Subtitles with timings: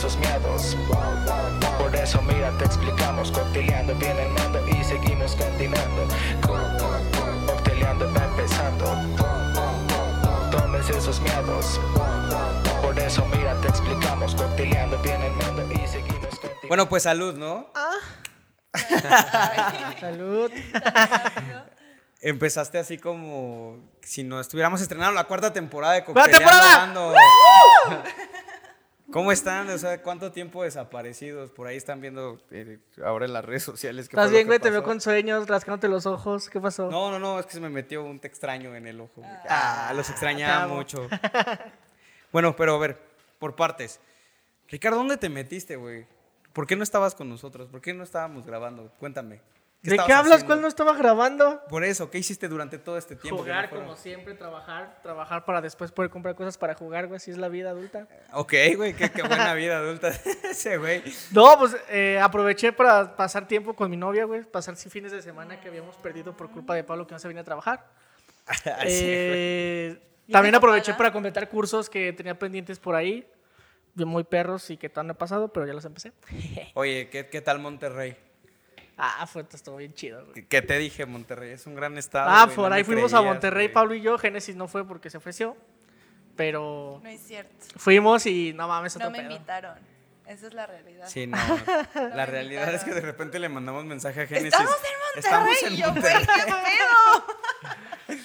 [0.00, 0.76] esos miedos.
[1.78, 3.30] Por eso mira, te explicamos.
[3.30, 6.08] Cocteleando viene el mando y seguimos continuando.
[6.40, 8.86] Co- Cocteleando va empezando.
[10.50, 11.78] Tómense esos miedos.
[12.82, 14.34] Por eso mira, te explicamos.
[14.34, 16.68] Cocteleando viene el mando y seguimos continuando.
[16.68, 17.70] Bueno, pues salud, ¿no?
[20.00, 20.50] Salud.
[22.22, 28.04] Empezaste así como si no estuviéramos estrenando la cuarta temporada de ¡Cuarta Cocteleando temporada!
[29.12, 29.68] ¿Cómo están?
[29.70, 31.50] O sea, ¿cuánto tiempo desaparecidos?
[31.50, 34.08] Por ahí están viendo eh, ahora en las redes sociales.
[34.08, 34.60] qué ¿Estás bien, güey?
[34.60, 36.48] Te veo con sueños, rascándote los ojos.
[36.48, 36.90] ¿Qué pasó?
[36.90, 39.22] No, no, no, es que se me metió un te extraño en el ojo.
[39.48, 40.76] Ah, los te extrañaba amo.
[40.76, 41.08] mucho.
[42.32, 42.96] Bueno, pero a ver,
[43.40, 43.98] por partes.
[44.68, 46.06] Ricardo, ¿dónde te metiste, güey?
[46.52, 47.68] ¿Por qué no estabas con nosotros?
[47.68, 48.92] ¿Por qué no estábamos grabando?
[49.00, 49.40] Cuéntame.
[49.82, 50.26] ¿De qué hablas?
[50.26, 50.46] haciendo?
[50.46, 51.62] ¿Cuál no estaba grabando?
[51.68, 53.38] Por eso, ¿qué hiciste durante todo este tiempo?
[53.38, 57.38] Jugar como siempre, trabajar, trabajar para después poder comprar cosas para jugar, güey, así es
[57.38, 58.06] la vida adulta.
[58.32, 60.08] Ok, güey, qué, qué buena vida adulta
[60.44, 61.02] ese, güey.
[61.32, 65.58] No, pues eh, aproveché para pasar tiempo con mi novia, güey, pasar fines de semana
[65.60, 67.86] que habíamos perdido por culpa de Pablo que no se venía a trabajar.
[68.46, 69.02] Así.
[69.02, 73.26] Eh, ¿Y también aproveché para completar cursos que tenía pendientes por ahí,
[73.94, 76.12] de muy perros y que todavía no he pasado, pero ya los empecé.
[76.74, 78.16] Oye, ¿qué, qué tal Monterrey?
[79.02, 80.44] Ah, fue, estuvo bien chido, güey.
[80.46, 81.52] ¿Qué, te dije, Monterrey?
[81.52, 82.28] Es un gran estado.
[82.28, 83.74] Ah, güey, por no ahí fuimos a Monterrey, güey.
[83.74, 84.18] Pablo y yo.
[84.18, 85.56] Génesis no fue porque se ofreció,
[86.36, 87.54] pero No es cierto.
[87.76, 89.30] fuimos y no mames, otro No me pedo.
[89.32, 89.78] invitaron.
[90.26, 91.06] Esa es la realidad.
[91.08, 91.36] Sí, no.
[92.14, 94.52] La realidad es que de repente le mandamos mensaje a Génesis.
[94.52, 95.54] Estamos en Monterrey.
[95.56, 96.24] Estamos en y yo, Monterrey.
[96.24, 96.52] güey, ¿qué
[98.06, 98.20] pedo?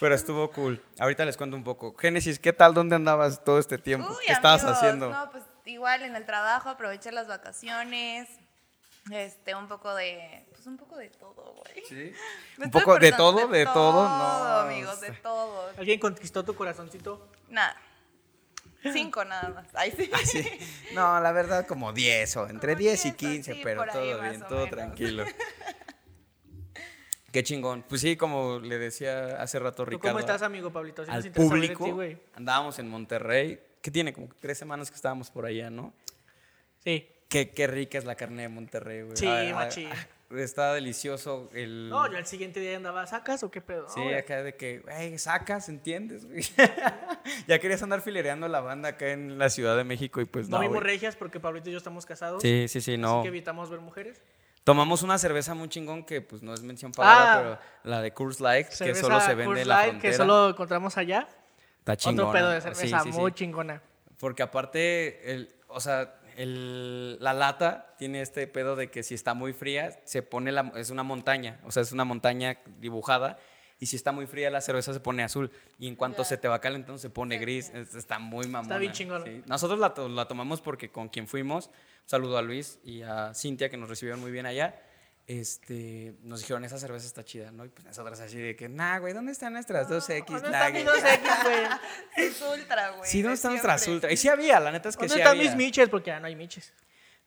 [0.00, 0.82] Pero estuvo cool.
[0.98, 1.94] Ahorita les cuento un poco.
[1.96, 2.74] Génesis, ¿qué tal?
[2.74, 4.08] ¿Dónde andabas todo este tiempo?
[4.10, 5.10] Uy, ¿Qué estabas haciendo?
[5.10, 8.28] No, pues igual en el trabajo, aproveché las vacaciones.
[9.12, 10.44] Este, un poco de.
[10.50, 11.84] Pues un poco de todo, güey.
[11.88, 12.12] Sí.
[12.62, 14.58] Un poco de todo, de todo, no.
[14.60, 15.70] amigos, de todo.
[15.78, 17.28] ¿Alguien conquistó tu corazoncito?
[17.48, 17.76] Nada.
[18.92, 19.66] Cinco nada más.
[19.74, 20.10] Ay, sí.
[20.12, 20.46] Ah, sí.
[20.94, 24.02] No, la verdad, como 10 o entre Como 10 y 10, 15, sí, pero todo
[24.02, 24.70] bien, todo menos.
[24.70, 25.24] tranquilo.
[27.32, 27.84] Qué chingón.
[27.88, 30.14] Pues sí, como le decía hace rato ¿Tú Ricardo.
[30.14, 31.04] ¿Cómo estás, amigo Pablito?
[31.08, 31.84] Al de público.
[31.84, 33.60] ti, andábamos en Monterrey.
[33.80, 34.12] ¿Qué tiene?
[34.12, 35.92] Como tres semanas que estábamos por allá, ¿no?
[36.82, 37.08] Sí.
[37.30, 39.16] Qué, qué rica es la carne de Monterrey, güey.
[39.16, 41.88] Sí, Ah, ah, Está delicioso el...
[41.88, 43.88] No, yo al siguiente día andaba, ¿sacas o qué pedo?
[43.88, 44.14] Sí, güey.
[44.14, 46.24] acá de que, güey, sacas, ¿entiendes?
[46.26, 46.42] güey?
[47.48, 50.58] ya querías andar filereando la banda acá en la Ciudad de México y pues No
[50.58, 50.62] no.
[50.62, 52.42] vimos regias porque Pablito y yo estamos casados.
[52.42, 53.22] Sí, sí, sí, Así no.
[53.22, 54.20] que evitamos ver mujeres.
[54.62, 57.38] Tomamos una cerveza muy chingón que pues no es mención pagada, Ah.
[57.42, 57.58] pero
[57.90, 60.10] la de Coors Light, que solo se vende Coors en la Light, frontera.
[60.12, 61.26] Que solo encontramos allá.
[61.78, 62.28] Está chingona.
[62.28, 63.18] Otro pedo de cerveza, sí, sí.
[63.18, 63.82] muy chingona.
[64.18, 69.34] Porque aparte, el, o sea, el- la lata tiene este pedo de que si está
[69.34, 73.38] muy fría, se pone la, es una montaña, o sea, es una montaña dibujada.
[73.82, 75.50] Y si está muy fría la cerveza se pone azul.
[75.78, 77.70] Y en cuanto se te va calentando se pone gris.
[77.70, 78.76] Es- Está muy mamona.
[78.76, 79.24] bien chingón.
[79.24, 79.42] sí.
[79.46, 81.72] Nosotros la, la tomamos porque con quien fuimos, un
[82.04, 84.78] saludo a Luis y a Cintia que nos recibieron muy bien allá.
[85.26, 87.64] Este, nos dijeron, esa cerveza está chida, ¿no?
[87.64, 90.24] Y pues nosotros así de que, nah, güey, ¿dónde están nuestras 2X?
[90.26, 91.00] ¿Dónde Nah, están mis güey".
[91.00, 92.26] 2X, güey?
[92.26, 93.08] Es ultra, güey.
[93.10, 94.10] Sí, ¿dónde de están nuestras ultra?
[94.12, 95.44] Y sí había, la neta es que ¿Dónde sí están había.
[95.50, 95.88] mis miches?
[95.88, 96.72] Porque ya no hay miches.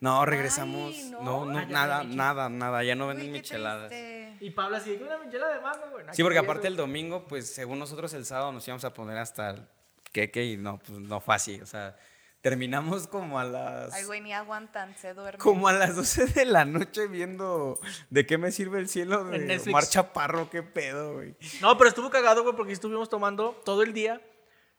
[0.01, 0.93] No, regresamos.
[0.93, 1.45] Ay, no, no.
[1.45, 2.83] no, Ah, nada, no nada, nada.
[2.83, 3.87] Ya no venden micheladas.
[3.89, 4.35] triste.
[4.41, 6.05] Y Pablo así de que una michelada de mango, güey.
[6.11, 9.51] Sí, porque aparte el domingo, pues según nosotros el sábado nos íbamos a poner hasta
[9.51, 9.65] el
[10.11, 11.61] queque y no, pues no fue así.
[11.61, 11.95] O sea,
[12.43, 13.91] terminamos como a las.
[13.93, 15.39] Ay, güey, ni aguantan, se duermen.
[15.41, 17.79] Como a las 12 de la noche viendo
[18.11, 19.59] de qué me sirve el cielo de.
[19.67, 21.35] Omar Chaparro, qué pedo, güey.
[21.61, 24.21] No, pero estuvo cagado, güey, porque estuvimos tomando todo el día.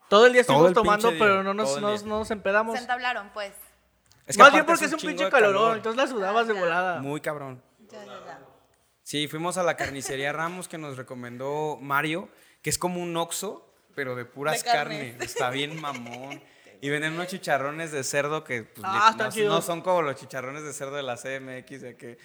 [0.07, 1.81] Todo el día estuvimos el tomando, día, pero no nos, día.
[1.81, 2.75] no nos empedamos.
[2.75, 3.51] Se entablaron, pues.
[4.27, 5.77] Es Más bien porque es un pinche calorón, calor.
[5.77, 7.01] entonces la sudabas de Ah, volada.
[7.01, 7.61] Muy cabrón.
[7.91, 8.39] Ya, ya, ya.
[9.03, 12.29] Sí, fuimos a la carnicería Ramos que nos recomendó Mario,
[12.63, 15.11] que es como un oxo, pero de puras De carnes.
[15.13, 15.31] carnes.
[15.31, 16.41] Está bien mamón.
[16.81, 20.63] Y venden unos chicharrones de cerdo que pues, Ah, no, no son como los chicharrones
[20.63, 22.17] de cerdo de la CMX, de que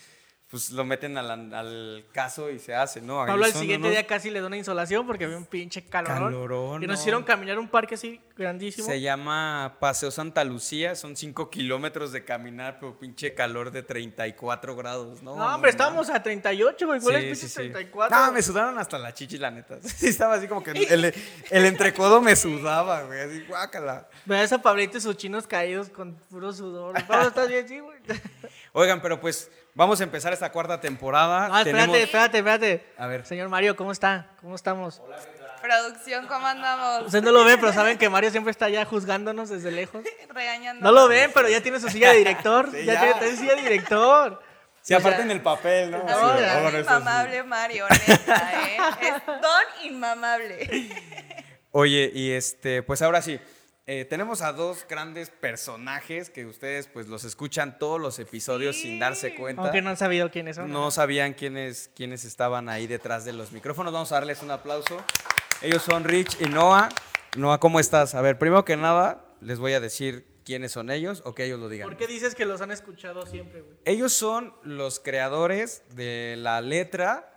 [0.50, 3.24] pues lo meten al, al caso y se hace, ¿no?
[3.24, 6.32] Pablo al siguiente unos- día casi le da una insolación porque había un pinche calorón.
[6.32, 7.00] Calorón, Y nos no.
[7.00, 8.84] hicieron caminar un parque así grandísimo.
[8.86, 14.74] Se llama Paseo Santa Lucía, son 5 kilómetros de caminar, pero pinche calor de 34
[14.74, 15.36] grados, ¿no?
[15.36, 15.70] No, hombre, mames.
[15.70, 17.00] estábamos a 38, güey.
[17.00, 17.54] ¿Cuál es Sí, pinche sí, sí.
[17.70, 18.16] 34?
[18.18, 19.78] No, me sudaron hasta la chichi, la neta.
[19.82, 21.14] Sí, estaba así como que el,
[21.50, 23.20] el entrecodo me sudaba, güey.
[23.20, 24.08] Así, guácala.
[24.24, 26.94] Veas a Pablito y sus chinos caídos con puro sudor.
[27.06, 27.68] Pablo, ¿estás bien?
[27.68, 27.98] Sí, güey.
[28.72, 31.48] Oigan, pero pues vamos a empezar esta cuarta temporada.
[31.48, 32.86] No, espérate, Tenemos- espérate, espérate.
[32.98, 33.26] A ver.
[33.26, 34.28] Señor Mario, ¿cómo está?
[34.40, 35.00] ¿Cómo estamos?
[35.62, 37.06] Producción, ¿cómo andamos?
[37.06, 40.02] Ustedes no lo ven, pero saben que Mario siempre está allá juzgándonos desde lejos.
[40.30, 40.82] Regañando.
[40.82, 42.70] No lo ven, pero ya tiene su silla de director.
[42.70, 43.00] Sí, ya, ya.
[43.00, 44.42] tiene, tiene silla de director.
[44.82, 45.98] Sí, aparte en el papel, ¿no?
[45.98, 46.06] No,
[46.38, 46.76] Sí, eso sí.
[46.78, 48.76] inmamable Mario, neta, ¿eh?
[49.02, 50.88] Es don inmamable.
[51.72, 53.38] Oye, y este, pues ahora sí,
[53.86, 58.98] eh, tenemos a dos grandes personajes que ustedes pues los escuchan todos los episodios sin
[58.98, 59.62] darse cuenta.
[59.62, 60.70] Aunque no han sabido quiénes son.
[60.70, 63.92] No sabían quiénes, quiénes estaban ahí detrás de los micrófonos.
[63.92, 65.02] Vamos a darles un aplauso.
[65.62, 66.88] Ellos son Rich y Noah.
[67.36, 68.14] Noah, ¿cómo estás?
[68.14, 71.60] A ver, primero que nada, les voy a decir quiénes son ellos o que ellos
[71.60, 71.88] lo digan.
[71.88, 73.76] ¿Por qué dices que los han escuchado siempre, güey?
[73.84, 77.29] Ellos son los creadores de la letra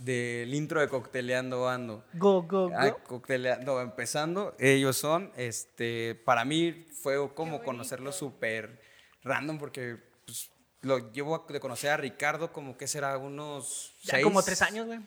[0.00, 2.04] del intro de Cocteleando Ando.
[2.14, 2.74] Go, go, go.
[2.76, 8.80] Ah, cocteleando, empezando, ellos son, este, para mí fue como conocerlo súper
[9.22, 10.50] random porque pues,
[10.80, 14.86] lo llevo de conocer a Ricardo como que será unos Ya seis, como tres años,
[14.86, 15.00] güey.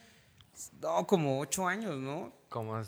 [0.79, 2.31] no, como ocho años, ¿no?
[2.49, 2.79] Como,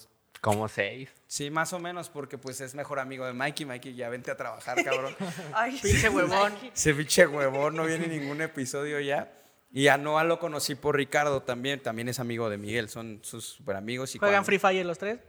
[0.42, 1.10] como seis.
[1.26, 3.66] Sí, más o menos, porque pues es mejor amigo de Mikey.
[3.66, 5.16] Mikey, ya vente a trabajar, cabrón.
[5.54, 6.54] Ay, Pinche huevón.
[6.72, 9.32] Ese pinche huevón no viene ningún episodio ya.
[9.76, 13.44] Y a Noah lo conocí por Ricardo también, también es amigo de Miguel, son sus
[13.44, 14.16] super amigos.
[14.16, 15.20] Y ¿Juegan Free Fire los tres?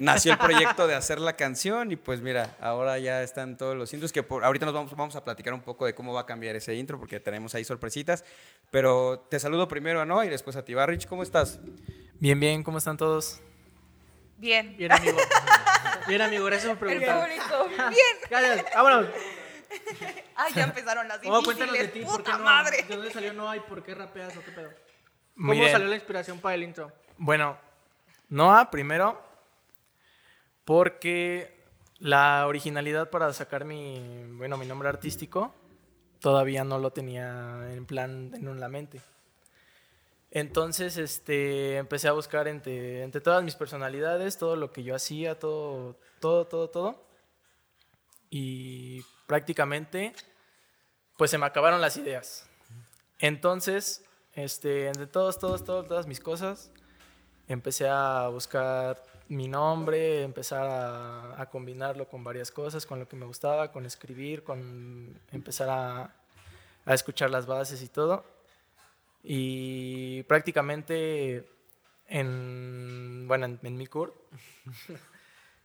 [0.00, 3.92] Nació el proyecto de hacer la canción y pues mira, ahora ya están todos los
[3.92, 6.26] intros que por, ahorita nos vamos, vamos a platicar un poco de cómo va a
[6.26, 8.24] cambiar ese intro porque tenemos ahí sorpresitas.
[8.70, 10.72] Pero te saludo primero a Noah y después a ti.
[10.72, 11.60] Va, Rich, ¿cómo estás?
[12.18, 13.42] Bien, bien, ¿cómo están todos?
[14.38, 14.78] bien.
[14.78, 15.18] Bien, amigo.
[16.08, 17.28] Bien, amigo, gracias por El preguntar.
[17.28, 17.68] público.
[17.90, 18.16] Bien.
[18.30, 19.08] Gracias, vámonos.
[20.36, 21.44] Ay, ya empezaron las Oh, difíciles.
[21.44, 22.38] cuéntanos de ti, ¿por qué no?
[22.40, 22.82] madre.
[22.82, 24.70] ¿De dónde salió Noah y por qué rapeas o qué pedo?
[25.36, 26.92] ¿Cómo Miren, salió la inspiración para el intro?
[27.18, 27.58] Bueno,
[28.28, 29.20] Noah primero,
[30.64, 31.62] porque
[31.98, 35.54] la originalidad para sacar mi, bueno, mi nombre artístico
[36.20, 39.00] todavía no lo tenía en plan en la mente.
[40.30, 45.38] Entonces, este, empecé a buscar entre, entre todas mis personalidades, todo lo que yo hacía,
[45.38, 47.06] todo, todo, todo, todo.
[48.30, 50.12] Y prácticamente,
[51.16, 52.46] pues se me acabaron las ideas.
[53.18, 56.70] Entonces, este, entre todos, todos, todos, todas mis cosas,
[57.48, 60.68] empecé a buscar mi nombre, empezar
[61.36, 66.14] a, combinarlo con varias cosas, con lo que me gustaba, con escribir, con empezar a,
[66.94, 68.24] escuchar las bases y todo.
[69.24, 71.44] Y prácticamente
[72.06, 74.14] en, bueno, en, en mi CURP,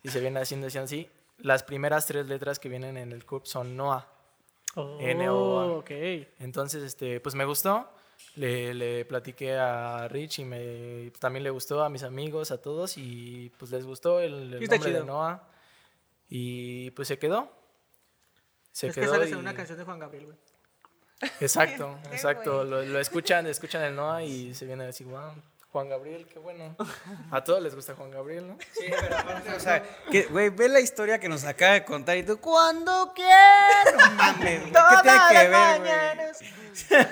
[0.02, 1.08] si se viene haciendo así,
[1.42, 4.08] las primeras tres letras que vienen en el CURP son NOA.
[4.76, 5.66] Oh, N-O-A.
[5.78, 5.92] ok.
[6.40, 7.90] Entonces, este, pues me gustó.
[8.36, 12.98] Le, le platiqué a Rich y me, también le gustó a mis amigos, a todos,
[12.98, 15.04] y pues les gustó el, nombre de.
[15.04, 15.48] Noah.
[16.30, 17.52] Y pues se quedó.
[18.72, 19.14] Se es que quedó.
[19.14, 20.38] sales y- en una canción de Juan Gabriel, güey.
[21.42, 22.64] Exacto, exacto.
[22.64, 25.34] Lo, lo escuchan, escuchan el Noah y se viene a decir, wow,
[25.72, 26.76] Juan Gabriel, qué bueno.
[27.32, 28.58] A todos les gusta Juan Gabriel, ¿no?
[28.74, 29.84] Sí, pero aparte, o sea,
[30.32, 34.72] güey, ve la historia que nos acaba de contar y tú, cuando quiero, mames, güey,
[34.72, 35.82] ¿qué tiene que ver,
[36.98, 37.10] güey?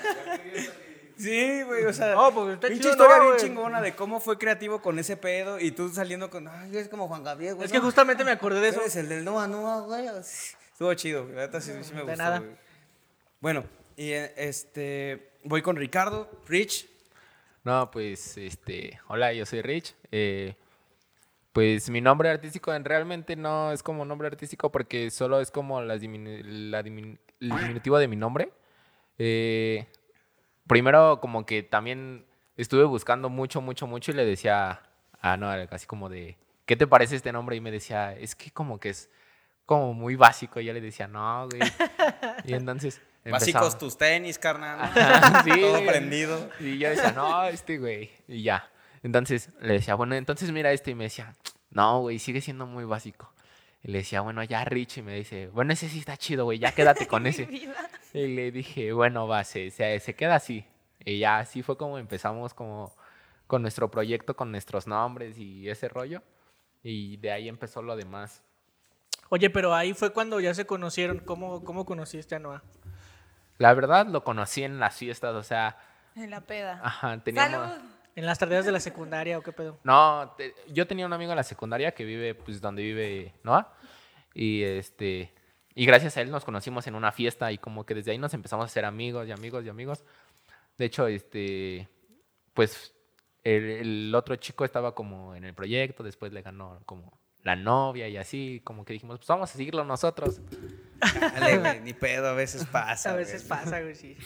[1.18, 3.46] Sí, güey, o sea, No, pues, está pinche chido, historia no, bien güey.
[3.48, 7.08] chingona de cómo fue creativo con ese pedo y tú saliendo con, ay, es como
[7.08, 7.66] Juan Gabriel, güey.
[7.66, 8.82] Es que justamente me acordé de eso.
[8.82, 10.08] eres el del Noa Noa, güey.
[10.08, 12.40] Estuvo chido, la neta sí, sí me De gustó, nada.
[12.40, 12.52] güey.
[13.40, 13.66] Bueno,
[13.96, 16.88] y eh, este, voy con Ricardo, Rich.
[17.68, 19.94] No, pues, este, hola, yo soy Rich.
[20.10, 20.56] Eh,
[21.52, 25.82] pues mi nombre artístico en- realmente no es como nombre artístico porque solo es como
[25.82, 28.54] diminu- la el diminutivo de mi nombre.
[29.18, 29.86] Eh,
[30.66, 34.82] primero como que también estuve buscando mucho, mucho, mucho y le decía
[35.20, 37.58] a no, así como de, ¿qué te parece este nombre?
[37.58, 39.10] Y me decía, es que como que es
[39.66, 40.62] como muy básico.
[40.62, 41.60] Y yo le decía, no, güey.
[42.46, 43.02] Y entonces...
[43.32, 44.80] Básicos tus tenis, carnal.
[44.96, 46.50] Ajá, sí, Todo prendido.
[46.60, 48.12] Y yo decía, no, este güey.
[48.28, 48.70] Y ya.
[49.04, 50.92] Entonces le decía, bueno, entonces mira este.
[50.92, 51.36] Y me decía,
[51.70, 53.34] no, güey, sigue siendo muy básico.
[53.84, 54.98] Y le decía, bueno, ya Rich.
[54.98, 57.48] Y me dice, bueno, ese sí está chido, güey, ya quédate con ese.
[58.14, 60.66] Y le dije, bueno, va, se, se, se queda así.
[61.06, 62.94] Y ya así fue como empezamos como
[63.48, 66.22] con nuestro proyecto, con nuestros nombres y ese rollo.
[66.84, 68.44] Y de ahí empezó lo demás.
[69.30, 71.20] Oye, pero ahí fue cuando ya se conocieron.
[71.20, 72.64] ¿Cómo, cómo conociste a Noah?
[73.58, 75.78] La verdad lo conocí en las fiestas, o sea,
[76.16, 76.80] En la peda.
[76.84, 77.70] ajá, teníamos...
[77.72, 77.86] Salud.
[78.16, 79.80] ¿En las tareas de la secundaria o qué pedo?
[79.84, 83.72] No, te- yo tenía un amigo en la secundaria que vive, pues, donde vive Noah.
[84.34, 85.32] Y este.
[85.76, 88.34] Y gracias a él nos conocimos en una fiesta y como que desde ahí nos
[88.34, 90.04] empezamos a hacer amigos y amigos y amigos.
[90.80, 91.88] De hecho, este.
[92.56, 92.92] Pues
[93.44, 93.64] el,
[94.10, 98.18] el otro chico estaba como en el proyecto, después le ganó como la novia y
[98.18, 100.42] así, como que dijimos, pues vamos a seguirlo nosotros.
[101.00, 103.12] Dale, güey, ni pedo, a veces pasa.
[103.12, 103.60] A veces güey.
[103.60, 104.18] pasa, güey, sí.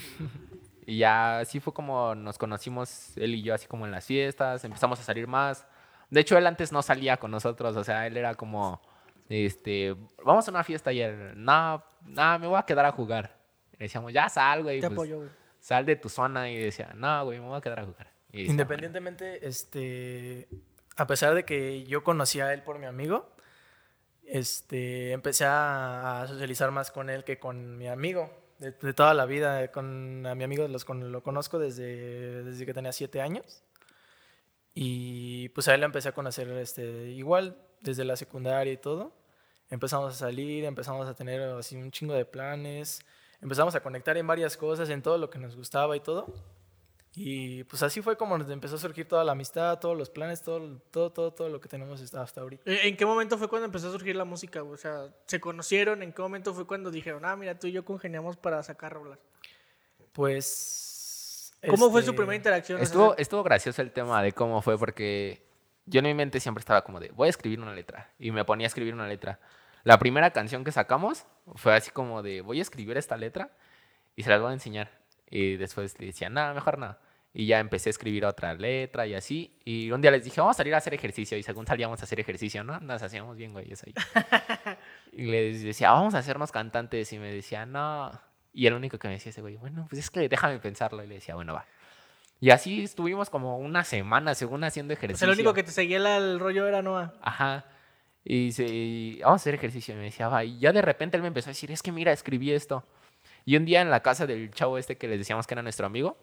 [0.86, 4.64] Y ya así fue como nos conocimos él y yo, así como en las fiestas,
[4.64, 5.66] empezamos a salir más.
[6.10, 8.82] De hecho, él antes no salía con nosotros, o sea, él era como,
[9.30, 13.38] este, vamos a una fiesta y él, no, no, me voy a quedar a jugar.
[13.74, 15.30] Y decíamos, ya sal, güey, Te pues, apoyo, güey.
[15.60, 16.50] sal de tu zona.
[16.52, 18.12] Y decía, no, güey, me voy a quedar a jugar.
[18.32, 20.50] Y decía, Independientemente, este,
[20.98, 23.34] a pesar de que yo conocía a él por mi amigo,
[24.32, 29.26] este, empecé a, socializar más con él que con mi amigo de, de toda la
[29.26, 29.72] vida.
[29.72, 33.62] Con, a mi amigo los, con- lo conozco desde, desde que tenía siete años.
[34.74, 39.12] Y pues a él lo empecé a conocer este, igual desde la secundaria y todo.
[39.70, 43.02] Empezamos a salir, empezamos a tener así un chingo de planes,
[43.42, 46.34] empezamos a conectar en varias cosas, en todo lo que nos gustaba y todo.
[47.14, 50.42] Y pues así fue como nos empezó a surgir toda la amistad, todos los planes,
[50.42, 52.64] todo, todo, todo, todo lo que tenemos hasta hasta ahorita.
[52.66, 54.64] ¿En qué momento fue cuando empezó a surgir la música?
[54.64, 56.04] O sea, ¿se conocieron?
[56.04, 59.20] ¿En qué momento fue cuando dijeron, ah, mira, tú y yo congeniamos para sacar rolas?
[60.14, 61.54] Pues...
[61.68, 62.82] ¿Cómo fue su este, primera interacción?
[62.82, 65.46] Estuvo, estuvo gracioso el tema de cómo fue, porque
[65.86, 68.10] yo en mi mente siempre estaba como de, voy a escribir una letra.
[68.18, 69.40] Y me ponía a escribir una letra.
[69.84, 71.26] La primera canción que sacamos
[71.56, 73.52] fue así como de, voy a escribir esta letra
[74.16, 75.01] y se las voy a enseñar.
[75.32, 77.00] Y después le decía, nada, mejor nada.
[77.34, 79.58] Y ya empecé a escribir otra letra y así.
[79.64, 81.38] Y un día les dije, vamos a salir a hacer ejercicio.
[81.38, 82.78] Y según salíamos a hacer ejercicio, ¿no?
[82.82, 83.94] Nos hacíamos bien güeyes ahí.
[85.14, 87.12] y les decía, vamos a hacernos cantantes.
[87.14, 88.12] Y me decía, no.
[88.54, 91.02] Y el único que me decía ese güey, bueno, pues es que déjame pensarlo.
[91.04, 91.66] Y le decía, bueno, va.
[92.42, 95.26] Y así estuvimos como una semana, según haciendo o ejercicio.
[95.26, 97.14] sea, el único que te seguía la- el rollo era Noah.
[97.22, 97.66] Ajá.
[98.26, 99.94] Y y vamos a hacer ejercicio.
[99.94, 100.44] Y me decía, va.
[100.44, 102.84] Y ya de repente él me empezó a decir, es que mira, escribí esto.
[103.46, 105.86] Y un día en la casa del chavo este que les decíamos que era nuestro
[105.86, 106.18] amigo,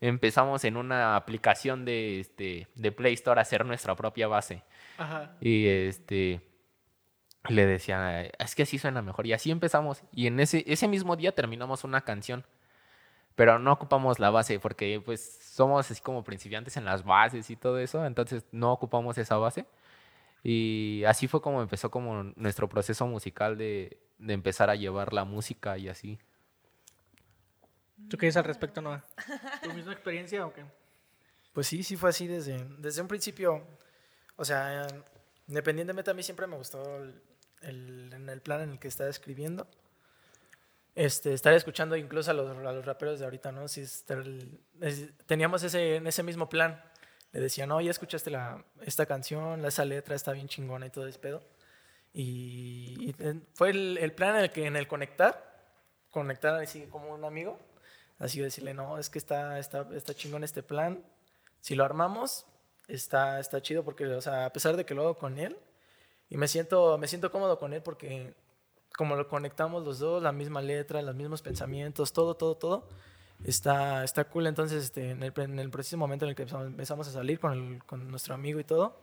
[0.00, 4.62] empezamos en una aplicación de, este, de Play Store a hacer nuestra propia base.
[4.98, 5.32] Ajá.
[5.40, 6.40] Y este
[7.48, 9.26] le decía, es que así suena mejor.
[9.26, 10.02] Y así empezamos.
[10.12, 12.44] Y en ese, ese mismo día terminamos una canción.
[13.34, 17.56] Pero no ocupamos la base porque pues somos así como principiantes en las bases y
[17.56, 18.04] todo eso.
[18.06, 19.66] Entonces no ocupamos esa base.
[20.42, 25.24] Y así fue como empezó como nuestro proceso musical de, de empezar a llevar la
[25.24, 26.18] música y así.
[28.08, 29.04] ¿Tú qué dices al respecto, Noah?
[29.62, 30.64] ¿Tu misma experiencia o qué?
[31.52, 33.64] Pues sí, sí fue así desde, desde un principio.
[34.36, 34.86] O sea,
[35.48, 37.22] independientemente a mí siempre me gustó el,
[37.62, 39.66] el- en el plan en el que estaba escribiendo.
[40.94, 43.66] Este, estar escuchando incluso a los, a los raperos de ahorita, ¿no?
[43.68, 44.22] Sí, estar
[44.80, 46.80] es- teníamos ese, en ese mismo plan.
[47.32, 51.06] Le decía, no, ya escuchaste la, esta canción, esa letra está bien chingona y todo
[51.08, 51.42] ese pedo.
[52.12, 53.16] Y, y,
[53.54, 55.64] fue el, el plan en el que en el conectar,
[56.10, 57.58] conectar así como un amigo,
[58.18, 61.02] así decirle, no, es que está, está, está chingón este plan,
[61.60, 62.46] si lo armamos,
[62.88, 65.56] está, está chido porque, o sea, a pesar de que lo hago con él,
[66.28, 68.34] y me siento, me siento cómodo con él porque
[68.96, 72.88] como lo conectamos los dos, la misma letra, los mismos pensamientos, todo, todo, todo,
[73.44, 74.46] está, está cool.
[74.46, 77.52] Entonces, este, en, el, en el preciso momento en el que empezamos, a salir con,
[77.52, 78.96] el- con nuestro amigo y todo,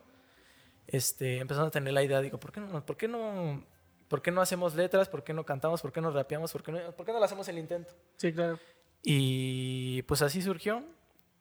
[0.87, 3.63] este, empezamos a tener la idea, digo, ¿por qué no, por qué no,
[4.07, 5.07] por qué no hacemos letras?
[5.09, 5.81] ¿Por qué no cantamos?
[5.81, 6.51] ¿Por qué no rapeamos?
[6.51, 7.93] ¿Por qué no, por qué no le hacemos el intento?
[8.17, 8.59] Sí, claro.
[9.03, 10.83] Y pues así surgió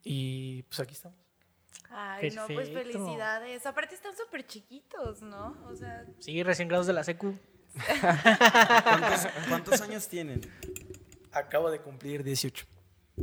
[0.02, 1.18] y pues aquí estamos.
[1.90, 2.92] Ay, no, pues Perfecto.
[3.04, 3.66] felicidades.
[3.66, 5.56] Aparte están súper chiquitos, ¿no?
[5.68, 7.36] O sea, Sí, recién grados de la secu.
[8.00, 10.40] ¿Cuántos, cuántos años tienen?
[11.32, 12.66] Acabo de cumplir 18.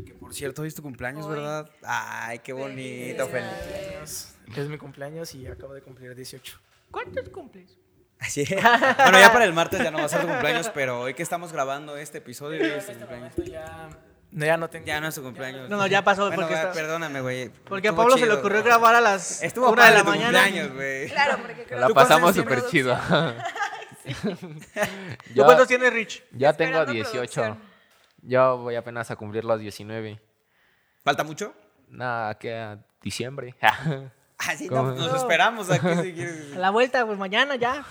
[0.05, 1.35] Que por cierto, hoy es tu cumpleaños, Hoy.
[1.35, 1.69] ¿verdad?
[1.83, 4.35] Ay, qué bonito, feliz.
[4.55, 6.59] Es mi cumpleaños y acabo de cumplir 18.
[6.91, 7.77] ¿Cuántos cumples?
[8.19, 8.45] Así.
[8.45, 11.23] Bueno, ya para el martes ya no va a ser tu cumpleaños, pero hoy que
[11.23, 13.35] estamos grabando este episodio es tu cumpleaños.
[13.45, 13.89] ya,
[14.31, 14.85] no, ya no tengo.
[14.85, 15.69] Ya no es tu cumpleaños.
[15.69, 17.49] No, no, ya pasó, Bueno, porque va, está- perdóname, güey.
[17.49, 20.41] Porque a Pablo se le ocurrió grabar a las Estuvo una de la mañana.
[20.43, 21.07] cumpleaños, güey.
[21.11, 22.97] Claro, porque creo La que pasamos súper chido.
[24.07, 26.23] ¿Tú yo, cuántos tienes, Rich?
[26.31, 27.11] yo tengo Esperando 18.
[27.11, 27.59] producción.
[28.21, 30.19] Yo voy apenas a cumplir los 19.
[31.03, 31.53] ¿Falta mucho?
[31.89, 33.55] Nada, que a diciembre.
[33.61, 36.55] Ah, sí, no, nos esperamos aquí si quieres.
[36.55, 37.83] A la vuelta, pues mañana ya.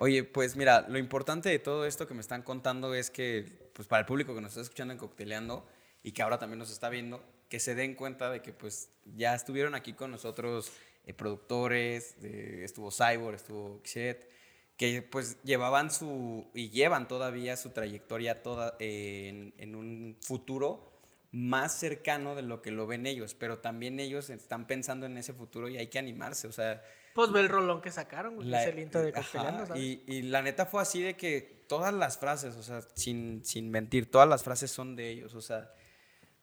[0.00, 3.88] Oye, pues mira, lo importante de todo esto que me están contando es que, pues
[3.88, 5.66] para el público que nos está escuchando en Cocteleando
[6.04, 9.34] y que ahora también nos está viendo, que se den cuenta de que pues ya
[9.34, 10.70] estuvieron aquí con nosotros
[11.04, 14.30] eh, productores, estuvo Cyborg, estuvo Xet,
[14.76, 20.92] que pues llevaban su, y llevan todavía su trayectoria toda eh, en, en un futuro
[21.32, 25.32] más cercano de lo que lo ven ellos, pero también ellos están pensando en ese
[25.32, 26.84] futuro y hay que animarse, o sea,
[27.14, 28.48] Pues ve el rolón que sacaron, güey.
[28.48, 31.92] la- es el intro de ajá, y, y la neta fue así de que todas
[31.92, 35.70] las frases, o sea, sin, sin mentir, todas las frases son de ellos, o sea,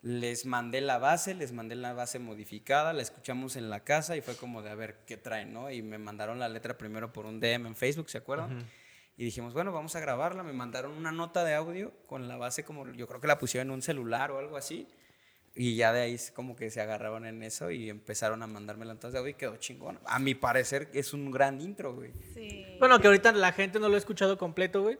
[0.02, 4.22] les mandé la base, les mandé la base modificada, la escuchamos en la casa y
[4.22, 5.72] fue como de a ver qué traen, ¿no?
[5.72, 8.68] Y me mandaron la letra primero por un DM en Facebook, ¿se acuerdan?
[9.18, 10.44] Y dijimos, bueno, vamos a grabarla.
[10.44, 13.70] Me mandaron una nota de audio con la base como, yo creo que la pusieron
[13.70, 14.88] en un celular o algo así.
[15.58, 18.94] Y ya de ahí como que se agarraron en eso y empezaron a mandarme la
[18.94, 20.00] nota de audio y quedó chingón.
[20.06, 22.12] A mi parecer es un gran intro, güey.
[22.34, 22.76] Sí.
[22.78, 25.00] Bueno, que ahorita la gente no lo ha escuchado completo, güey.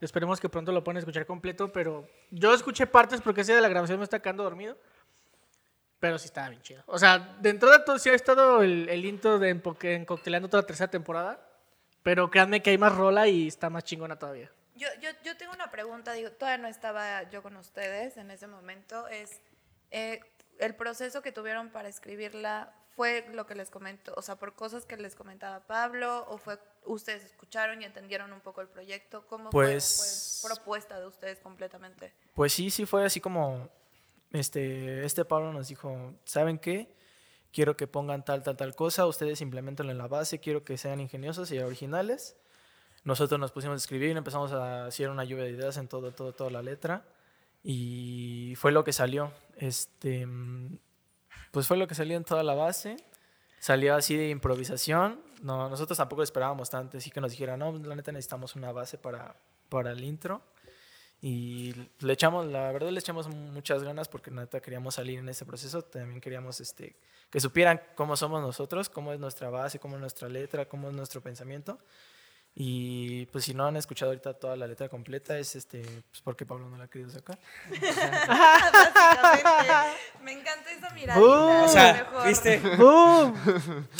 [0.00, 3.68] Esperemos que pronto lo puedan escuchar completo, pero yo escuché partes porque ese de la
[3.68, 4.76] grabación me está quedando dormido.
[6.00, 6.82] Pero sí estaba bien chido.
[6.86, 10.64] O sea, dentro de todo sí ha estado el, el intro de en, Cocteleando toda
[10.64, 11.40] la tercera temporada.
[12.02, 14.50] Pero créanme que hay más rola y está más chingona todavía.
[14.74, 18.48] Yo, yo, yo tengo una pregunta, digo, todavía no estaba yo con ustedes en ese
[18.48, 19.40] momento, es
[19.94, 20.20] eh,
[20.58, 24.86] el proceso que tuvieron para escribirla fue lo que les comentó, o sea, por cosas
[24.86, 29.50] que les comentaba Pablo, o fue ustedes escucharon y entendieron un poco el proyecto, ¿cómo
[29.50, 29.66] fue?
[29.66, 32.12] Pues- ¿O fue propuesta de ustedes completamente?
[32.34, 33.68] Pues sí, sí fue así como
[34.32, 36.92] este, este Pablo nos dijo, ¿saben qué?
[37.52, 41.00] Quiero que pongan tal, tal, tal cosa, ustedes implementenlo en la base, quiero que sean
[41.00, 42.36] ingeniosos y originales.
[43.04, 46.32] Nosotros nos pusimos a escribir, empezamos a hacer una lluvia de ideas en todo, todo,
[46.32, 47.04] toda la letra
[47.62, 49.32] y fue lo que salió.
[49.58, 50.78] Este, mm,
[51.50, 52.96] pues fue lo que salió en toda la base.
[53.60, 55.20] Salió así de improvisación.
[55.42, 58.98] No, nosotros tampoco esperábamos tanto, así que nos dijeron, no, la neta necesitamos una base
[58.98, 59.36] para,
[59.68, 60.42] para el intro.
[61.20, 65.46] Y le echamos, la verdad le echamos muchas ganas porque neta queríamos salir en ese
[65.46, 65.80] proceso.
[65.82, 66.96] También queríamos este,
[67.30, 70.94] que supieran cómo somos nosotros, cómo es nuestra base, cómo es nuestra letra, cómo es
[70.94, 71.78] nuestro pensamiento.
[72.56, 76.46] Y pues si no han escuchado ahorita toda la letra completa es este, pues porque
[76.46, 77.36] Pablo no la ha querido sacar.
[77.68, 79.48] Básicamente,
[80.22, 81.20] me encanta esa mirada.
[81.20, 82.58] Uh, O sea, ¿viste?
[82.76, 83.34] ¡Boom!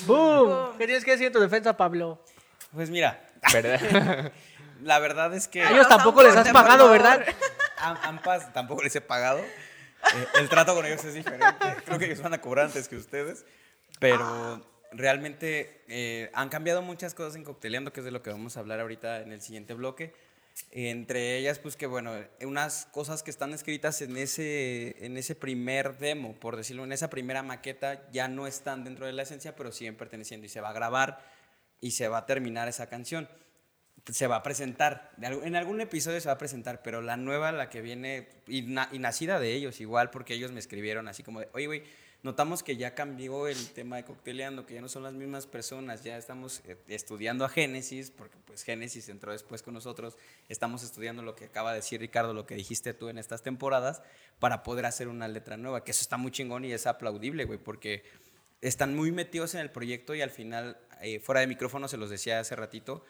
[0.06, 0.78] ¡Boom!
[0.78, 2.22] ¿Qué tienes que decir en tu defensa, Pablo?
[2.72, 4.32] Pues mira, ¿Verdad?
[4.82, 5.62] la verdad es que...
[5.62, 7.24] A ellos tampoco les has pagado, ¿verdad?
[7.78, 9.38] A Ampas tampoco les he pagado.
[9.38, 11.46] Eh, el trato con ellos es diferente.
[11.84, 13.44] Creo que ellos van a cobrar antes que ustedes.
[13.98, 14.64] Pero
[14.96, 18.60] realmente eh, han cambiado muchas cosas en Cocteleando, que es de lo que vamos a
[18.60, 20.12] hablar ahorita en el siguiente bloque.
[20.70, 25.98] Entre ellas, pues que bueno, unas cosas que están escritas en ese, en ese primer
[25.98, 29.72] demo, por decirlo, en esa primera maqueta, ya no están dentro de la esencia, pero
[29.72, 31.18] siguen perteneciendo y se va a grabar
[31.80, 33.28] y se va a terminar esa canción
[34.12, 35.12] se va a presentar.
[35.18, 38.98] En algún episodio se va a presentar, pero la nueva, la que viene, y, y
[38.98, 41.82] nacida de ellos, igual, porque ellos me escribieron así como de, oye, güey,
[42.24, 46.02] notamos que ya cambió el tema de cocteleando, que ya no son las mismas personas,
[46.02, 50.16] ya estamos eh, estudiando a Génesis, porque pues Génesis entró después con nosotros,
[50.48, 54.02] estamos estudiando lo que acaba de decir Ricardo, lo que dijiste tú en estas temporadas,
[54.38, 57.58] para poder hacer una letra nueva, que eso está muy chingón y es aplaudible, güey,
[57.58, 58.02] porque
[58.62, 62.08] están muy metidos en el proyecto y al final, eh, fuera de micrófono, se los
[62.08, 63.04] decía hace ratito,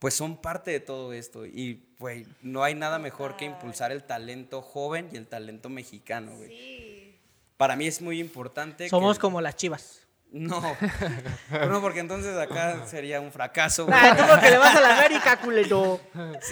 [0.00, 1.46] pues son parte de todo esto.
[1.46, 6.36] Y, güey, no hay nada mejor que impulsar el talento joven y el talento mexicano,
[6.36, 6.48] güey.
[6.48, 6.95] Sí.
[7.56, 8.88] Para mí es muy importante.
[8.88, 10.06] Somos que- como las chivas.
[10.32, 10.60] No,
[11.68, 13.86] no, porque entonces acá sería un fracaso.
[13.86, 13.96] güey.
[13.98, 16.00] Ah, tú porque le vas a la América, culero.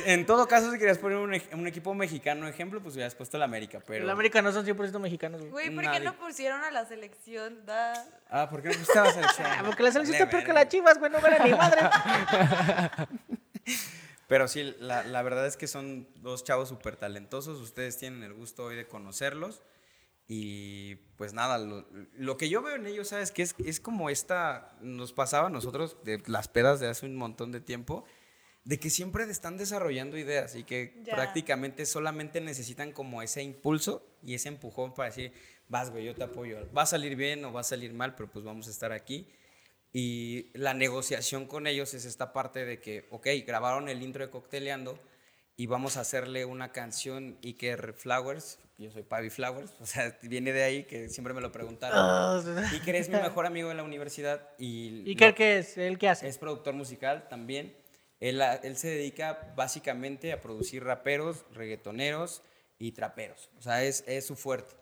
[0.07, 3.81] En todo caso, si querías poner un, equipo mexicano ejemplo, pues hubieras puesto la América,
[3.85, 4.05] pero...
[4.05, 5.51] El América no son 100% mexicanos, güey.
[5.51, 6.05] Güey, ¿por qué Nadie.
[6.05, 7.67] no pusieron a la selección?
[7.67, 7.93] Da...
[8.31, 9.47] Ah, ¿por qué no pusiste a la selección?
[9.51, 11.11] Ah, Porque la selección está peor que las chivas, güey.
[11.11, 11.81] No vale ni madre.
[14.29, 17.61] Pero sí, la, la verdad es que son dos chavos súper talentosos.
[17.61, 19.63] Ustedes tienen el gusto hoy de conocerlos.
[20.27, 23.31] Y pues nada, lo, lo que yo veo en ellos, ¿sabes?
[23.31, 27.15] Que es, es como esta, nos pasaba a nosotros de las pedas de hace un
[27.17, 28.05] montón de tiempo,
[28.65, 31.15] de que siempre están desarrollando ideas y que Ya.
[31.15, 35.33] prácticamente solamente necesitan como ese impulso y ese empujón para decir,
[35.69, 36.59] vas, güey, yo te apoyo.
[36.75, 39.29] Va a salir bien o va a salir mal, pero pues vamos a estar aquí.
[39.93, 44.31] Y la negociación con ellos es esta parte de que, ok, grabaron el intro de
[44.31, 44.99] Cocteleando
[45.57, 50.53] y vamos a hacerle una canción Iker Flowers, yo soy Pavi Flowers, o sea, viene
[50.53, 51.99] de ahí que siempre me lo preguntaron.
[52.73, 55.09] Iker es mi mejor amigo en la universidad y...
[55.09, 55.79] ¿Y qué, lo- qué es?
[55.79, 56.29] ¿El qué hace?
[56.29, 57.77] es productor musical también.
[58.21, 62.43] Él, a- él se dedica básicamente a producir raperos, reggaetoneros
[62.79, 63.51] y traperos.
[63.59, 64.75] O sea, es, es su fuerte.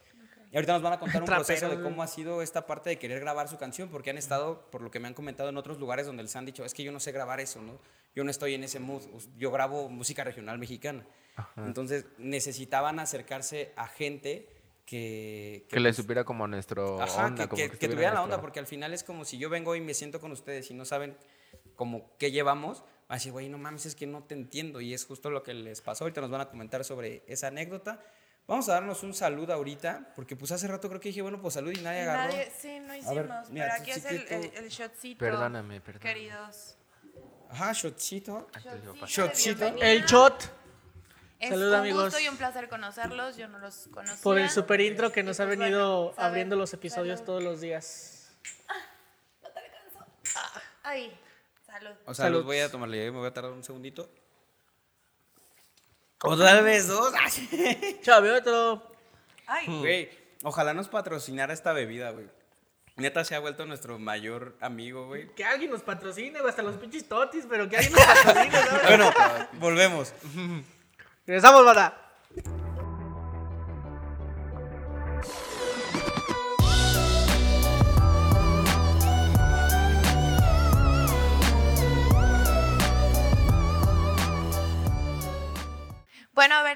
[0.50, 2.98] Y ahorita nos van a contar un proceso de cómo ha sido esta parte de
[2.98, 5.78] querer grabar su canción, porque han estado, por lo que me han comentado, en otros
[5.78, 7.78] lugares donde les han dicho, es que yo no sé grabar eso, ¿no?
[8.14, 9.02] Yo no estoy en ese mood,
[9.36, 11.06] yo grabo música regional mexicana.
[11.56, 14.48] Entonces necesitaban acercarse a gente
[14.84, 15.66] que...
[15.70, 17.44] Que le pues, supiera como nuestro Ajá, onda.
[17.44, 19.24] que, como que- que que estuviera tuvieran la nuestro- onda, porque al final es como
[19.24, 21.16] si yo vengo y me siento con ustedes y no saben
[21.76, 24.80] como qué llevamos, va a decir, güey, no mames, es que no te entiendo.
[24.82, 26.04] Y es justo lo que les pasó.
[26.04, 28.00] Ahorita nos van a comentar sobre esa anécdota.
[28.46, 31.54] Vamos a darnos un saludo ahorita, porque pues hace rato creo que dije, bueno, pues
[31.54, 32.32] salud y nadie agarró.
[32.32, 33.14] Nadie, sí, no hicimos.
[33.14, 34.34] ver, mira, pero aquí es el, chiquito.
[34.34, 35.18] el, el shotcito.
[35.18, 36.12] Perdóname, perdóname.
[36.12, 36.76] Queridos.
[37.52, 38.48] Ajá, shotcito.
[39.06, 39.66] Shotcito.
[39.80, 40.42] El shot
[41.38, 42.04] Es Salud, un amigos.
[42.04, 43.36] gusto y un placer conocerlos.
[43.36, 44.22] Yo no los conocía.
[44.22, 47.26] por el super intro que nos ha pues, venido bueno, abriendo los episodios salud.
[47.26, 48.32] todos los días.
[50.82, 51.16] Ay,
[51.66, 51.90] salud.
[52.06, 52.38] O sea, Salud.
[52.38, 54.10] los voy a tomarle, me voy a tardar un segundito.
[56.24, 57.12] Otra vez dos.
[58.02, 58.92] Chave otro.
[59.46, 60.10] Ay, Güey,
[60.44, 62.28] ojalá nos patrocinara esta bebida, güey.
[62.96, 65.28] Neta se ha vuelto nuestro mayor amigo, güey.
[65.34, 68.82] Que alguien nos patrocine, güey, hasta los pinches totis, pero que alguien nos patrocine, ¿sabes?
[68.86, 69.10] Bueno,
[69.54, 70.12] volvemos.
[71.26, 71.96] Regresamos, banda.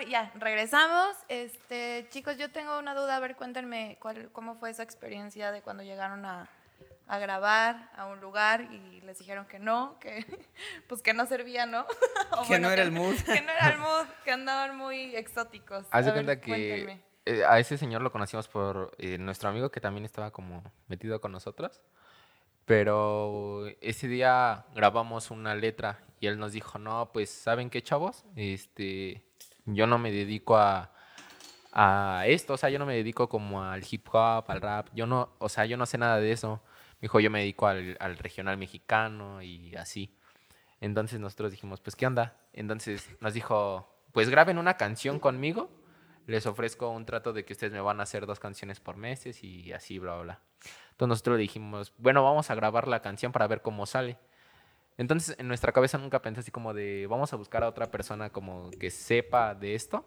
[0.09, 1.17] Ya, regresamos.
[1.29, 3.17] Este, chicos, yo tengo una duda.
[3.17, 6.49] A ver, cuéntenme cuál, cómo fue esa experiencia de cuando llegaron a,
[7.07, 10.25] a grabar a un lugar y les dijeron que no, que
[10.89, 11.87] pues que no servía, ¿no?
[12.39, 13.17] O Que no era el mood.
[13.17, 15.87] Que no era el mood, que andaban muy exóticos.
[15.91, 17.03] Haz de A ver, cuenta que cuéntenme.
[17.25, 21.21] eh, a ese señor lo conocimos por eh, nuestro amigo que también estaba como metido
[21.21, 21.81] con nosotros.
[22.67, 28.25] Pero ese día grabamos una letra y él nos dijo, no, pues, ¿saben qué, chavos?
[28.35, 29.23] Este,
[29.67, 30.93] yo no me dedico a,
[31.73, 35.07] a esto, o sea, yo no me dedico como al hip hop, al rap, yo
[35.07, 36.63] no, o sea, yo no sé nada de eso.
[36.95, 40.17] Me dijo, yo me dedico al, al regional mexicano y así.
[40.81, 42.37] Entonces nosotros dijimos, pues, ¿qué onda?
[42.53, 45.71] Entonces nos dijo, pues graben una canción conmigo.
[46.27, 49.45] Les ofrezco un trato de que ustedes me van a hacer dos canciones por meses
[49.45, 50.41] y así, bla, bla.
[50.91, 54.17] Entonces nosotros dijimos, bueno, vamos a grabar la canción para ver cómo sale.
[54.99, 58.31] Entonces en nuestra cabeza nunca pensé así como de, vamos a buscar a otra persona
[58.31, 60.05] como que sepa de esto,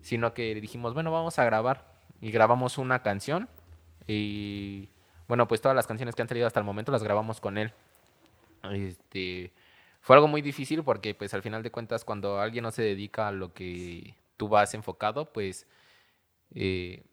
[0.00, 1.92] sino que dijimos, bueno, vamos a grabar.
[2.20, 3.48] Y grabamos una canción
[4.06, 4.88] y,
[5.28, 7.72] bueno, pues todas las canciones que han salido hasta el momento las grabamos con él.
[8.72, 9.52] Este,
[10.00, 13.28] fue algo muy difícil porque pues al final de cuentas cuando alguien no se dedica
[13.28, 15.66] a lo que tú vas enfocado, pues
[16.54, 17.04] eh,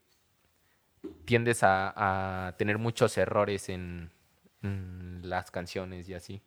[1.25, 4.11] tiendes a, tener muchos errores en
[5.23, 6.41] las canciones y así.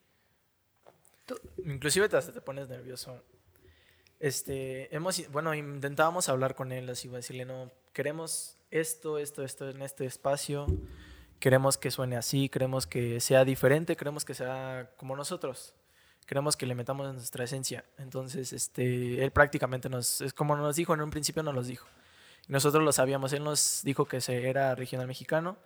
[1.64, 3.22] Inclusive te, te pones nervioso.
[4.20, 9.82] Este, hemos, bueno, intentábamos hablar con él, así, decirle, no, queremos esto, esto, esto en
[9.82, 10.66] este espacio,
[11.38, 15.74] queremos que suene así, queremos que sea diferente, queremos que sea como nosotros,
[16.26, 17.84] queremos que le metamos nuestra esencia.
[17.98, 21.86] Entonces, este, él prácticamente nos, es como nos dijo en un principio, nos los dijo.
[22.48, 25.56] Nosotros lo sabíamos, él nos dijo que se era regional mexicano.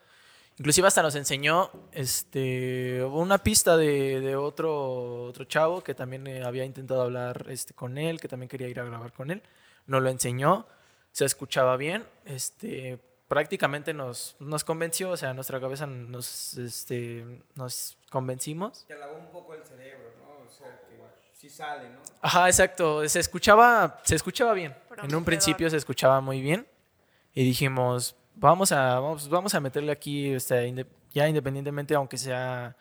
[0.58, 6.42] Inclusive hasta nos enseñó este, una pista de, de otro, otro chavo que también eh,
[6.44, 9.40] había intentado hablar este, con él, que también quería ir a grabar con él.
[9.86, 10.66] Nos lo enseñó,
[11.12, 17.96] se escuchaba bien, este, prácticamente nos, nos convenció, o sea, nuestra cabeza nos, este, nos
[18.10, 18.84] convencimos.
[18.88, 20.44] Te lavó un poco el cerebro, ¿no?
[20.44, 20.98] O sea, que
[21.34, 22.00] sí sale, ¿no?
[22.20, 24.74] Ajá, exacto, se escuchaba, se escuchaba bien.
[25.04, 26.66] En un principio se escuchaba muy bien
[27.32, 32.18] y dijimos, vamos a, vamos, vamos a meterle aquí, o sea, inde- ya independientemente, aunque
[32.18, 32.76] sea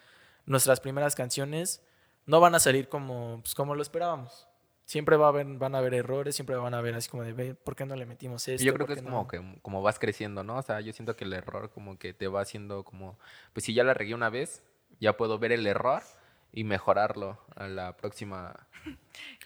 [0.45, 1.81] nuestras primeras canciones,
[2.25, 4.47] no van a salir como, pues, como lo esperábamos.
[4.85, 7.33] Siempre va a haber, van a haber errores, siempre van a haber así como de,
[7.33, 8.63] "Ve, ¿por qué no le metimos esto?
[8.63, 9.27] yo creo ¿Por que es como no?".
[9.27, 10.57] que como vas creciendo, ¿no?
[10.57, 13.17] O sea, yo siento que el error como que te va haciendo como,
[13.53, 14.63] pues si ya la regué una vez,
[15.01, 16.01] ya puedo ver el error
[16.53, 18.67] y mejorarlo a la próxima.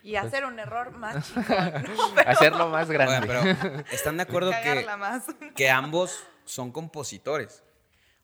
[0.04, 1.46] Y hacer un error más chingón,
[1.84, 1.90] ¿no?
[2.16, 3.28] Pero Hacerlo más grande.
[3.28, 3.42] pero
[3.92, 5.26] ¿están de acuerdo que, más.
[5.56, 7.64] que ambos son compositores?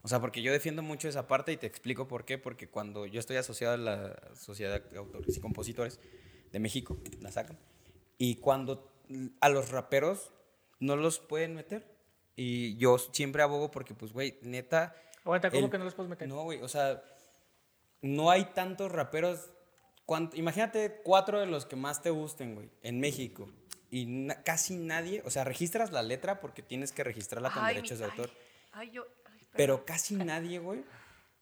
[0.02, 2.38] O sea, porque yo defiendo mucho esa parte y te explico por qué.
[2.40, 6.00] Porque cuando yo estoy asociado a la Sociedad de Autores y Compositores
[6.52, 7.58] de México, la sacan,
[8.18, 8.92] y cuando
[9.40, 10.34] a los raperos
[10.80, 11.88] no los pueden meter.
[12.36, 14.96] Y yo siempre abogo porque, pues, güey, neta...
[15.24, 16.28] Aguanta, ¿cómo el- que no los puedes meter?
[16.28, 17.02] No, güey, o sea,
[18.02, 19.50] no hay tantos raperos.
[20.06, 23.50] cuan- imagínate cuatro de los que más te gusten, güey, en México.
[23.92, 27.76] Y na- casi nadie, o sea, registras la letra porque tienes que registrarla con Ay,
[27.76, 28.30] derechos mi- de autor.
[28.72, 29.52] Ay, ay, yo, ay, perdón.
[29.58, 30.84] Pero casi nadie, güey,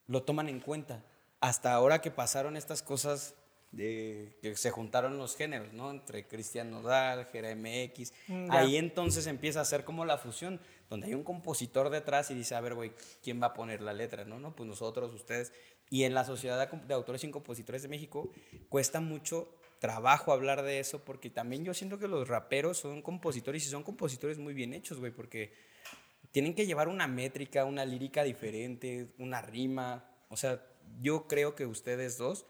[0.08, 1.04] lo toman en cuenta.
[1.42, 3.36] Hasta ahora que pasaron estas cosas
[3.72, 5.92] de que se juntaron los géneros, ¿no?
[5.92, 8.14] Entre Cristian Nodal, Jera MX.
[8.28, 8.60] Mm, ya.
[8.60, 12.56] Ahí entonces empieza a ser como la fusión, donde hay un compositor detrás y dice,
[12.56, 14.24] a ver, güey, ¿quién va a poner la letra?
[14.26, 15.52] No, no, pues nosotros, ustedes.
[15.90, 18.32] Y en la Sociedad de Autores y Compositores de México
[18.70, 23.66] cuesta mucho trabajo hablar de eso porque también yo siento que los raperos son compositores
[23.66, 25.54] y son compositores muy bien hechos, güey, porque
[26.32, 30.10] tienen que llevar una métrica, una lírica diferente, una rima.
[30.30, 30.62] O sea,
[31.02, 32.46] yo creo que ustedes dos,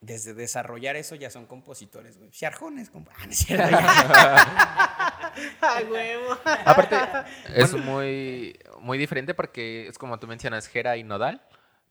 [0.00, 2.30] desde desarrollar eso, ya son compositores, güey.
[2.30, 4.46] Charjones, comp- ah, no.
[5.66, 6.38] ¡A huevo!
[6.64, 6.96] Aparte,
[7.54, 11.42] es muy, muy diferente porque es como tú mencionas, Jera y Nodal.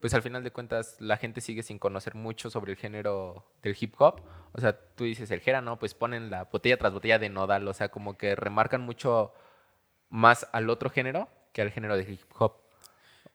[0.05, 3.75] Pues al final de cuentas, la gente sigue sin conocer mucho sobre el género del
[3.79, 4.21] hip hop.
[4.51, 5.79] O sea, tú dices el Jera, ¿no?
[5.79, 7.67] Pues ponen la botella tras botella de Nodal.
[7.67, 9.33] O sea, como que remarcan mucho
[10.11, 12.53] más al otro género que al género de hip hop.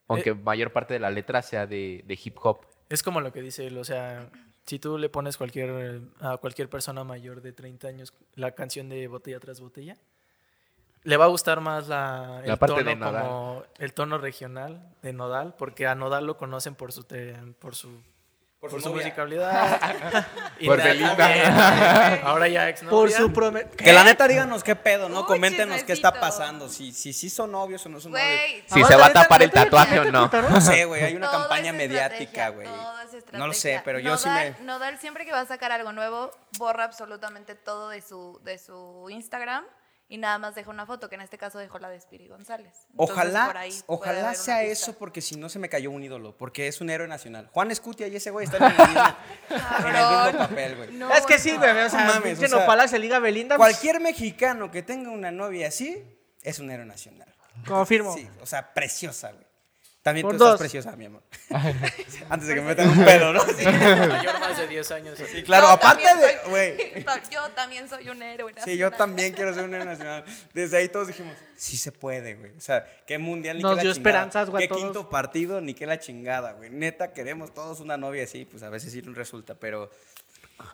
[0.07, 2.61] Aunque mayor parte de la letra sea de, de hip hop.
[2.89, 4.31] Es como lo que dice él, o sea,
[4.65, 9.09] si tú le pones cualquier, a cualquier persona mayor de 30 años la canción de
[9.09, 9.97] botella tras botella,
[11.03, 13.23] le va a gustar más la, La el parte tono de Nodal.
[13.23, 17.75] como el tono regional de Nodal, porque a Nodal lo conocen por su te- por
[17.75, 17.89] su
[18.61, 19.05] Por por, su su novia.
[19.07, 19.81] musicalidad.
[20.61, 22.21] Y Por Belinda.
[22.25, 23.75] Ahora ya ex Por su promet...
[23.75, 25.21] Que la neta díganos qué pedo, ¿no?
[25.21, 26.69] Uy, Coméntenos qué está pasando.
[26.69, 28.29] Si sí si, son novios o no son novios.
[28.29, 30.31] Güey, Si se va a tapar el tatuaje o no.
[30.51, 32.69] No sé, güey, hay una Todo campaña es mediática, güey.
[33.33, 34.55] No lo sé, pero yo sí me...
[34.65, 39.07] Nodal siempre que va a sacar algo nuevo, borra absolutamente todo de su, de su
[39.09, 39.65] Instagram
[40.11, 42.87] y nada más deja una foto, que en este caso dejó la de Spiri González.
[42.91, 46.03] Entonces, Ojalá, por ahí puede ojalá sea eso, porque si no se me cayó un
[46.03, 47.49] ídolo, porque es un héroe nacional.
[47.53, 49.17] Juan Escutia y ese güey están en el mismo,
[49.89, 50.93] en el mismo papel, güey.
[50.95, 51.61] No, es que sí, no.
[51.61, 51.85] bebé.
[51.85, 53.57] O sea, No mames, o sea, Nopala se liga Belinda.
[53.57, 56.05] pues, Cualquier mexicano que tenga una novia así
[56.43, 57.33] es un héroe nacional.
[57.65, 58.13] Confirmo.
[58.13, 59.47] Sí, o sea, preciosa, güey.
[60.03, 61.23] También Por tú estás preciosa, mi amor.
[62.31, 63.41] Antes de que me metan un pedo, ¿no?
[63.43, 65.19] Sí, Mayor más de 10 años.
[65.31, 67.05] sí, claro, Yo aparte de, güey.
[67.31, 68.53] Yo también soy un héroe.
[68.65, 68.97] Sí, yo nacional.
[68.97, 70.25] también quiero ser un héroe nacional.
[70.55, 72.53] Desde ahí todos dijimos, sí se puede, güey.
[72.57, 74.11] O sea, qué mundial ni Nos qué la dio chingada.
[74.11, 74.83] esperanzas, güey, a Qué todos.
[74.83, 76.71] quinto partido ni qué la chingada, güey.
[76.71, 79.91] Neta, queremos todos una novia así, pues a veces sí nos resulta, pero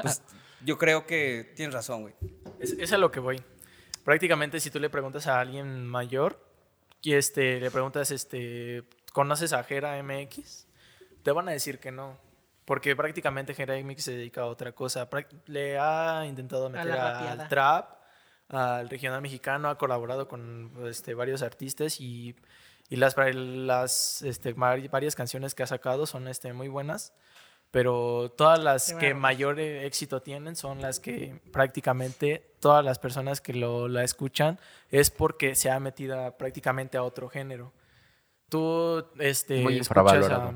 [0.03, 0.23] pues,
[0.65, 2.15] yo creo que tienes razón, güey.
[2.61, 3.43] Es, es a lo que voy.
[4.05, 6.41] Prácticamente si tú le preguntas a alguien mayor
[7.03, 8.85] y este, le preguntas, este,
[9.17, 10.67] ¿conoces a Gera MX?
[11.23, 12.19] Te van a decir que no.
[12.67, 15.09] Porque prácticamente Gera MX se dedica a otra cosa.
[15.47, 16.93] Le ha intentado meter
[17.31, 17.91] al trap,
[18.51, 22.37] al regional mexicano, ha colaborado con este, varios artistas y,
[22.91, 27.15] y las, las este, vari- varias canciones que ha sacado son este, muy buenas.
[27.71, 33.41] Pero todas las que mayor eh, éxito tienen son las que prácticamente todas las personas
[33.41, 37.73] que lo, la escuchan es porque se ha metido prácticamente a otro género.
[38.49, 40.55] Tú este, Muy escuchas, a,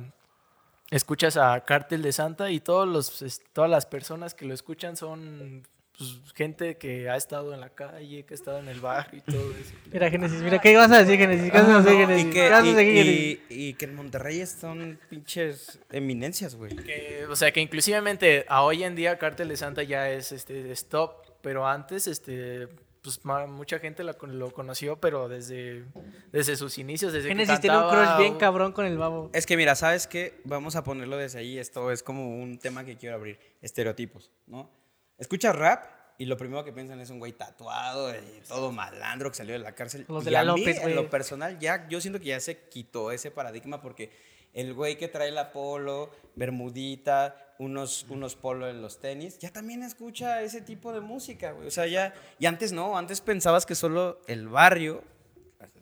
[0.90, 4.96] escuchas a Cártel de Santa y todos los, es- todas las personas que lo escuchan
[4.96, 5.66] son
[5.98, 9.30] pues, gente que ha estado en la calle, que ha estado en el barrio y
[9.30, 9.74] todo eso.
[9.92, 11.50] Mira, Génesis, mira, ¿qué ibas a decir, Génesis?
[11.50, 12.24] ¿Qué vas a decir, Génesis?
[12.24, 13.40] Y ¿Qué que, vas a decir, Génesis?
[13.50, 16.74] y, que en Monterrey son pinches eminencias, güey.
[16.76, 20.70] Que, o sea, que inclusivemente a hoy en día Cártel de Santa ya es este
[20.72, 22.68] stop, pero antes este
[23.02, 25.84] pues mucha gente la lo conoció, pero desde,
[26.32, 29.30] desde sus inicios, desde Génesis que tiene un cantaba, crush bien cabrón con el babo.
[29.32, 30.40] Es que mira, ¿sabes qué?
[30.44, 31.58] Vamos a ponerlo desde ahí.
[31.58, 33.38] Esto es como un tema que quiero abrir.
[33.62, 34.70] Estereotipos, ¿no?
[35.18, 35.84] Escuchas rap
[36.18, 39.60] y lo primero que piensan es un güey tatuado y todo malandro que salió de
[39.60, 40.04] la cárcel.
[40.06, 42.40] Los Y de la a mí, López, en lo personal, ya, yo siento que ya
[42.40, 44.10] se quitó ese paradigma porque
[44.52, 49.82] el güey que trae la polo, bermudita, unos, unos polo en los tenis, ya también
[49.82, 51.68] escucha ese tipo de música, güey.
[51.68, 52.14] O sea, ya...
[52.38, 55.02] Y antes no, antes pensabas que solo el barrio,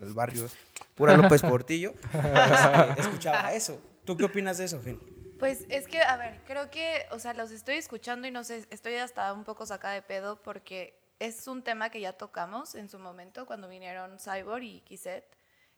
[0.01, 0.49] el barrio,
[0.95, 3.81] pura López Portillo, este, escuchaba eso.
[4.05, 4.99] ¿Tú qué opinas de eso, Gen?
[5.39, 8.67] Pues es que, a ver, creo que, o sea, los estoy escuchando y no sé,
[8.71, 12.89] estoy hasta un poco sacada de pedo porque es un tema que ya tocamos en
[12.89, 15.25] su momento cuando vinieron Cyborg y Kizet,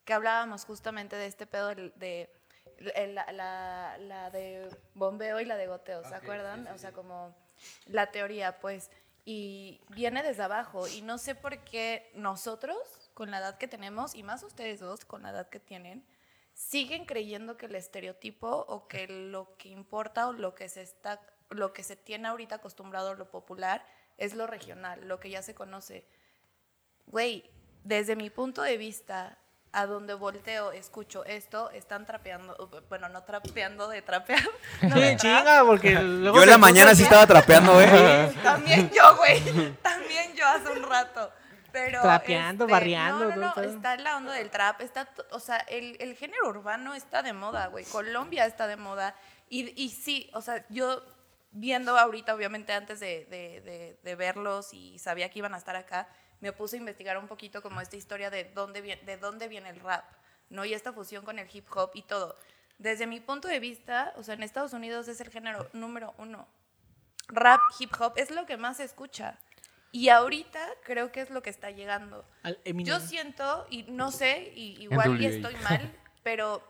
[0.07, 2.31] que hablábamos justamente de este pedo del- de,
[2.81, 6.67] la, la- la de bombeo y la de goteo, ¿se acuerdan?
[6.69, 7.35] O sea, como
[7.87, 8.91] la teoría, pues,
[9.25, 14.15] y viene desde abajo y no sé por qué nosotros, con la edad que tenemos,
[14.15, 16.05] y más ustedes dos, con la edad que tienen,
[16.55, 21.21] siguen creyendo que el estereotipo o que lo que importa o lo que se está
[21.51, 23.85] lo que se tiene ahorita acostumbrado lo popular
[24.19, 26.07] es lo regional, lo que ya se conoce.
[27.07, 27.51] Güey,
[27.83, 29.37] desde mi punto de vista,
[29.73, 32.57] a donde volteo, escucho esto, están trapeando,
[32.89, 34.41] bueno, no trapeando de trapear.
[34.83, 35.39] no de Sí, trap.
[35.39, 38.33] chinga, porque luego Yo en la mañana sí estaba trapeando, ¿eh?
[38.43, 39.73] También yo, güey.
[39.83, 41.31] También yo hace un rato.
[41.73, 43.63] Pero, Trapeando, este, barreando, No, no, no.
[43.63, 44.81] Está la onda del trap.
[44.81, 47.85] Está, to- o sea, el, el género urbano está de moda, güey.
[47.85, 49.15] Colombia está de moda.
[49.49, 51.01] Y, y sí, o sea, yo
[51.53, 55.77] viendo ahorita, obviamente, antes de, de- de- de verlos y sabía que iban a estar
[55.77, 56.09] acá,
[56.41, 59.71] me puse a investigar un poquito como esta historia de dónde, viene, de dónde viene
[59.71, 60.05] el rap,
[60.49, 60.65] ¿no?
[60.65, 62.37] Y esta fusión con el hip hop y todo.
[62.79, 66.49] Desde mi punto de vista, o sea, en Estados Unidos es el género número uno
[67.33, 69.39] rap, hip hop, es lo que más se escucha.
[69.93, 72.25] Y ahorita creo que es lo que está llegando.
[72.65, 76.63] Yo siento, y no sé, y igual y estoy mal, pero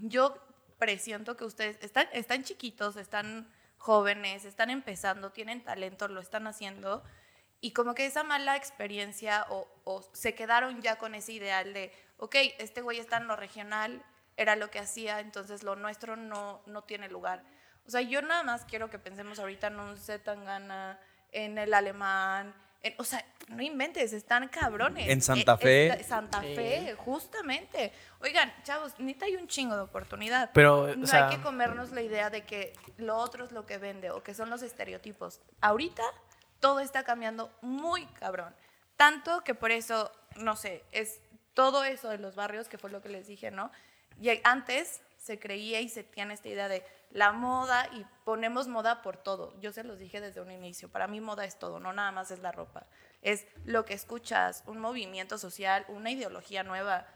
[0.00, 0.36] yo
[0.78, 7.04] presiento que ustedes están, están chiquitos, están jóvenes, están empezando, tienen talento, lo están haciendo.
[7.60, 11.92] Y como que esa mala experiencia o, o se quedaron ya con ese ideal de,
[12.18, 14.02] ok, este güey está en lo regional,
[14.36, 17.42] era lo que hacía, entonces lo nuestro no, no tiene lugar.
[17.86, 21.00] O sea, yo nada más quiero que pensemos ahorita en un Zetangana,
[21.32, 25.08] en el alemán, en- o sea, no inventes, están cabrones.
[25.08, 25.86] En Santa Eh, Fe.
[25.88, 27.92] está- Santa Fe, justamente.
[28.20, 30.50] Oigan, chavos, neta hay un chingo de oportunidad.
[30.54, 33.66] Pero, o no sea- hay que comernos la idea de que lo otro es lo
[33.66, 35.40] que vende o que son los estereotipos.
[35.60, 36.04] Ahorita
[36.60, 38.54] todo está cambiando muy cabrón.
[38.96, 41.20] Tanto que por eso, no sé, es
[41.54, 43.70] todo eso de los barrios, que fue lo que les dije, ¿no?
[44.20, 49.02] Y antes se creía y se tiene esta idea de la moda y ponemos moda
[49.02, 49.58] por todo.
[49.60, 50.88] Yo se los dije desde un inicio.
[50.88, 52.86] Para mí moda es todo, no nada más es la ropa.
[53.22, 57.06] Es lo que escuchas, un movimiento social, una ideología nueva,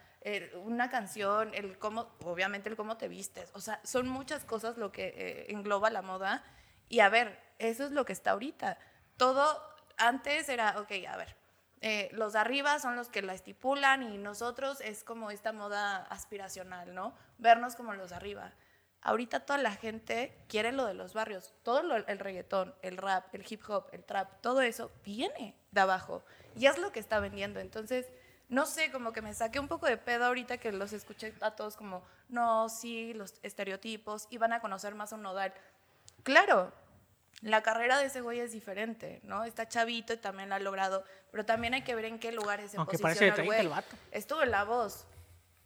[0.63, 3.51] una canción, el cómo, obviamente el cómo te vistes.
[3.55, 6.45] O sea, son muchas cosas lo que eh, engloba la moda.
[6.89, 8.79] Y a ver, eso es lo que está ahorita.
[9.17, 9.61] Todo
[9.97, 11.37] antes era, ok, a ver,
[11.81, 16.05] eh, los de arriba son los que la estipulan y nosotros es como esta moda
[16.07, 17.15] aspiracional, ¿no?
[17.39, 18.53] Vernos como los de arriba.
[19.01, 21.53] Ahorita toda la gente quiere lo de los barrios.
[21.65, 26.23] Todo el reggaetón, el rap, el hip hop, el trap, todo eso viene de abajo.
[26.55, 27.59] Y es lo que está vendiendo.
[27.59, 28.07] Entonces,
[28.49, 31.53] no sé, como que me saqué un poco de pedo ahorita que los escuché a
[31.53, 35.53] todos como, no, sí, los estereotipos, y van a conocer más a un nodal.
[36.23, 36.73] Claro,
[37.43, 39.45] la carrera de ese güey es diferente, ¿no?
[39.45, 42.71] Está chavito y también lo ha logrado, pero también hay que ver en qué lugares
[42.71, 43.61] se Aunque posiciona parece de el 30 güey.
[43.61, 43.97] el vato.
[44.13, 45.07] Estuvo en La Voz.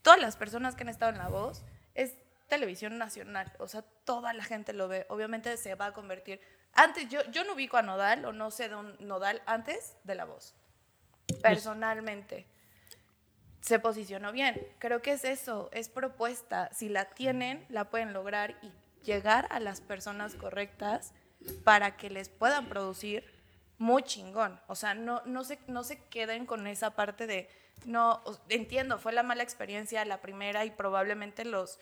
[0.02, 1.62] Todas las personas que han estado en La Voz
[1.94, 2.14] es
[2.48, 5.04] televisión nacional, o sea, toda la gente lo ve.
[5.08, 6.40] Obviamente se va a convertir.
[6.72, 10.14] Antes, yo, yo no ubico a Nodal o no sé de un Nodal antes de
[10.14, 10.54] La Voz,
[11.42, 12.46] personalmente
[13.60, 14.64] se posicionó bien.
[14.78, 16.70] Creo que es eso, es propuesta.
[16.72, 18.70] Si la tienen, la pueden lograr y
[19.02, 21.12] llegar a las personas correctas
[21.64, 23.24] para que les puedan producir
[23.78, 24.60] muy chingón.
[24.68, 27.48] O sea, no, no, se, no se queden con esa parte de,
[27.84, 31.78] no, entiendo, fue la mala experiencia la primera y probablemente los,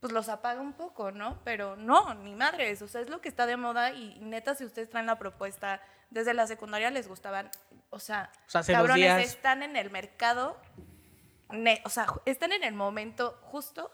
[0.00, 1.40] pues los apaga un poco, ¿no?
[1.44, 4.64] Pero no, ni madres, o sea, es lo que está de moda y neta, si
[4.64, 7.50] ustedes traen la propuesta, desde la secundaria les gustaban,
[7.90, 10.56] o sea, O sea, cabrones, días- están en el mercado
[11.50, 13.90] ne- o sea, están en el momento justo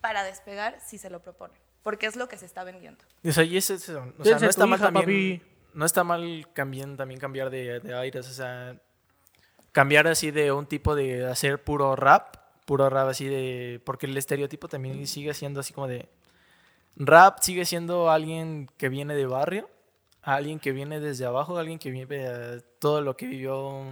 [0.00, 3.04] para despegar si se lo proponen, porque es lo que se está vendiendo.
[3.24, 4.04] O sea, y es eso.
[4.18, 5.40] O sea, no está mal hija, también.
[5.40, 5.52] papi.
[5.74, 8.28] No está mal cambiar, también cambiar de, de aires.
[8.28, 8.76] O sea,
[9.72, 12.36] cambiar así de un tipo de hacer puro rap.
[12.66, 13.80] Puro rap así de.
[13.84, 16.08] Porque el estereotipo también sigue siendo así como de.
[16.96, 19.68] Rap sigue siendo alguien que viene de barrio.
[20.22, 21.58] Alguien que viene desde abajo.
[21.58, 23.84] Alguien que vive todo lo que vivió.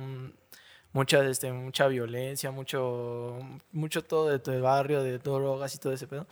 [0.93, 3.39] Mucha, este, mucha violencia, mucho,
[3.71, 6.27] mucho todo de tu barrio, de drogas y todo ese pedo.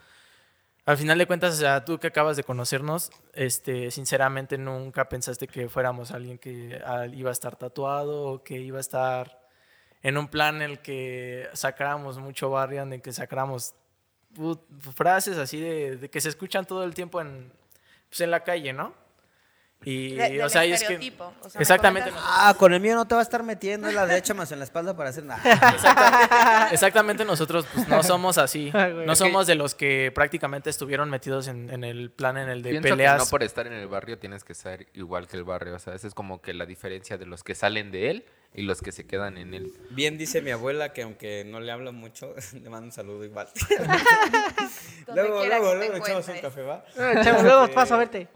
[0.88, 5.46] Al final de cuentas, o sea, tú que acabas de conocernos, este, sinceramente nunca pensaste
[5.46, 9.38] que fuéramos alguien que ah, iba a estar tatuado o que iba a estar
[10.02, 13.74] en un plan en el que sacáramos mucho barrio, en el que sacáramos
[14.94, 17.52] frases así de, de que se escuchan todo el tiempo en,
[18.08, 18.94] pues, en la calle, ¿no?
[19.84, 20.96] Y, De- del o sea, y es que...
[20.96, 22.10] o sea, me exactamente.
[22.10, 24.58] comentas- Ah, con el mío no te va a estar metiendo la derecha más en
[24.58, 25.40] la espalda para hacer nada.
[26.72, 28.70] Exactamente, nosotros pues, no somos así.
[28.74, 29.06] Ay, güey.
[29.06, 32.62] No que- somos de los que prácticamente estuvieron metidos en, en el plan en el
[32.62, 33.14] de Pienso peleas.
[33.14, 35.76] que no por estar en el barrio tienes que ser igual que el barrio.
[35.76, 38.62] O sea, esa es como que la diferencia de los que salen de él y
[38.62, 39.72] los que se quedan en él.
[39.90, 43.48] Bien dice mi abuela que aunque no le hablo mucho, le mando un saludo igual.
[45.14, 46.84] Luego, luego, luego echamos un café, ¿va?
[46.96, 48.26] Eh, luego paso a verte.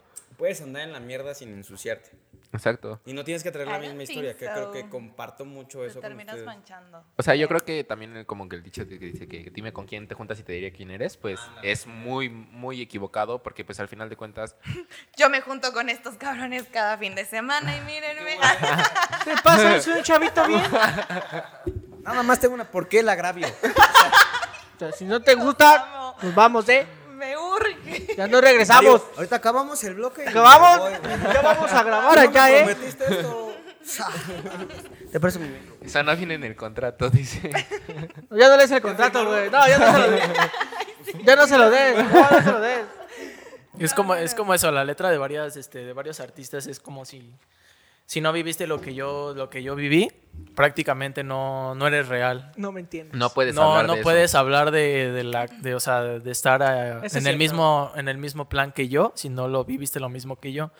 [0.42, 2.10] Puedes andar en la mierda sin ensuciarte.
[2.52, 3.00] Exacto.
[3.06, 6.00] Y no tienes que traer la misma historia, que creo que comparto mucho Te eso
[6.00, 6.46] con terminas ustedes.
[6.46, 7.04] manchando.
[7.16, 9.72] O sea, yo creo que también el- como que el dicho que dice que dime
[9.72, 13.64] con quién te juntas y te diré quién eres, pues es muy, muy equivocado porque
[13.64, 14.56] pues al final de cuentas
[15.16, 18.36] Yo me junto con estos cabrones cada fin de semana y mírenme.
[19.24, 19.80] ¿Qué pasa?
[19.80, 20.60] Soy un chavito bien.
[22.02, 22.68] Nada más tengo una.
[22.68, 23.46] ¿Por qué el agravio?
[23.46, 26.84] O sea, si no te gusta, nos vamos, ¿eh?
[28.16, 29.00] Ya no regresamos.
[29.00, 30.28] Mario, ahorita acabamos el bloque.
[30.28, 30.78] Acabamos.
[30.78, 30.92] voy.
[31.32, 32.76] Ya vamos a grabar No me allá, ¿eh?
[32.86, 33.52] esto.
[35.12, 35.72] Te parece muy bien.
[35.84, 37.50] o sea, no viene en el contrato, dice.
[38.30, 39.50] Ya no lees el contrato, güey.
[39.50, 40.30] No, ya no se lo des.
[41.24, 41.96] Ya no se lo des.
[41.96, 42.84] No, no se lo des.
[43.78, 47.04] Es como, es como eso, la letra de varias, este, de varios artistas es como
[47.04, 47.34] si,
[48.06, 50.10] si no viviste lo que yo, lo que yo viví,
[50.54, 52.52] prácticamente no, no eres real.
[52.56, 53.18] No me entiendes.
[53.18, 54.04] No puedes no, hablar no de eso.
[54.04, 58.08] puedes hablar de, de la, de, o sea, de estar eh, en el mismo, en
[58.08, 60.72] el mismo plan que yo, si no lo viviste lo mismo que yo.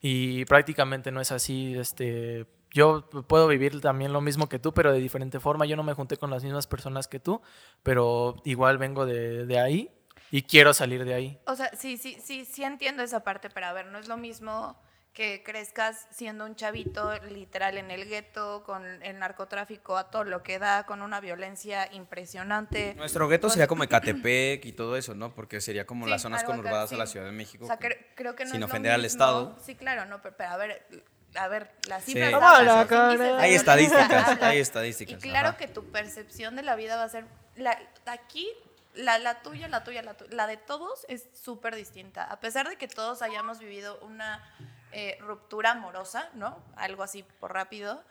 [0.00, 4.92] Y prácticamente no es así, este, yo puedo vivir también lo mismo que tú, pero
[4.92, 5.66] de diferente forma.
[5.66, 7.42] Yo no me junté con las mismas personas que tú,
[7.82, 9.90] pero igual vengo de, de ahí
[10.30, 11.38] y quiero salir de ahí.
[11.46, 14.16] O sea, sí, sí, sí, sí entiendo esa parte, pero a ver, no es lo
[14.16, 14.76] mismo
[15.18, 20.44] que crezcas siendo un chavito literal en el gueto, con el narcotráfico a todo lo
[20.44, 22.94] que da, con una violencia impresionante.
[22.94, 25.34] Nuestro gueto sería como Ecatepec y todo eso, ¿no?
[25.34, 26.94] Porque sería como Sí, las zonas acá, conurbadas sí.
[26.94, 27.64] a la Ciudad de México.
[27.64, 29.04] O sea, que- creo que no sin es lo ofender al.
[29.04, 29.58] Estado.
[29.66, 30.86] Sí, claro, no, pero, pero a ver,
[31.34, 32.12] a ver, las Sí.
[32.12, 32.34] cifras.
[32.34, 33.38] Hablan, la cara.
[33.40, 35.56] Hay estadísticas, hay estadísticas, Y claro ajá.
[35.56, 37.24] que tu percepción de la vida va a ser,
[37.56, 38.48] la, aquí,
[38.94, 42.22] la, la tuya, la tuya, la tuya, la de todos es súper distinta.
[42.22, 44.44] A pesar de que todos hayamos vivido una
[44.92, 46.62] eh, ruptura amorosa, ¿no?
[46.76, 48.04] Algo así por rápido,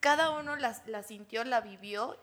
[0.00, 2.18] cada uno la, sintió, la vivió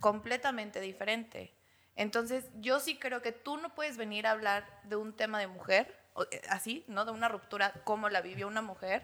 [0.00, 1.54] completamente diferente.
[1.96, 5.46] Entonces, yo sí creo que tú no puedes venir a hablar de un tema de
[5.46, 5.98] mujer,
[6.30, 7.04] eh, así, ¿no?
[7.04, 9.02] De una ruptura como la vivió una mujer,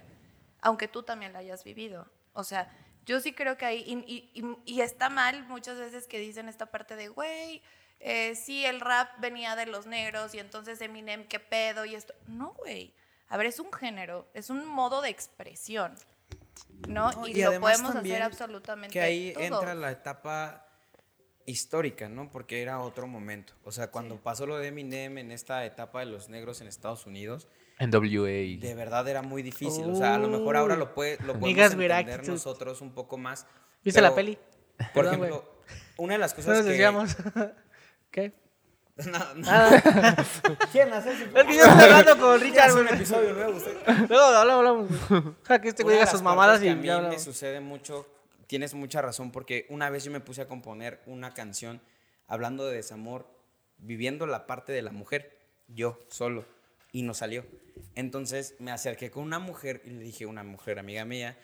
[0.61, 2.11] aunque tú también la hayas vivido.
[2.33, 2.71] O sea,
[3.05, 4.33] yo sí creo que ahí,
[4.65, 7.63] y está mal muchas veces que dicen esta parte de, güey,
[8.05, 12.13] eh, sí, el rap venía de los negros y entonces Eminem, qué pedo y esto.
[12.27, 12.93] No, güey.
[13.33, 15.95] A ver, es un género, es un modo de expresión.
[16.87, 17.11] ¿no?
[17.13, 19.43] No, y, y lo podemos hacer absolutamente Que ahí todo.
[19.43, 20.67] entra la etapa
[21.47, 22.31] histórica, ¿no?
[22.31, 23.55] Porque era otro momento.
[23.65, 27.07] O sea, cuando pasó lo de Eminem en esta etapa de los negros en Estados
[27.07, 27.49] Unidos,
[27.81, 28.59] NWA.
[28.61, 29.87] de verdad era muy difícil.
[29.87, 33.47] O sea, a lo mejor ahora lo, puede, lo podemos entender nosotros un poco más.
[33.83, 34.39] ¿Viste la pero, peli?
[34.77, 35.55] Por Perdón, ejemplo,
[35.97, 37.53] una de las No cosas nos que...
[38.11, 38.42] ¿Qué?
[39.11, 39.41] No, no.
[39.41, 39.83] Nada.
[40.73, 41.25] ¿Quién hace eso?
[41.25, 43.77] Es que yo estoy hablando con Richard, un episodio nuevo usted.
[44.09, 45.39] Luego hablamos, hablamos.
[45.43, 48.07] Deja que este güey diga sus mamadas y a mí ya me sucede mucho,
[48.47, 51.81] tienes mucha razón, porque una vez yo me puse a componer una canción
[52.27, 53.27] hablando de desamor,
[53.79, 55.39] viviendo la parte de la mujer,
[55.69, 56.45] yo solo,
[56.93, 57.45] y no salió.
[57.95, 61.39] Entonces me acerqué con una mujer y le dije, una mujer amiga mía,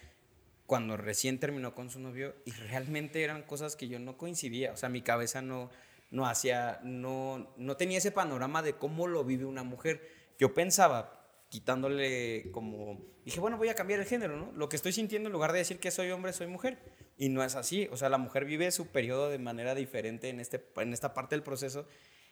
[0.67, 4.77] cuando recién terminó con su novio, y realmente eran cosas que yo no coincidía, o
[4.77, 5.71] sea, mi cabeza no,
[6.11, 10.01] no hacía, no, no tenía ese panorama de cómo lo vive una mujer.
[10.39, 14.53] Yo pensaba, quitándole como, dije, bueno, voy a cambiar el género, ¿no?
[14.53, 16.79] Lo que estoy sintiendo en lugar de decir que soy hombre, soy mujer.
[17.17, 20.41] Y no es así, o sea, la mujer vive su periodo de manera diferente en,
[20.41, 21.87] este, en esta parte del proceso.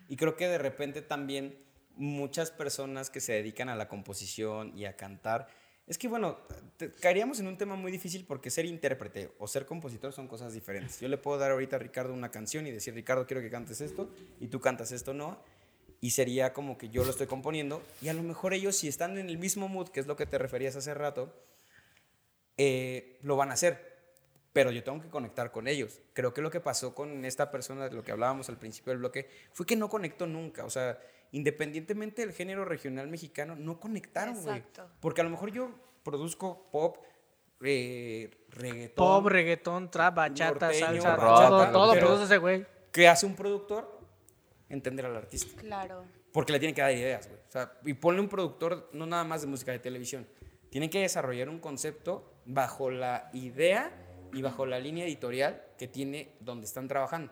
[0.09, 1.59] Y creo que de repente también
[1.97, 5.49] muchas personas que se dedican a la composición y a cantar,
[5.87, 6.39] es que bueno,
[7.01, 11.01] caeríamos en un tema muy difícil porque ser intérprete o ser compositor son cosas diferentes.
[11.01, 13.81] Yo le puedo dar ahorita a Ricardo una canción y decir, Ricardo, quiero que cantes
[13.81, 14.11] esto,
[14.41, 15.39] y tú cantas esto, no.
[16.01, 19.17] Y sería como que yo lo estoy componiendo, y a lo mejor ellos, si están
[19.17, 21.33] en el mismo mood, que es lo que te referías hace rato,
[22.57, 23.95] eh, lo van a hacer.
[24.53, 26.01] Pero yo tengo que conectar con ellos.
[26.15, 29.01] Creo que lo que pasó con esta persona, de lo que hablábamos al principio del
[29.01, 30.65] bloque, fue que no conectó nunca.
[30.65, 30.99] O sea,
[31.37, 34.57] independientemente del género regional mexicano, no conectaron, güey.
[34.57, 34.89] Exacto.
[35.01, 35.71] Porque a lo mejor yo
[36.03, 36.97] produzco pop,
[37.61, 38.95] eh, reggaetón.
[38.97, 42.65] Pop, reggaetón, trap, bachata, norteño, salsa, bachata, todo, todo produce ese güey.
[42.91, 44.01] ¿Qué hace un productor?
[44.71, 45.61] Entender al artista.
[45.61, 46.07] Claro.
[46.33, 47.39] Porque le tienen que dar ideas, güey.
[47.47, 50.27] O sea, y ponle un productor no nada más de música de televisión.
[50.71, 53.93] Tienen que desarrollar un concepto bajo la idea
[54.33, 57.31] y bajo la línea editorial que tiene donde están trabajando.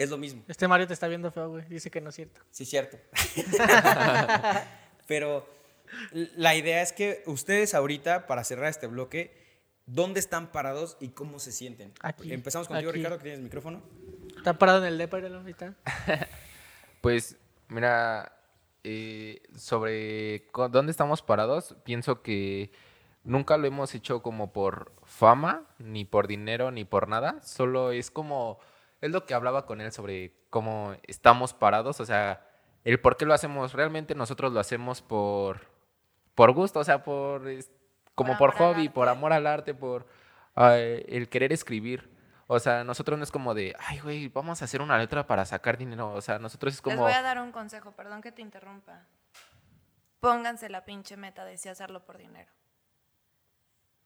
[0.00, 0.42] Es lo mismo.
[0.48, 1.66] Este Mario te está viendo feo, güey.
[1.68, 2.40] Dice que no es cierto.
[2.50, 2.96] Sí, cierto.
[5.06, 5.46] Pero
[6.36, 9.36] la idea es que ustedes ahorita, para cerrar este bloque,
[9.84, 11.92] ¿dónde están parados y cómo se sienten?
[12.00, 13.00] Aquí, Empezamos contigo, aquí.
[13.00, 13.82] Ricardo, que tienes el micrófono.
[14.38, 15.74] Está parado en el depa, está.
[17.02, 17.36] Pues,
[17.68, 18.32] mira,
[18.84, 22.72] eh, sobre dónde estamos parados, pienso que
[23.22, 27.42] nunca lo hemos hecho como por fama, ni por dinero, ni por nada.
[27.42, 28.58] Solo es como,
[29.00, 32.46] es lo que hablaba con él sobre cómo estamos parados, o sea,
[32.84, 33.72] el por qué lo hacemos.
[33.72, 35.68] Realmente nosotros lo hacemos por,
[36.34, 37.42] por gusto, o sea, por,
[38.14, 40.06] como por, hobby, por amor al arte, por
[40.56, 42.10] el querer escribir.
[42.46, 45.44] O sea, nosotros no es como de, ay, güey, vamos a hacer una letra para
[45.44, 46.12] sacar dinero.
[46.12, 47.04] O sea, nosotros es Les como...
[47.04, 49.06] voy a dar un consejo, perdón que te interrumpa.
[50.18, 52.50] Pónganse la pinche meta de sí hacerlo por dinero.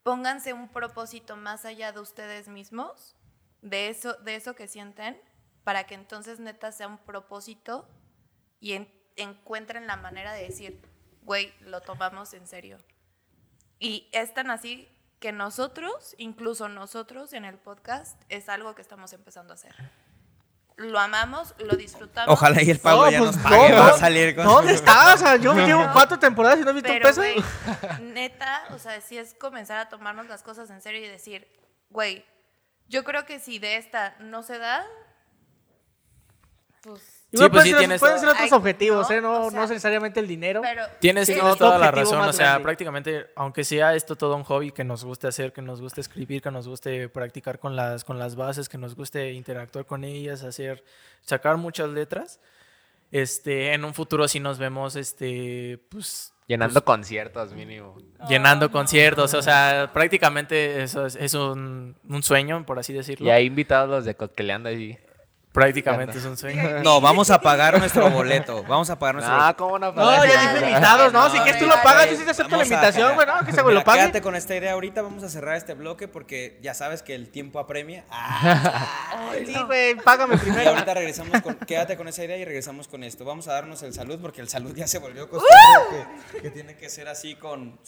[0.03, 3.16] Pónganse un propósito más allá de ustedes mismos,
[3.64, 5.20] de eso, de eso que sienten,
[5.64, 7.88] para que entonces neta sea un propósito
[8.60, 10.80] y en- encuentren la manera de decir,
[11.22, 12.78] güey, lo tomamos en serio.
[13.78, 14.88] Y es tan así
[15.20, 19.74] que nosotros, incluso nosotros en el podcast, es algo que estamos empezando a hacer.
[20.76, 22.32] Lo amamos, lo disfrutamos.
[22.32, 23.68] Ojalá y el pago No, ya pues, nos pague.
[23.70, 23.96] no, va a no.
[23.96, 25.14] salir con ¿Dónde está?
[25.14, 27.20] O sea, yo me llevo cuatro temporadas y no he visto un Pero, peso.
[27.20, 27.36] güey,
[28.12, 31.48] neta, o sea, sí es comenzar a tomarnos las cosas en serio y decir,
[31.90, 32.24] güey,
[32.89, 34.87] yo creo que si de esta no se da,
[36.82, 37.20] pues...
[37.32, 39.20] Igual Sí, pues pueden, sí, ser, tienes pueden ser otros Ay, objetivos, no, ¿eh?
[39.20, 40.61] No, o sea, no necesariamente el dinero.
[40.62, 42.62] Pero Tienes Sí, toda, la razón, o sea, grande.
[42.62, 46.43] prácticamente, aunque sea esto todo un hobby que nos guste hacer, que nos guste escribir,
[46.43, 50.45] que nos guste practicar con las, con las bases, que nos guste interactuar con ellas,
[50.45, 50.85] hacer,
[51.22, 52.39] sacar muchas letras,
[53.11, 57.97] este, en un futuro sí nos vemos, este, pues, Llenando conciertos, mínimo.
[58.28, 63.26] llenando conciertos, o sea, prácticamente eso es, es un, un sueño, por así decirlo.
[63.26, 64.99] Y ahí invitados los de Cocteleando ahí.
[65.55, 66.82] Prácticamente es un sueño.
[66.82, 68.64] No, vamos a pagar nuestro boleto.
[68.64, 69.57] Vamos a pagar nuestro Ah, boleto.
[69.57, 69.92] ¿cómo no?
[69.92, 71.30] No, ya dijo invitados, ¿no?
[71.30, 73.46] Si quieres tú lo pagas, yo sí te acepto la invitación, güey, ¿no?
[73.46, 74.00] Que lo pague.
[74.00, 77.30] Quédate con esta idea ahorita, vamos a cerrar este bloque porque ya sabes que el
[77.30, 78.05] tiempo apremia.
[79.46, 80.70] Sí, güey, págame y primero.
[80.70, 83.24] ahorita regresamos con, quédate con esa idea y regresamos con esto.
[83.24, 86.76] Vamos a darnos el salud porque el salud ya se volvió costumbre que, que tiene
[86.76, 87.78] que ser así con,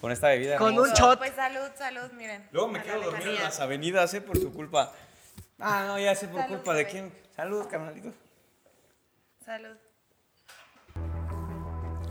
[0.00, 0.56] con esta bebida.
[0.56, 1.18] Con un shot.
[1.18, 2.46] Pues salud, salud, miren.
[2.52, 4.20] Luego me quedo dormido en las avenidas, ¿eh?
[4.20, 4.92] Por su culpa.
[5.64, 7.12] Ah, no, ya sé por Salud, culpa de quién.
[7.36, 8.12] Salud, carnalito.
[9.44, 9.76] Salud.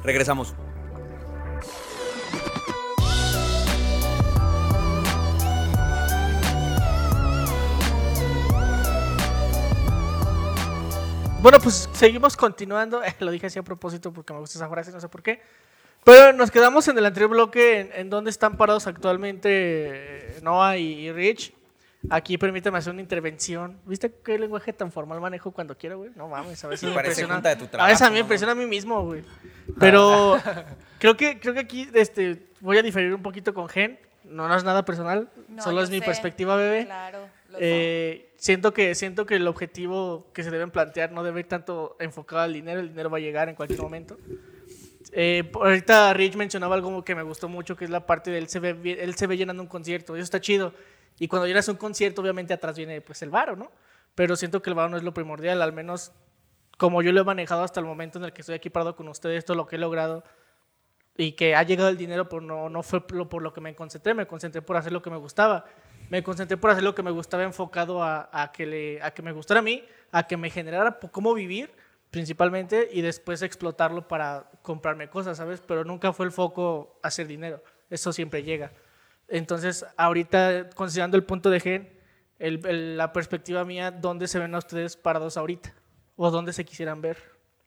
[0.04, 0.56] Regresamos.
[11.42, 13.02] Bueno, pues seguimos continuando.
[13.20, 15.42] Lo dije así a propósito porque me gusta esa frase, no sé por qué.
[16.06, 19.50] Pero nos quedamos en el anterior bloque en, en dónde están parados actualmente
[20.38, 21.54] eh, Noah y, y Rich.
[22.10, 23.78] Aquí permíteme hacer una intervención.
[23.86, 26.12] ¿Viste qué lenguaje tan formal manejo cuando quiero, güey?
[26.16, 27.42] No mames, a veces me Parece impresiona.
[27.50, 28.20] de tu a veces a mí trabajo, me ¿no?
[28.22, 29.24] impresiona a mí mismo, güey.
[29.80, 30.38] Pero
[31.00, 34.00] creo que creo que aquí este voy a diferir un poquito con Gen.
[34.24, 36.06] No, no es nada personal, No, solo es mi sé.
[36.06, 36.86] perspectiva, bebé.
[36.86, 37.20] Claro.
[37.60, 41.98] Eh, siento que siento que el objetivo que se deben plantear no debe ir tanto
[42.00, 44.18] enfocado al dinero, el dinero va a llegar en cualquier momento.
[45.12, 48.50] Eh, ahorita Rich mencionaba algo que me gustó mucho, que es la parte del él
[48.50, 50.74] se ve, él se ve llenando un concierto, eso está chido.
[51.20, 53.72] Y cuando llenas un concierto, obviamente atrás viene pues el varo, ¿no?
[54.16, 56.12] Pero siento que el varo no es lo primordial, al menos
[56.78, 59.08] como yo lo he manejado hasta el momento en el que estoy aquí parado con
[59.08, 60.24] ustedes, es lo que he logrado
[61.16, 63.76] y que ha llegado el dinero, pero no, no fue lo- por lo que me
[63.76, 65.66] concentré, me concentré por hacer lo que me gustaba.
[66.10, 69.22] Me concentré por hacer lo que me gustaba enfocado a, a que, le, a que
[69.22, 71.72] me gustara a mí, a que me generara cómo vivir
[72.10, 75.62] principalmente y después explotarlo para comprarme cosas, ¿sabes?
[75.66, 78.72] Pero nunca fue el foco hacer dinero, eso siempre llega.
[79.32, 81.90] Entonces, ahorita, considerando el punto de Gen,
[82.38, 85.74] el- el- la perspectiva mía, ¿dónde se ven a ustedes parados ahorita?
[86.16, 87.18] ¿O dónde se quisieran ver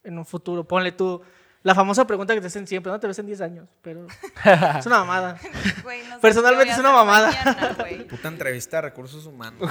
[0.05, 0.65] en un futuro?
[0.65, 1.23] Ponle tú
[1.62, 3.01] la famosa pregunta que te hacen siempre, ¿no?
[3.01, 4.07] Te ves en 10 años, pero
[4.79, 5.39] es una mamada.
[5.85, 7.31] No sé personalmente es a una mamada.
[7.31, 8.07] mañana.
[8.09, 9.71] Puta entrevista de recursos humanos.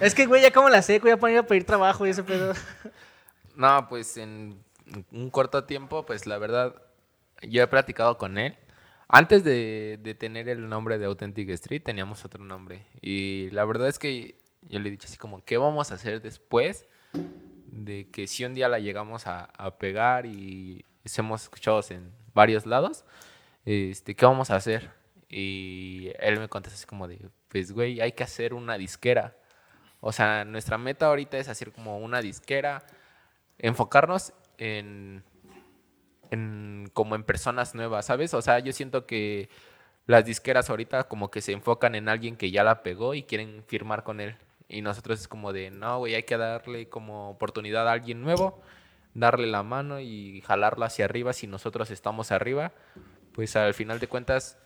[0.00, 2.22] Es que, güey, ya como la seco, ya para ir a pedir trabajo y ese
[2.24, 2.52] pedo.
[3.54, 4.62] No, pues en
[5.12, 6.74] un corto tiempo, pues la verdad,
[7.42, 8.56] yo he platicado con él.
[9.08, 12.86] Antes de, de tener el nombre de Authentic Street, teníamos otro nombre.
[13.00, 16.20] Y la verdad es que yo le he dicho así como, ¿qué vamos a hacer
[16.20, 16.86] después?
[17.66, 22.66] De que si un día la llegamos a, a pegar y somos escuchados en varios
[22.66, 23.04] lados,
[23.64, 24.90] este, ¿qué vamos a hacer?
[25.28, 29.36] Y él me contesta así como de, pues güey, hay que hacer una disquera.
[30.00, 32.86] O sea, nuestra meta ahorita es hacer como una disquera,
[33.58, 35.24] enfocarnos en,
[36.30, 38.34] en como en personas nuevas, ¿sabes?
[38.34, 39.48] O sea, yo siento que
[40.06, 43.64] las disqueras ahorita como que se enfocan en alguien que ya la pegó y quieren
[43.66, 44.36] firmar con él.
[44.68, 48.60] Y nosotros es como de, no, güey, hay que darle como oportunidad a alguien nuevo,
[49.14, 51.32] darle la mano y jalarlo hacia arriba.
[51.32, 52.72] Si nosotros estamos arriba,
[53.32, 54.58] pues al final de cuentas,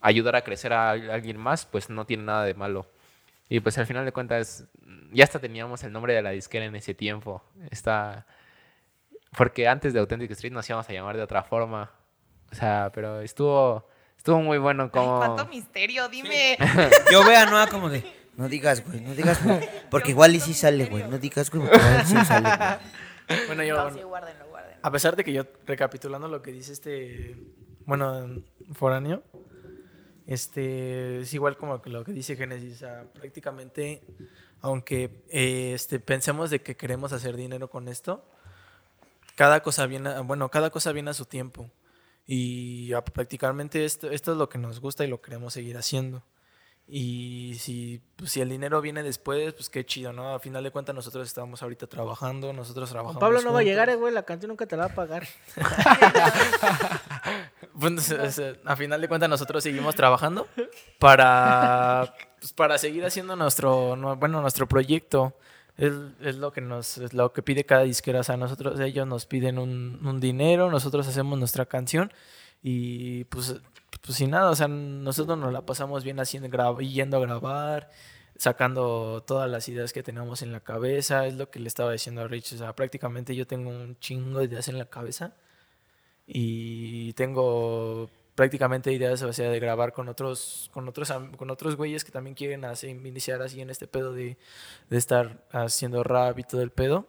[0.00, 2.86] ayudar a crecer a al- alguien más, pues no tiene nada de malo.
[3.48, 4.66] Y pues al final de cuentas,
[5.12, 7.42] ya hasta teníamos el nombre de la disquera en ese tiempo.
[7.70, 8.26] Está...
[9.36, 11.90] Porque antes de Authentic Street nos íbamos a llamar de otra forma.
[12.50, 15.18] O sea, pero estuvo, estuvo muy bueno Ay, como...
[15.18, 16.58] cuánto misterio, dime.
[17.10, 18.04] Yo veo a Noah como de,
[18.36, 19.60] no digas, güey, no digas, güey.
[19.90, 21.04] Porque igual y sí sale, güey.
[21.08, 23.46] No digas, güey, porque igual sí sale, güey.
[23.46, 24.80] Bueno, yo, No, sí, guárdenlo, guárdenlo.
[24.82, 27.36] a pesar de que yo, recapitulando lo que dice este,
[27.86, 28.42] bueno,
[28.74, 29.22] foráneo,
[30.26, 34.02] este, es igual como que lo que dice Génesis, o sea, prácticamente,
[34.60, 38.28] aunque eh, este, pensemos de que queremos hacer dinero con esto,
[39.36, 41.70] cada cosa viene, a- bueno, cada cosa viene a su tiempo.
[42.26, 46.22] Y prácticamente esto, esto es lo que nos gusta y lo queremos seguir haciendo.
[46.88, 50.34] Y si, pues, si el dinero viene después, pues qué chido, ¿no?
[50.34, 53.20] A final de cuentas nosotros estamos ahorita trabajando, nosotros trabajamos.
[53.20, 53.64] Pablo no va a juntos.
[53.66, 55.26] llegar, eh, güey, la canción nunca te la va a pagar.
[57.98, 60.46] Sea, a final de cuentas nosotros seguimos trabajando
[60.98, 65.34] para, pues, para seguir haciendo nuestro, no- bueno, nuestro proyecto.
[65.76, 68.20] Es, es lo que nos, es lo que pide cada disquera.
[68.20, 72.12] O sea, nosotros, ellos nos piden un, un dinero, nosotros hacemos nuestra canción
[72.62, 73.60] y pues,
[74.00, 77.90] pues sin nada, o sea, nosotros nos la pasamos bien haciendo, yendo a grabar,
[78.36, 81.26] sacando todas las ideas que teníamos en la cabeza.
[81.26, 82.54] Es lo que le estaba diciendo a Rich.
[82.54, 85.34] O sea, prácticamente yo tengo un chingo de ideas en la cabeza
[86.26, 88.10] y tengo
[88.42, 92.34] prácticamente ideas o sea, de grabar con otros con otros con otros güeyes que también
[92.34, 94.36] quieren hacer, iniciar así en este pedo de,
[94.90, 97.06] de estar haciendo rap y todo el pedo.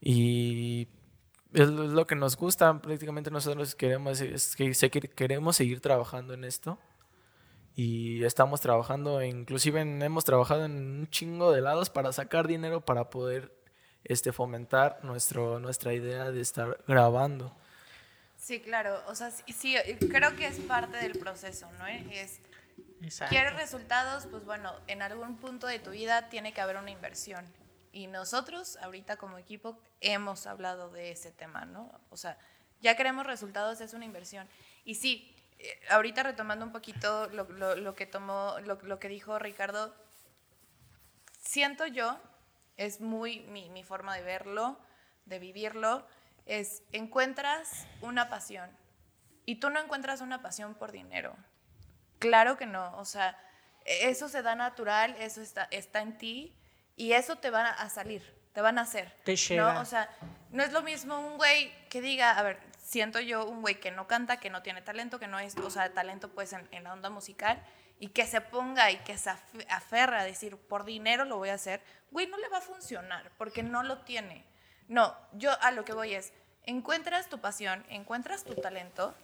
[0.00, 0.88] Y
[1.52, 4.72] es lo que nos gusta prácticamente nosotros queremos es que
[5.14, 6.76] queremos seguir trabajando en esto.
[7.76, 13.10] Y estamos trabajando inclusive hemos trabajado en un chingo de lados para sacar dinero para
[13.10, 13.52] poder
[14.02, 17.54] este fomentar nuestro nuestra idea de estar grabando
[18.46, 19.02] Sí, claro.
[19.08, 19.74] O sea, sí, sí,
[20.08, 21.86] creo que es parte del proceso, ¿no?
[21.88, 22.38] Es,
[23.02, 23.30] Exacto.
[23.32, 24.26] ¿Quieres resultados?
[24.26, 27.44] Pues bueno, en algún punto de tu vida tiene que haber una inversión.
[27.90, 31.90] Y nosotros, ahorita como equipo, hemos hablado de ese tema, ¿no?
[32.10, 32.38] O sea,
[32.80, 34.48] ya queremos resultados, es una inversión.
[34.84, 39.08] Y sí, eh, ahorita retomando un poquito lo, lo- lo que tomó, lo, lo que
[39.08, 39.92] dijo Ricardo,
[41.40, 42.16] siento yo,
[42.76, 44.78] es muy mi, mi forma de verlo,
[45.24, 46.06] de vivirlo,
[46.46, 48.70] es encuentras una pasión.
[49.44, 51.36] Y tú no encuentras una pasión por dinero.
[52.18, 53.38] Claro que no, o sea,
[53.84, 56.56] eso se da natural, eso está, está en ti
[56.96, 58.22] y eso te va a salir,
[58.52, 59.12] te van a hacer.
[59.24, 59.74] Te llega.
[59.74, 59.80] ¿no?
[59.80, 60.08] O sea,
[60.50, 63.90] no es lo mismo un güey que diga, a ver, siento yo un güey que
[63.90, 66.84] no canta, que no tiene talento, que no es, o sea, talento pues en, en
[66.84, 67.62] la onda musical,
[67.98, 71.50] y que se ponga y que se af- aferra a decir, por dinero lo voy
[71.50, 74.44] a hacer, güey, no le va a funcionar, porque no lo tiene.
[74.88, 76.32] No, yo a lo que voy es,
[76.64, 79.14] encuentras tu pasión, encuentras tu talento,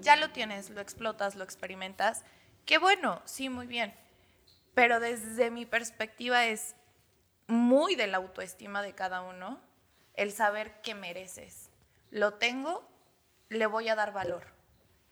[0.00, 2.24] ya lo tienes, lo explotas, lo experimentas,
[2.66, 3.94] qué bueno, sí, muy bien.
[4.74, 6.74] Pero desde mi perspectiva es
[7.46, 9.60] muy de la autoestima de cada uno
[10.14, 11.70] el saber que mereces.
[12.10, 12.86] Lo tengo,
[13.48, 14.46] le voy a dar valor.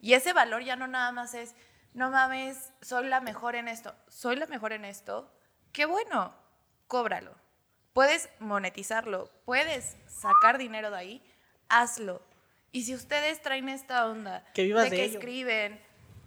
[0.00, 1.54] Y ese valor ya no nada más es,
[1.94, 3.94] no mames, soy la mejor en esto.
[4.08, 5.32] Soy la mejor en esto.
[5.72, 6.34] Qué bueno,
[6.86, 7.34] cóbralo.
[7.92, 11.22] Puedes monetizarlo, puedes sacar dinero de ahí,
[11.68, 12.22] hazlo.
[12.70, 15.18] Y si ustedes traen esta onda Que de de que ello.
[15.18, 15.80] escriben,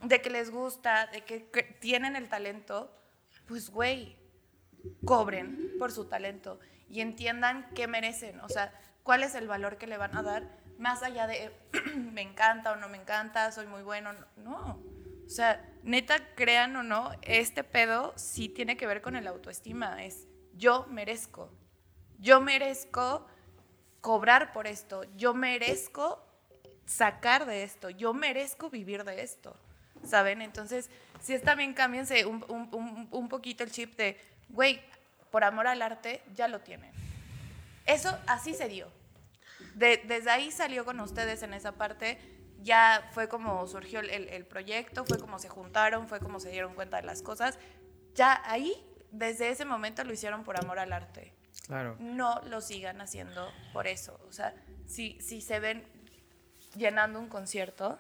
[0.04, 1.40] de que les gusta, de que,
[1.80, 2.92] tienen el talento,
[3.48, 4.18] pues güey,
[5.06, 6.60] cobren por su talento
[6.90, 10.58] y entiendan qué merecen, o sea, cuál es el valor que le van a dar,
[10.78, 11.52] más allá de
[11.96, 14.84] me encanta o no me encanta, soy muy bueno, no, no.
[15.26, 20.04] O sea, neta, crean o no, este pedo sí tiene que ver con el autoestima,
[20.04, 20.28] es
[20.58, 21.50] yo merezco,
[22.20, 23.26] yo merezco
[24.02, 26.24] cobrar por esto, yo merezco
[26.86, 29.56] sacar de esto, yo merezco vivir de esto,
[30.06, 30.42] ¿saben?
[30.42, 30.90] Entonces,
[31.22, 34.82] si es también cámbiense un, un- un- poquito el chip de, güey,
[35.30, 36.92] por amor al arte, ya lo tienen.
[37.86, 38.88] Eso así se dio.
[39.76, 42.20] De- desde ahí salió con ustedes en esa parte,
[42.62, 46.74] ya fue como surgió el- el proyecto, fue como se juntaron, fue como se dieron
[46.76, 47.58] cuenta de las cosas.
[48.16, 48.74] Ya ahí,
[49.12, 51.34] desde ese momento lo hicieron por amor al arte
[51.68, 51.96] Claro.
[52.00, 54.20] no lo sigan haciendo por eso.
[54.28, 54.54] O sea,
[54.88, 55.86] si, si se ven
[56.76, 58.00] llenando un concierto,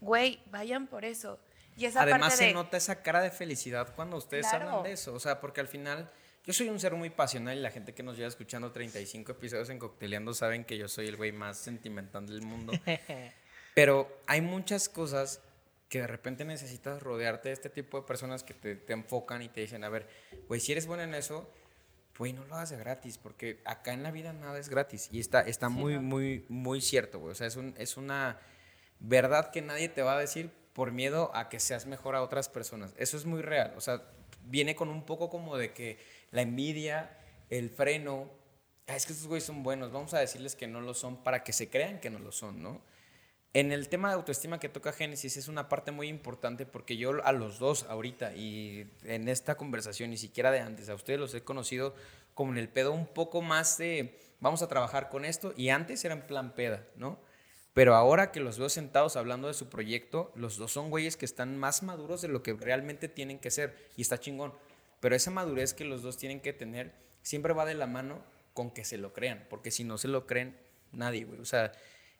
[0.00, 1.38] güey, vayan por eso.
[1.76, 4.68] Y esa Además parte se de, nota esa cara de felicidad cuando ustedes Claro.
[4.68, 6.10] hablan de eso, o sea, porque al final
[6.44, 9.70] yo soy un ser muy pasional y la gente que nos lleva escuchando 35 episodios
[9.70, 12.72] en Cocteleando saben que yo soy el güey más sentimental del mundo.
[13.74, 15.40] Pero hay muchas cosas
[15.94, 19.48] que de repente necesitas rodearte de este tipo de personas que te, te enfocan y
[19.48, 20.08] te dicen, a ver,
[20.48, 21.48] güey, si eres bueno en eso,
[22.18, 25.08] güey, no lo hagas de gratis, porque acá en la vida nada es gratis.
[25.12, 27.30] Y está, está muy, muy, muy cierto, güey.
[27.30, 28.40] O sea, es, un, es una
[28.98, 32.48] verdad que nadie te va a decir por miedo a que seas mejor a otras
[32.48, 32.92] personas.
[32.96, 33.72] Eso es muy real.
[33.76, 34.02] O sea,
[34.46, 35.98] viene con un poco como de que
[36.32, 37.16] la envidia,
[37.50, 38.28] el freno,
[38.88, 41.44] "Ah, es que estos güeyes son buenos, vamos a decirles que no lo son para
[41.44, 42.82] que se crean que no lo son, ¿no?
[43.54, 47.24] En el tema de autoestima que toca Génesis es una parte muy importante porque yo
[47.24, 51.32] a los dos ahorita y en esta conversación, ni siquiera de antes, a ustedes los
[51.34, 51.94] he conocido
[52.34, 56.04] como en el pedo un poco más de vamos a trabajar con esto y antes
[56.04, 57.20] era en plan peda, ¿no?
[57.74, 61.24] Pero ahora que los veo sentados hablando de su proyecto, los dos son güeyes que
[61.24, 64.52] están más maduros de lo que realmente tienen que ser y está chingón.
[64.98, 66.92] Pero esa madurez que los dos tienen que tener
[67.22, 68.20] siempre va de la mano
[68.52, 70.56] con que se lo crean, porque si no se lo creen,
[70.90, 71.38] nadie, güey.
[71.38, 71.70] O sea,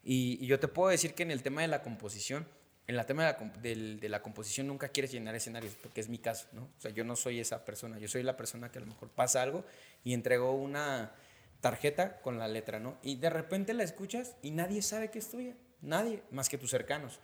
[0.04, 2.46] y, yo te puedo decir que en el tema de la composición,
[2.86, 6.18] en el tema de la, de la composición nunca quieres llenar escenarios, porque es mi
[6.18, 6.64] caso, ¿no?
[6.64, 9.08] O sea, yo no soy esa persona, yo soy la persona que a lo mejor
[9.08, 9.64] pasa algo
[10.04, 11.12] y entregó una
[11.60, 12.98] tarjeta con la letra, ¿no?
[13.02, 16.68] Y de repente la escuchas y nadie sabe que es tuya, nadie, más que tus
[16.70, 17.20] cercanos.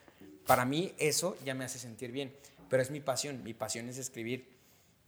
[0.47, 2.35] Para mí eso ya me hace sentir bien,
[2.71, 4.60] pero es mi pasión, mi pasión es escribir.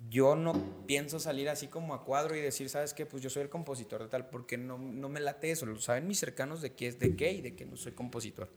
[0.09, 0.53] Yo no
[0.86, 3.07] pienso salir así como a cuadro y decir, ¿sabes qué?
[3.07, 5.66] Pues yo soy el compositor de tal, porque no, no me late eso.
[5.66, 8.50] Lo saben mis cercanos de qué es de qué y de que no soy compositor.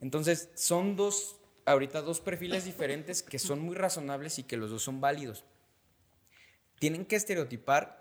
[0.00, 4.82] Entonces, son dos, ahorita dos perfiles diferentes que son muy razonables y que los dos
[4.82, 5.44] son válidos.
[6.78, 7.98] Tienen que estereotipar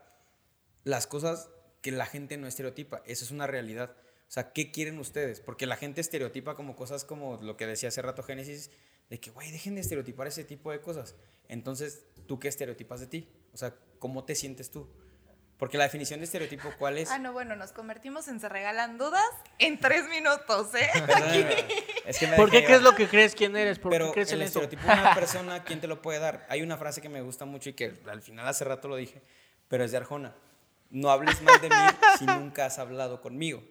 [0.83, 1.49] las cosas
[1.81, 3.01] que la gente no estereotipa.
[3.05, 3.95] Eso es una realidad.
[4.27, 5.39] O sea, ¿qué quieren ustedes?
[5.39, 8.71] Porque la gente estereotipa como cosas como lo que decía hace rato Génesis,
[9.09, 11.15] de que, güey, dejen de estereotipar ese tipo de cosas.
[11.47, 13.29] Entonces, ¿tú qué estereotipas de ti?
[13.53, 14.87] O sea, ¿cómo te sientes tú?
[15.57, 17.09] Porque la definición de estereotipo, ¿cuál es?
[17.09, 19.23] Ah, no, bueno, nos convertimos en Se Regalan Dudas
[19.57, 20.87] en tres minutos, ¿eh?
[22.05, 23.33] Es que me ¿Por qué crees lo que crees?
[23.33, 23.79] ¿Quién eres?
[23.79, 24.61] ¿Por Pero qué crees el en eso?
[24.61, 26.45] estereotipo de una persona, ¿quién te lo puede dar?
[26.49, 29.21] Hay una frase que me gusta mucho y que al final hace rato lo dije,
[29.67, 30.35] pero es de Arjona.
[30.89, 31.75] No hables mal de mí
[32.19, 33.63] si nunca has hablado conmigo.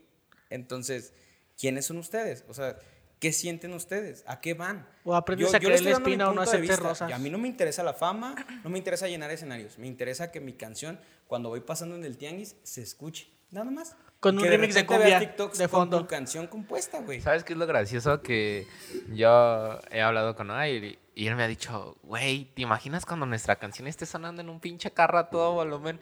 [0.50, 1.12] Entonces,
[1.58, 2.44] ¿quiénes son ustedes?
[2.48, 2.76] O sea,
[3.18, 4.24] ¿qué sienten ustedes?
[4.26, 4.86] ¿A qué van?
[5.04, 6.88] O aprendes a creerle estoy dando mi espina o no punto de aceptes vista.
[6.88, 7.10] rosas.
[7.10, 9.78] Y a mí no me interesa la fama, no me interesa llenar escenarios.
[9.78, 13.28] Me interesa que mi canción, cuando voy pasando en el tianguis, se escuche.
[13.50, 13.96] Nada más.
[14.18, 16.00] Con un Que remix de cumbia TikToks de con fondo.
[16.00, 17.20] tu canción compuesta, güey.
[17.20, 18.22] ¿Sabes qué es lo gracioso?
[18.22, 18.66] Que
[19.12, 23.26] yo he hablado con él y, y él me ha dicho, güey, ¿te imaginas cuando
[23.26, 26.00] nuestra canción esté sonando en un pinche carro a todo volumen?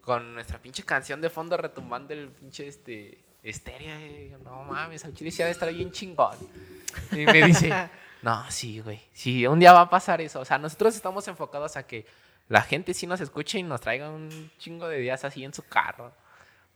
[0.00, 5.14] Con nuestra pinche canción de fondo retumbando el pinche este, y yo, no mames, al
[5.14, 6.36] chile sí ha de estar bien chingón.
[7.12, 7.72] Y me dice,
[8.22, 10.40] no, sí, güey, sí, un día va a pasar eso.
[10.40, 12.06] O sea, nosotros estamos enfocados a que
[12.48, 15.62] la gente sí nos escuche y nos traiga un chingo de días así en su
[15.62, 16.12] carro.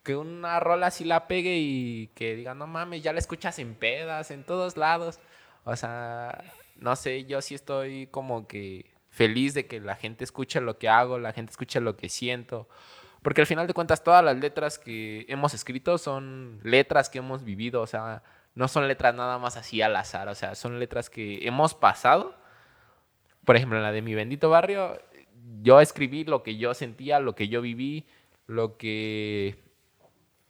[0.02, 3.74] que una rola así la pegue y que diga, no mames, ya la escuchas en
[3.74, 5.20] pedas, en todos lados.
[5.64, 6.44] O sea,
[6.76, 10.88] no sé, yo sí estoy como que feliz de que la gente escuche lo que
[10.88, 12.68] hago, la gente escuche lo que siento.
[13.22, 17.44] Porque al final de cuentas todas las letras que hemos escrito son letras que hemos
[17.44, 18.22] vivido, o sea,
[18.54, 22.34] no son letras nada más así al azar, o sea, son letras que hemos pasado.
[23.44, 25.00] Por ejemplo, en la de mi bendito barrio,
[25.62, 28.06] yo escribí lo que yo sentía, lo que yo viví,
[28.46, 29.56] lo que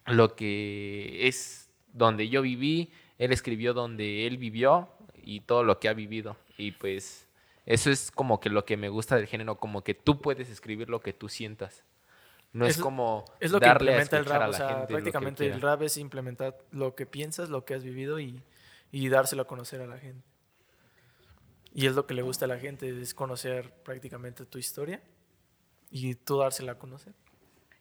[0.05, 5.89] lo que es donde yo viví, él escribió donde él vivió y todo lo que
[5.89, 6.37] ha vivido.
[6.57, 7.27] Y pues
[7.65, 10.89] eso es como que lo que me gusta del género, como que tú puedes escribir
[10.89, 11.83] lo que tú sientas.
[12.53, 14.41] No es, Es- como Es lo que a implementa el rap.
[14.43, 17.83] a O sea, gente prácticamente el rap es implementar lo que piensas, lo que has
[17.83, 18.41] vivido y,
[18.91, 20.23] y dárselo a conocer a la gente.
[21.73, 25.01] Y es lo que le gusta a la gente, es conocer prácticamente tu historia
[25.89, 27.13] y tú dársela a conocer.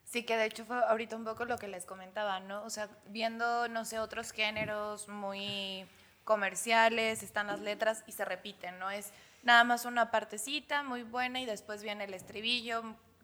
[0.05, 2.65] Sí, que de hecho fue ahorita un poco lo que les comentaba, ¿no?
[2.65, 5.87] O sea, viendo, no sé, otros géneros muy
[6.25, 8.91] comerciales, están las letras y se repiten, ¿no?
[8.91, 9.13] Es
[9.43, 12.83] nada más una partecita muy buena y después viene el estribillo,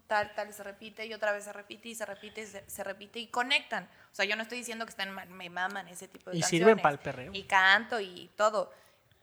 [0.08, 2.68] tal, tal, y se repite y otra vez se repite y se repite y se,
[2.68, 3.84] se repite y conectan.
[4.10, 6.66] O sea, yo no estoy diciendo que están, me maman ese tipo de Y canciones.
[6.66, 7.30] sirven pa'l perreo.
[7.32, 8.72] Y canto y todo.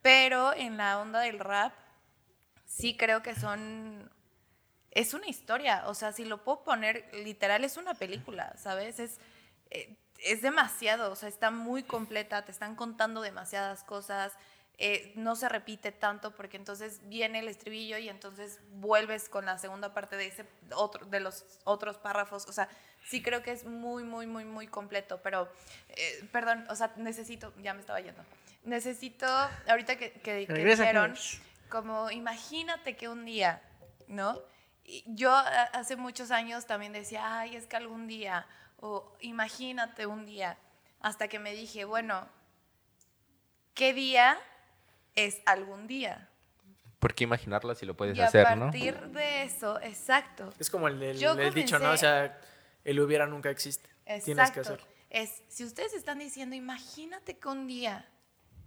[0.02, 1.74] Pero en la onda del rap,
[2.66, 4.10] sí creo que son
[4.92, 9.00] es una historia, o sea, si lo puedo poner literal es una película, ¿sabes?
[9.00, 9.20] Es
[9.72, 14.34] eh, es demasiado, o sea, está muy completa, te están contando demasiadas cosas,
[14.78, 19.58] eh, no se repite tanto porque entonces viene el estribillo y entonces vuelves con la
[19.58, 22.68] segunda parte de ese otro de los otros párrafos, o sea,
[23.06, 25.50] sí creo que es muy muy muy muy completo, pero
[25.90, 28.22] eh, perdón, o sea, necesito, ya me estaba yendo,
[28.64, 29.26] necesito
[29.68, 31.12] ahorita que, que, que dijeron
[31.70, 33.62] como imagínate que un día,
[34.08, 34.40] ¿no?
[34.84, 38.46] Y Yo a- hace muchos años también decía, ay, es que algún día,
[38.80, 40.58] o imagínate un día,
[41.00, 42.28] hasta que me dije, bueno,
[43.74, 44.38] ¿qué día
[45.16, 46.30] es algún día?
[47.00, 48.66] ¿Por qué imaginarlo si lo puedes y a hacer, no?
[48.66, 50.52] partir de eso, exacto.
[50.60, 51.92] Es como el, el dicho, ¿no?
[51.92, 52.40] O sea,
[52.84, 53.90] el hubiera nunca existe.
[54.06, 54.62] Tienes que Exacto.
[54.62, 54.88] hacerlo.
[55.10, 58.10] Es, si ustedes están diciendo, imagínate que un día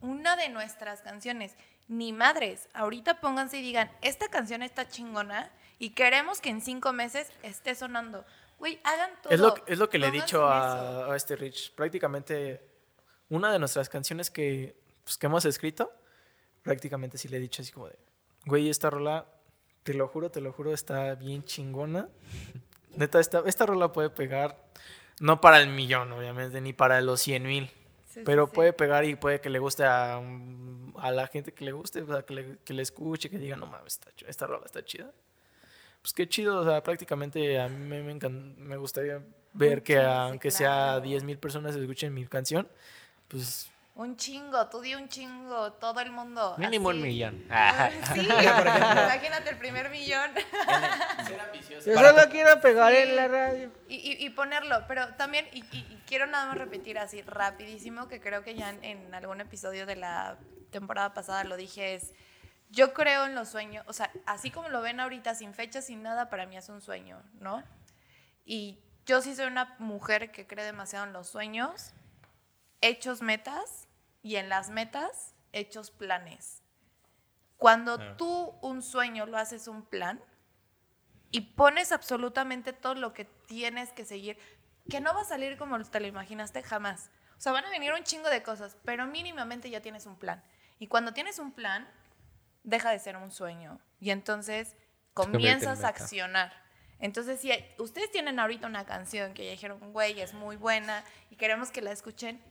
[0.01, 1.57] una de nuestras canciones,
[1.89, 6.93] ni madres, ahorita pónganse y digan, esta canción está chingona y queremos que en cinco
[6.93, 8.25] meses esté sonando.
[8.59, 9.33] Güey, hagan todo.
[9.33, 11.75] Es lo, es lo que le he dicho a, a este Rich.
[11.75, 12.69] Prácticamente
[13.29, 15.93] una de nuestras canciones que, pues, que hemos escrito,
[16.63, 17.97] prácticamente sí le he dicho así como de,
[18.45, 19.27] güey, esta rola,
[19.83, 22.09] te lo juro, te lo juro, está bien chingona.
[22.97, 24.59] Neta, esta, esta rola puede pegar,
[25.21, 27.71] no para el millón, obviamente, ni para los 100 mil.
[28.07, 28.53] Sí, Pero sí.
[28.55, 32.07] puede pegar y puede que le guste a, a la gente que le guste, o
[32.07, 35.13] sea, que le, que le escuche, que diga, no mames, está esta rola está chida.
[36.01, 40.69] Pues qué chido, o sea, prácticamente a mí me, me, gustaría ver que aunque sea
[40.69, 41.01] claro.
[41.03, 42.69] 10 mil personas escuchen mi canción,
[43.27, 46.55] pues Un chingo, tú di un chingo, todo el mundo.
[46.57, 47.45] Mínimo un millón.
[48.15, 50.31] Sí, imagínate el primer millón.
[51.85, 53.73] Yo solo quiero pegar en la radio.
[53.89, 58.07] Y, y- y ponerlo, pero también, y, y- y quiero nada más repetir así rapidísimo,
[58.07, 60.39] que creo que ya en, en algún episodio de la
[60.71, 62.15] temporada pasada lo dije, es,
[62.71, 66.05] yo creo en los sueños, o sea, así como lo ven ahorita, sin fecha, sin
[66.05, 67.65] nada, para mí es un sueño, ¿no?
[68.45, 71.93] Y yo sí soy una mujer que cree demasiado en los sueños,
[72.81, 73.88] hechos metas,
[74.23, 76.63] y en las metas, hechos planes.
[77.57, 80.23] Cuando tú un sueño lo haces un plan,
[81.31, 84.39] y pones absolutamente todo lo que tienes que seguir,
[84.89, 87.11] que no va a salir como te lo imaginaste jamás.
[87.37, 90.43] O sea, van a venir un chingo de cosas, pero mínimamente ya tienes un plan.
[90.79, 91.87] Y cuando tienes un plan,
[92.63, 93.79] deja de ser un sueño.
[94.01, 94.79] Y entonces en
[95.15, 96.53] comienzas a accionar.
[96.99, 101.05] Entonces, si hay- ustedes tienen ahorita una canción que ya dijeron, güey, es muy buena
[101.31, 102.43] y queremos que la escuchen,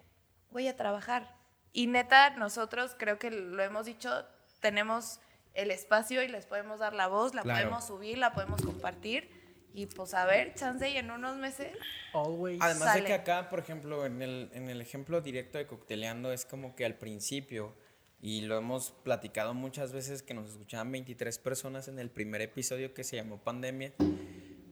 [0.52, 1.36] voy a trabajar.
[1.78, 4.26] Y neta, nosotros creo que lo hemos dicho,
[4.62, 5.20] tenemos
[5.54, 7.60] el espacio y les podemos dar la voz, la Claro.
[7.70, 9.30] podemos subir, la podemos compartir.
[9.76, 11.78] Y pues a ver, chance y en unos meses.
[12.16, 12.60] Always.
[12.64, 13.06] Además de Sale.
[13.06, 16.84] que acá, por ejemplo, en el, en el ejemplo directo de Cocteleando, es como que
[16.84, 17.76] al principio,
[18.20, 22.96] y lo hemos platicado muchas veces, que nos escuchaban 23 personas en el primer episodio
[22.96, 23.94] que se llamó Pandemia.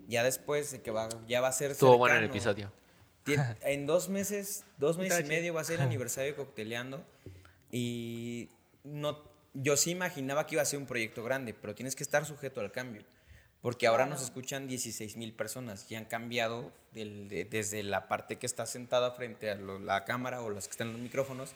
[0.08, 1.70] Ya después de que va, ya va a ser.
[1.70, 2.72] Estuvo bueno el episodio.
[3.62, 7.04] En dos meses, dos meses y medio va a ser el aniversario de Cocteleando.
[7.72, 8.50] Y
[8.84, 9.20] no,
[9.54, 12.62] yo sí imaginaba que iba a ser un proyecto grande, pero tienes que estar sujeto
[12.62, 13.04] al cambio.
[13.62, 18.38] Porque ahora nos escuchan 16 mil personas y han cambiado del- de- desde la parte
[18.38, 21.54] que está sentada frente a lo- la cámara o las que están en los micrófonos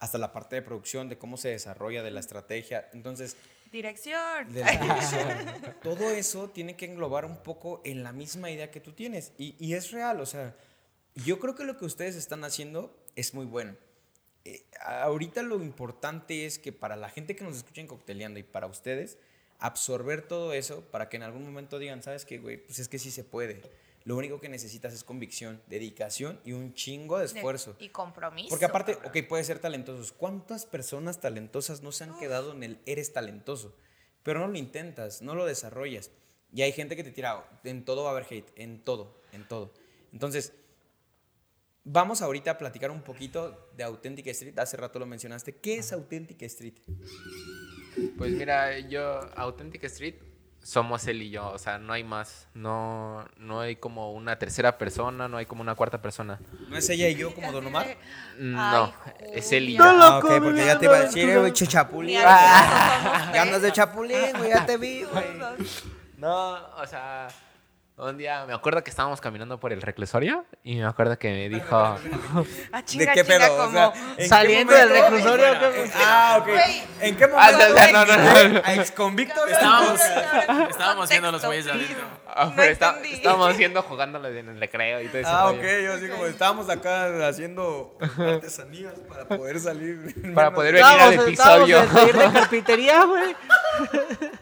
[0.00, 2.88] hasta la parte de producción, de cómo se desarrolla, de la estrategia.
[2.92, 3.36] Entonces,
[3.70, 4.52] Dirección.
[4.52, 5.74] de la dirección.
[5.82, 9.32] Todo eso tiene que englobar un poco en la misma idea que tú tienes.
[9.38, 10.54] Y, y es real, o sea,
[11.24, 13.74] Yo creo que lo que ustedes están haciendo es muy bueno.
[14.44, 18.42] Eh, ahorita lo importante es que para la gente que nos escucha en Cocteleando y
[18.42, 19.18] para ustedes,
[19.58, 22.58] absorber todo eso para que en algún momento digan, ¿sabes qué, güey?
[22.58, 23.62] Pues es que sí se puede.
[24.04, 27.74] Lo único que necesitas es convicción, dedicación y un chingo de esfuerzo.
[27.80, 28.50] Y compromiso.
[28.50, 29.10] Porque aparte, cabrón.
[29.10, 30.12] ok, puede ser talentosos.
[30.12, 33.74] ¿Cuántas personas talentosas no se han quedado en el eres talentoso?
[34.22, 36.12] Pero no lo intentas, no lo desarrollas.
[36.52, 39.48] Y hay gente que te tira, en todo va a haber hate, en todo, en
[39.48, 39.72] todo.
[40.12, 40.52] Entonces,
[41.86, 44.58] vamos ahorita a platicar un poquito de Authentic Street.
[44.58, 45.56] Hace rato lo mencionaste.
[45.56, 46.74] ¿Qué es Authentic Street?
[48.18, 50.16] Pues mira, yo, Authentic Street,
[50.62, 52.48] somos él y yo, o sea, no hay más.
[52.52, 56.40] No, no hay como una tercera persona, no hay como una cuarta persona.
[56.68, 57.96] ¿No es ella y yo como Don Omar?
[58.38, 58.92] No,
[59.32, 59.84] es él y yo.
[59.84, 62.18] No lo Ah, ok, porque ya te iba a decir, eh, güey, chapulín.
[62.18, 65.26] Ya andas de chapulín, güey, ya te vi, güey.
[66.18, 67.28] No, o sea,
[67.98, 71.48] un día me acuerdo que estábamos caminando por el reclusorio y me acuerdo que me
[71.48, 71.66] dijo,
[72.72, 73.54] Ah, ¿De chinga, qué chinga, pedo?
[73.54, 75.90] O como- sea, ¿en qué Saliendo del reclusorio, ¿qué?
[75.96, 76.48] Ah, ok.
[77.00, 77.92] ¿En qué Ah, momento?
[77.92, 78.62] no, no, no, no.
[78.64, 79.50] A exconvictos.
[79.50, 80.00] Estábamos,
[80.70, 82.04] estábamos viendo los güeyes adentro.
[82.28, 85.30] "Ah, pero está- estábamos viendo jugándolo en el recreo y todo eso.
[85.30, 90.14] Ah, ok, yo así como estábamos acá haciendo artesanías para poder salir.
[90.34, 91.92] Para poder venir al Estábamos- estábamos episodio.
[91.94, 93.36] taller de carpintería, güey.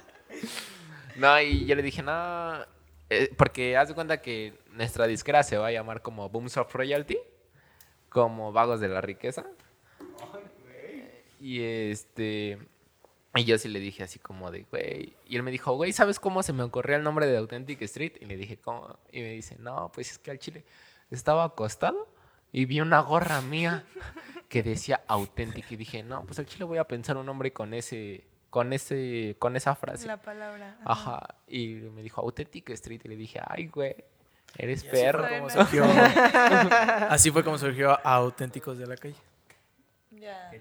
[1.16, 2.58] No, y yo le dije, no,
[3.22, 6.74] eh, porque haz de cuenta que nuestra disquera se va a llamar como Booms of
[6.74, 7.18] Royalty,
[8.08, 9.46] como Vagos de la Riqueza.
[11.40, 12.58] Y este,
[13.34, 16.20] y yo sí le dije así como de, güey, y él me dijo, güey, ¿sabes
[16.20, 18.12] cómo se me ocurrió el nombre de Authentic Street?
[18.20, 18.98] Y le dije, ¿cómo?
[19.12, 20.64] Y me dice, no, pues es que al chile
[21.10, 22.08] estaba acostado
[22.52, 23.84] y vi una gorra mía
[24.48, 27.74] que decía Authentic y dije, no, pues al chile voy a pensar un nombre con
[27.74, 28.24] ese,
[28.54, 30.06] con ese, con esa frase.
[30.06, 30.76] La palabra.
[30.84, 31.26] Ajá.
[31.48, 33.00] Y me dijo Authentic Street.
[33.02, 33.96] Y le dije, ay, güey,
[34.56, 35.26] eres Así perro.
[35.26, 35.84] fue como surgió,
[37.10, 39.16] así fue como surgió Auténticos de la Calle.
[40.12, 40.52] Ya.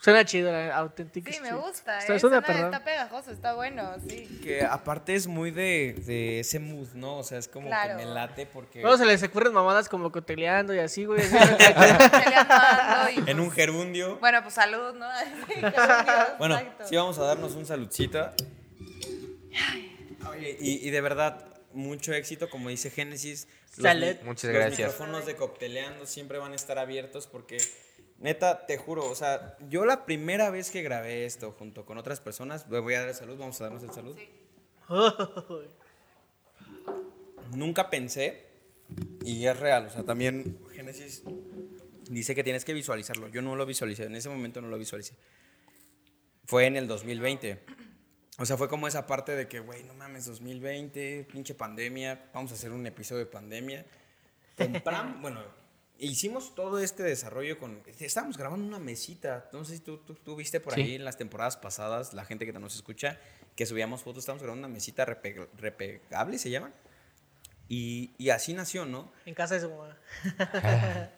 [0.00, 1.32] Suena chido, la auténtica.
[1.32, 1.98] Sí, me gusta.
[1.98, 2.64] Está, eh, suena suena- perrón.
[2.74, 4.40] está pegajoso, está bueno, sí.
[4.42, 7.16] Que aparte es muy de, de ese mood, ¿no?
[7.18, 7.96] O sea, es como Claro.
[7.96, 8.82] que me late porque.
[8.82, 11.20] Luego se les ocurren mamadas como coteleando y así, güey.
[11.76, 14.18] así, En un gerundio.
[14.18, 15.06] Bueno, pues salud, ¿no?
[16.38, 16.86] Bueno, Exacto.
[16.88, 18.30] sí vamos a darnos un saludcito.
[20.30, 23.48] Oye, y, y de verdad, mucho éxito, como dice Génesis.
[23.76, 24.16] Los Salud.
[24.24, 24.78] Muchas los gracias.
[24.92, 27.58] micrófonos de Cocteleando siempre van a estar abiertos porque,
[28.18, 32.20] neta, te juro, o sea, yo la primera vez que grabé esto junto con otras
[32.20, 34.16] personas, le voy a dar el salud, vamos a darnos el salud.
[37.54, 38.46] Nunca pensé,
[39.24, 41.22] y es real, o sea, también Génesis
[42.08, 43.28] dice que tienes que visualizarlo.
[43.28, 45.14] Yo no lo visualicé, en ese momento no lo visualicé.
[46.44, 47.60] Fue en el 2020.
[48.38, 52.52] O sea, fue como esa parte de que, güey, no mames, 2020, pinche pandemia, vamos
[52.52, 53.86] a hacer un episodio de pandemia.
[54.56, 55.40] Compramos, bueno,
[55.98, 57.82] hicimos todo este desarrollo con...
[58.00, 60.80] Estábamos grabando una mesita, no sé si tú, tú, tú viste por Sí.
[60.82, 63.18] ahí en las temporadas pasadas, la gente que nos escucha,
[63.54, 66.72] que subíamos fotos, estábamos grabando una mesita repe- repegable, ¿se llama?
[67.68, 69.12] Y, y así nació, ¿no?
[69.24, 69.98] en casa de su mamá.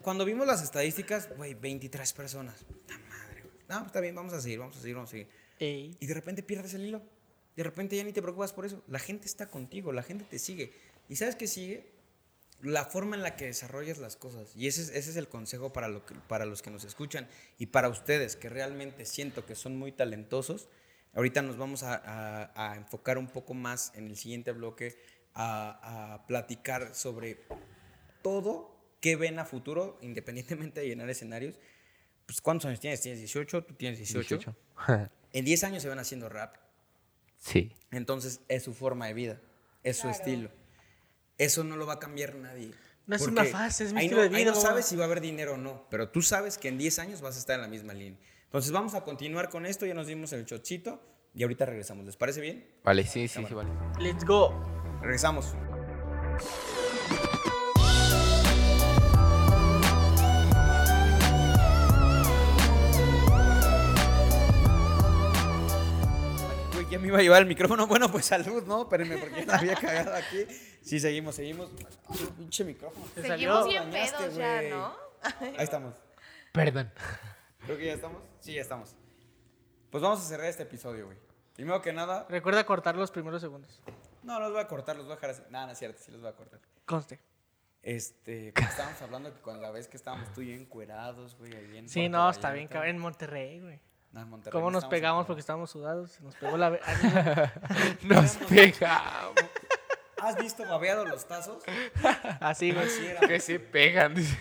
[0.00, 2.64] Cuando vimos las estadísticas, güey, 23 personas.
[2.64, 3.54] Puta madre, güey.
[3.68, 5.28] No, está bien, vamos a seguir, vamos a seguir, vamos a seguir.
[5.58, 5.96] Ey.
[6.00, 7.02] Y de repente pierdes el hilo.
[7.56, 8.82] De repente ya ni te preocupas por eso.
[8.86, 10.72] La gente está contigo, la gente te sigue.
[11.08, 11.90] ¿Y sabes qué sigue?
[12.60, 14.54] La forma en la que desarrollas las cosas.
[14.56, 17.28] Y ese es, ese es el consejo para, lo que- para los que nos escuchan
[17.58, 20.68] y para ustedes que realmente siento que son muy talentosos.
[21.14, 24.96] Ahorita nos vamos a, a- a enfocar un poco más en el siguiente bloque
[25.34, 27.38] a, a platicar sobre
[28.22, 31.56] todo que ven a futuro, independientemente de llenar escenarios.
[32.26, 33.00] Pues, ¿Cuántos años tienes?
[33.00, 33.64] ¿Tienes 18?
[33.64, 34.36] ¿Tú tienes 18?
[34.36, 35.10] 18.
[35.32, 36.56] En 10 años se van haciendo rap.
[37.36, 37.70] sí.
[37.90, 39.40] Entonces es su forma de vida,
[39.84, 40.50] es su estilo.
[41.38, 42.72] Eso no lo va a cambiar nadie.
[43.06, 44.68] No es una fase, es mi ahí estilo no, de ahí vida, no mamá.
[44.68, 47.20] sabes si va a haber dinero o no, pero tú sabes que en 10 años
[47.22, 48.18] vas a estar en la misma línea.
[48.44, 51.00] Entonces vamos a continuar con esto, ya nos dimos el shotcito
[51.34, 52.04] y ahorita regresamos.
[52.04, 52.66] ¿Les parece bien?
[52.84, 53.70] Vale, sí, sí, sí, vale.
[53.98, 54.52] Let's go.
[55.00, 55.54] Regresamos.
[67.08, 67.86] Me iba a llevar el micrófono.
[67.86, 68.82] Bueno, pues salud, ¿no?
[68.82, 70.46] Espérenme, porque la había cagado aquí.
[70.82, 71.70] Sí, seguimos, seguimos.
[72.08, 73.04] Ay, pinche micrófono.
[73.14, 74.62] Te Seguimos bien pedos ya.
[74.62, 74.94] ¿no?
[75.40, 75.94] Ahí estamos.
[76.52, 76.92] Perdón.
[77.64, 78.22] Creo que ya estamos.
[78.40, 78.94] Sí, ya estamos.
[79.90, 81.18] Pues vamos a cerrar este episodio, güey.
[81.54, 83.82] Primero que nada, Recuerda cortar los primeros segundos.
[84.22, 85.42] no los voy a cortar, los voy a dejar así.
[85.50, 86.60] Nada, no es cierto, sí los voy a cortar.
[86.84, 87.18] Conste.
[87.82, 91.54] Este, pues, estábamos hablando que cuando la vez que estábamos tú y yo encuerados, güey,
[91.54, 92.52] ahí en Sí, Puerto no, está Vallarta.
[92.52, 92.90] bien, cabrón.
[92.90, 93.80] En Monterrey, güey.
[94.12, 96.20] No, en Monterrey ¿Cómo no nos pegamos porque estábamos sudados?
[96.20, 96.70] Nos pegó la...
[98.02, 99.34] Nos pegamos.
[100.20, 101.62] ¿Has visto babeado los tazos?
[102.40, 102.88] Así, güey.
[103.26, 104.14] Que se pegan.
[104.14, 104.36] dice.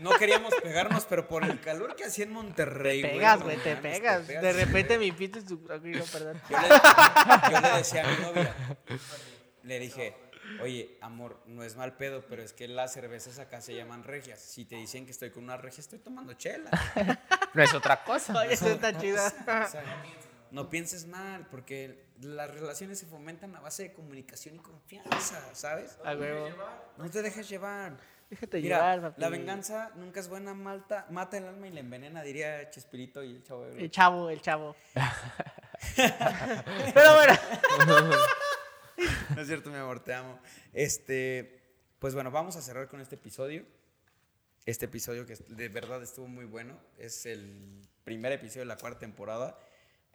[0.00, 3.14] No queríamos pegarnos, pero por el calor que hacía en Monterrey, güey.
[3.14, 4.26] Pegas, güey, te pegas.
[4.26, 6.40] De repente mi pito es no, perdón.
[6.50, 6.68] Yo le,
[7.52, 8.54] yo le decía a mi novia,
[9.62, 10.16] le dije,
[10.60, 14.40] oye, amor, no es mal pedo, pero es que las cervezas acá se llaman regias.
[14.40, 16.70] Si te dicen que estoy con una regia, estoy tomando chela.
[17.54, 18.32] No es otra cosa.
[18.40, 19.26] Oye, eso está chida.
[19.26, 19.84] O sea,
[20.52, 25.98] no pienses mal, porque las relaciones se fomentan a base de comunicación y confianza, ¿sabes?
[26.02, 26.48] A huevo.
[26.96, 27.98] No te dejes llevar.
[28.30, 29.20] Déjate Mira, llevar, papi.
[29.20, 33.32] la venganza nunca es buena, malta, mata el alma y la envenena, diría Chespirito y
[33.36, 33.66] el chavo.
[33.66, 34.74] El chavo, el chavo.
[35.96, 37.38] Pero bueno.
[39.34, 40.38] No es cierto, mi amor, te amo.
[40.72, 41.60] Este,
[41.98, 43.64] pues bueno, vamos a cerrar con este episodio.
[44.64, 46.78] Este episodio que de verdad estuvo muy bueno.
[46.98, 49.58] Es el primer episodio de la cuarta temporada.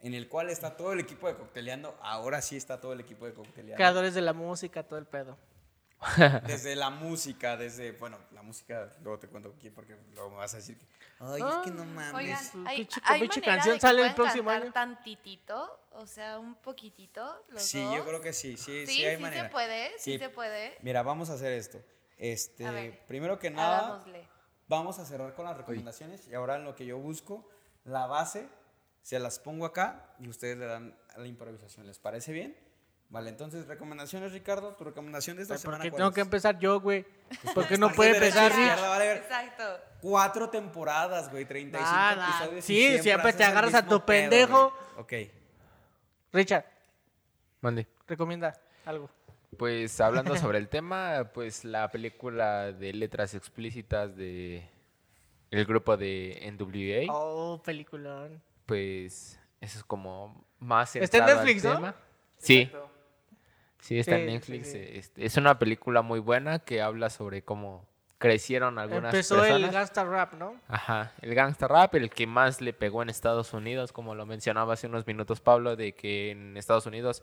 [0.00, 1.98] En el cual está todo el equipo de Cocteleando.
[2.00, 3.76] Ahora sí está todo el equipo de Cocteleando.
[3.76, 5.36] Creadores de la música, todo el pedo.
[6.46, 7.92] Desde la música, desde.
[7.92, 10.86] Bueno, la música, luego te cuento aquí porque luego me vas a decir que.
[11.20, 12.14] Ay, es que no mames.
[12.14, 14.72] Oigan, hay, pinche- hay manera canción de que sale el próximo año.
[14.72, 17.96] tantitito, o sea, un poquitito, los Sí, dos.
[17.96, 19.44] yo creo que sí, sí, sí, Sí, hay sí manera.
[19.44, 20.18] se puede, sí, Sí.
[20.18, 20.76] se puede.
[20.82, 21.82] Mira, vamos a hacer esto.
[22.16, 24.28] Este, A ver, primero que nada, Hagámosle.
[24.68, 27.48] vamos a cerrar con las recomendaciones y ahora en lo que yo busco,
[27.84, 28.48] la base,
[29.02, 31.86] se las pongo acá y ustedes le dan a la improvisación.
[31.86, 32.56] ¿Les parece bien?
[33.10, 34.74] Vale, entonces, recomendaciones, Ricardo.
[34.74, 35.78] Tu recomendación de esta semana.
[35.78, 36.14] Porque cuál tengo es?
[36.14, 37.06] que empezar yo, güey.
[37.54, 38.80] Porque no puede Parte derecha, empezar Rich.
[38.88, 39.12] vale.
[39.14, 39.64] Exacto.
[40.02, 42.28] Cuatro temporadas, güey, 35 Ah, nah.
[42.40, 42.64] episodios.
[42.64, 44.74] Sí, siempre te agarras a tu pedo, pendejo.
[44.96, 45.24] güey.
[45.24, 45.32] Ok.
[46.32, 46.66] Richard,
[47.62, 47.86] Mande.
[48.06, 48.52] recomienda
[48.84, 49.08] algo.
[49.56, 54.68] Pues hablando sobre el tema, pues la película de letras explícitas de
[55.50, 58.42] el grupo de NWA, Oh, peliculón.
[58.66, 61.74] pues eso es como más Está en Netflix, ¿no?
[61.76, 61.94] tema.
[62.36, 62.70] Sí,
[63.80, 64.72] sí está Sí, en Netflix.
[64.72, 64.78] sí.
[64.80, 67.86] este, es una película muy buena que habla sobre cómo
[68.18, 69.62] crecieron algunas Empezó personas.
[69.62, 70.56] el gangsta rap, ¿no?
[70.66, 74.74] Ajá, el gangsta rap, el que más le pegó en Estados Unidos, como lo mencionaba
[74.74, 77.22] hace unos minutos Pablo, de que en Estados Unidos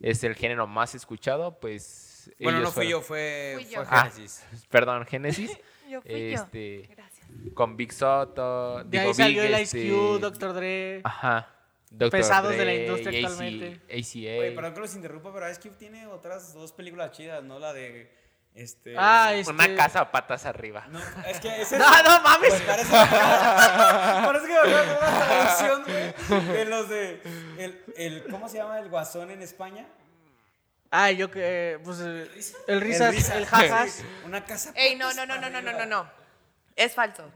[0.00, 3.74] es el género más escuchado, pues Bueno, ellos no fui fueron- yo, fue, Fui fue
[3.74, 3.84] yo.
[3.88, 4.44] Ah, Génesis.
[4.70, 5.50] perdón, Génesis.
[5.86, 6.94] Yo fui este, yo.
[6.96, 7.26] Gracias.
[7.52, 10.52] con Big Soto, De digo, ahí salió Big, el este, Ice Cube, Dr.
[10.54, 11.00] Dre.
[11.04, 11.53] Ajá.
[11.90, 12.10] Dr.
[12.10, 13.66] Pesados de la Dre, industria AC actualmente.
[13.86, 14.40] ACA.
[14.40, 17.58] Oye, perdón que los interrumpa, pero Ice Cube tiene otras dos películas chidas, ¿no?
[17.58, 18.12] La de.
[18.54, 18.94] Este.
[18.96, 20.86] Ah, este- Una casa patas arriba.
[20.88, 22.50] No, es que ese No, no mames.
[22.50, 26.46] Pues parece, parece que me acuerdo de una traducción, güey.
[26.56, 27.22] De los de.
[27.58, 29.86] El, el, ¿Cómo se llama el guasón en España?
[30.90, 31.80] Ah, yo que.
[31.84, 32.30] Pues el,
[32.68, 34.04] el risas, el, jajas.
[34.24, 34.72] Una casa.
[34.76, 36.10] Ey, no, patas no, no, no, no, no, no, no.
[36.76, 37.30] Es falso.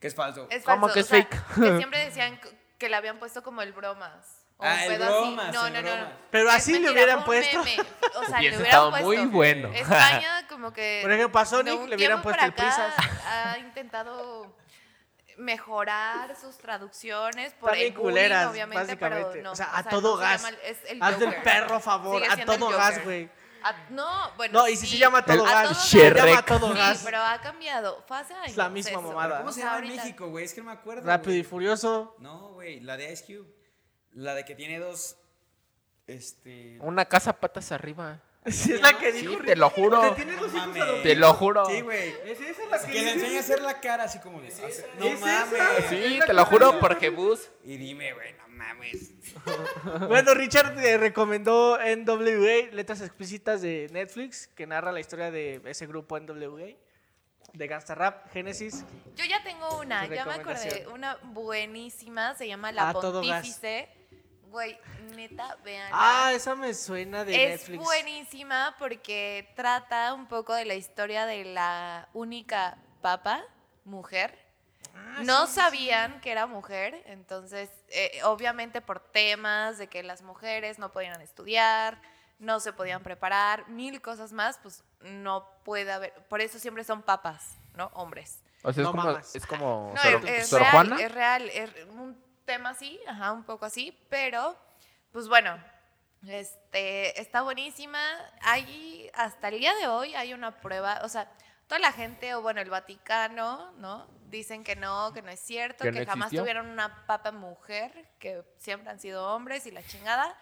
[0.00, 0.48] Que es falso.
[0.50, 0.94] Es ¿Cómo falso.
[0.94, 1.54] que o es sea, fake?
[1.54, 2.40] Que siempre decían
[2.80, 4.38] que le habían puesto como el bromas.
[4.56, 5.12] o Ah, el pedo así.
[5.12, 6.08] bromas, No, el no, no, bromas.
[6.08, 6.16] no.
[6.30, 7.64] Pero Es así le mentira, hubieran fue un puesto.
[7.64, 7.88] meme.
[8.16, 9.06] O sea, Hubiese le hubieran puesto.
[9.06, 9.68] muy bueno.
[9.74, 10.98] España, como que.
[11.02, 12.94] Por ejemplo, a Sonic le hubieran puesto el Prisas.
[13.26, 14.56] Ha intentado
[15.36, 19.28] mejorar sus traducciones por bien el bullying, culeras, obviamente, básicamente.
[19.32, 19.52] pero no.
[19.52, 20.42] o sea, a no todo se gas.
[20.42, 23.30] llama el- es el Haz del perro a favor, Sigue a todo gas, güey.
[23.62, 24.60] A- no, bueno.
[24.60, 25.86] No, y si sí, se llama todo gas.
[25.88, 28.04] Se llama Sí, pero ha cambiado.
[28.06, 28.56] Fue hace años.
[28.56, 29.02] la misma eso.
[29.02, 29.38] mamada.
[29.38, 30.44] ¿Cómo se sea, llama en México, güey?
[30.44, 31.06] Es que no me acuerdo.
[31.06, 32.14] Rápido y furioso.
[32.18, 32.80] No, güey.
[32.80, 33.48] La de Ice Cube.
[34.12, 35.16] La de que tiene dos.
[36.06, 36.78] Este.
[36.80, 38.20] Una casa patas arriba.
[38.46, 39.42] Sí, es la que Sí, dijo.
[39.44, 40.00] te lo juro.
[40.52, 41.02] No mames.
[41.02, 41.66] Te lo juro.
[41.66, 42.14] Sí, güey.
[42.24, 44.48] ¿Es esa la Que le enseña a hacer la cara así como de.
[44.48, 45.46] No ¿Es esa?
[45.46, 45.84] mames.
[45.88, 47.50] Sí, te lo juro por Jebus.
[47.64, 49.12] Y dime, güey, no mames.
[50.08, 55.86] Bueno, Richard te recomendó NWA, letras explícitas de Netflix, que narra la historia de ese
[55.86, 56.76] grupo NWA,
[57.52, 58.84] de Gangsta Rap, Genesis.
[59.16, 63.40] Yo ya tengo una, ya me acordé, una buenísima, se llama La A todo gas.
[63.42, 63.88] Pontífice.
[64.50, 64.78] Güey,
[65.14, 65.88] neta, vean.
[65.92, 67.84] Ah, esa me suena de es Netflix.
[67.84, 73.42] buenísima porque trata un poco de la historia de la única papa,
[73.84, 74.36] mujer.
[74.94, 80.78] Ah, no sabían que era mujer, entonces, eh, obviamente por temas de que las mujeres
[80.80, 82.00] no podían estudiar,
[82.40, 86.12] no se podían preparar, mil cosas más, pues no puede haber.
[86.28, 87.90] Por eso siempre son papas, ¿no?
[87.94, 88.42] Hombres.
[88.62, 90.96] O sea, es No como, es como No, Sor, es, es Sor real, Juana.
[91.02, 94.56] es real, es un tema así, ajá, un poco así, pero
[95.12, 95.56] pues bueno,
[96.26, 98.00] este, está buenísima.
[98.42, 101.30] Hay, hasta el día de hoy hay una prueba, o sea,
[101.68, 104.08] toda la gente, o bueno, el Vaticano, ¿no?
[104.26, 106.42] Dicen que no, que no es cierto, Que que, no jamás existió.
[106.42, 110.36] tuvieron una papa mujer, que siempre han sido hombres y la chingada.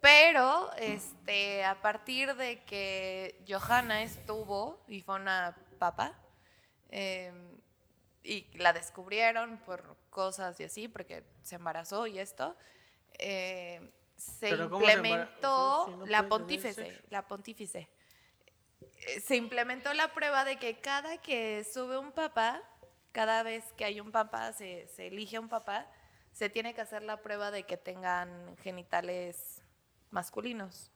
[0.00, 6.12] Pero este, a partir de que Johanna estuvo y fue una papa,
[6.88, 7.32] eh,
[8.22, 12.56] y la descubrieron por cosas y así, porque se embarazó y esto,
[13.18, 17.88] eh, se Pero ¿cómo se embara- implementó si no la pontífice, la pontífice.
[19.08, 22.62] Eh, Se implementó la prueba de que cada que sube un papá,
[23.10, 25.90] cada vez que hay un papá, se, se elige un papá,
[26.32, 29.62] se tiene que hacer la prueba de que tengan genitales
[30.10, 30.90] masculinos.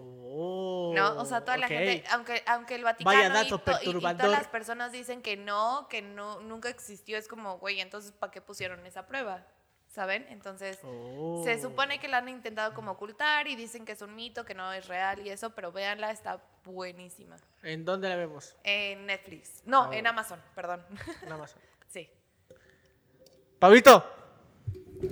[0.00, 1.20] Oh, ¿No?
[1.20, 3.78] O sea, toda la gente, aunque, aunque el Vaticano Vaya y, dato to- y- y
[3.86, 4.20] perturbador.
[4.22, 8.30] todas las personas dicen que no, que no, nunca existió, es como, güey, entonces ¿para
[8.30, 9.46] qué pusieron esa prueba?
[9.88, 10.26] ¿Saben?
[10.28, 11.42] Entonces, Oh.
[11.44, 14.54] se supone que la han intentado como ocultar y dicen que es un mito, que
[14.54, 17.36] no es real y eso, pero véanla, está buenísima.
[17.62, 18.54] ¿En dónde la vemos?
[18.64, 19.62] En Netflix.
[19.64, 20.84] No, Ah, en Amazon, perdón.
[21.22, 21.60] En Amazon.
[21.88, 22.08] sí.
[23.58, 24.04] Pablito.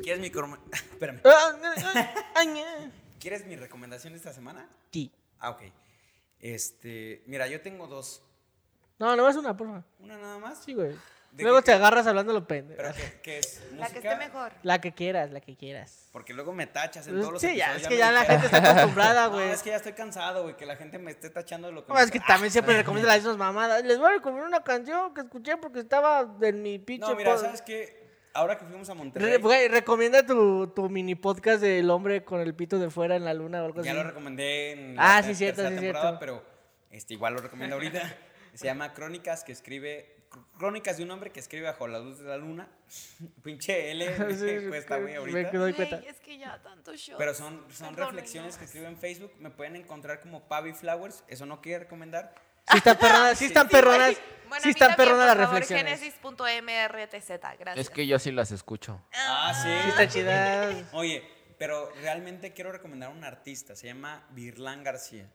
[0.03, 0.27] ¿Quieres mi,
[0.73, 1.21] Espérame.
[3.27, 4.69] ¿Quieres mi recomendación esta semana?
[4.93, 5.13] Sí.
[5.41, 5.63] Ah, ok.
[6.39, 8.23] Este, mira, yo tengo dos.
[9.01, 9.83] No, no es una, porfa.
[9.99, 10.63] Una nada más.
[10.63, 10.93] Sí, güey.
[11.33, 12.81] ¿De Luego te agarras hablando lo pendejo.
[12.81, 13.61] Pero ¿qué, qué es?
[13.73, 14.53] La que esté mejor.
[14.63, 16.09] La que quieras, la que quieras.
[16.13, 18.25] Porque luego me tachas en Pues todos los sí, ya, episodios, es que ya la
[18.25, 19.49] gente está acostumbrada, No, güey.
[19.51, 21.89] es que ya estoy cansado, güey, que la gente me esté tachando de lo que
[21.89, 23.83] No, me es que también siempre recomiendo las mismas mamadas.
[23.85, 27.09] Les voy a recomendar una canción que escuché porque estaba en mi pinche.
[27.11, 28.06] No, mira, pod- ¿sabes qué?
[28.37, 32.41] Ahora que fuimos a Re- Monterrey, güey, recomienda tu, tu mini podcast del hombre con
[32.41, 33.99] el pito de fuera en la luna o algo ya así.
[34.01, 36.19] lo recomendé en Ah, la sí, ter- cierto, sí, temporada, cierto.
[36.21, 36.45] pero
[36.91, 38.17] este, igual lo recomiendo ahorita.
[38.55, 40.13] Se llama Crónicas, que escribe...
[40.59, 42.69] Crónicas de un hombre que escribe bajo la luz de la luna.
[43.43, 44.07] Pinche L,
[44.37, 45.51] Sí, me cuesta, güey, me ahorita.
[45.53, 46.09] doy Güey, cuenta.
[46.11, 47.17] es que ya tanto show.
[47.19, 49.33] Pero son, son reflexiones que escribo en Facebook.
[49.39, 51.25] Me pueden encontrar como Pavi Flowers.
[51.29, 52.35] Eso no quiere recomendar.
[52.71, 54.17] Sí están perronas, sí están perronas.
[54.49, 56.01] Bueno, Sí están perronas las reflexiones.
[56.01, 57.77] Genesis.mrtz, gracias.
[57.77, 59.03] Es que yo sí las escucho.
[59.15, 59.69] Ah, sí.
[59.83, 60.85] Sí están chidas.
[60.93, 61.23] Oye,
[61.59, 63.75] pero realmente quiero recomendar a un artista.
[63.75, 65.29] Se llama Virlán García.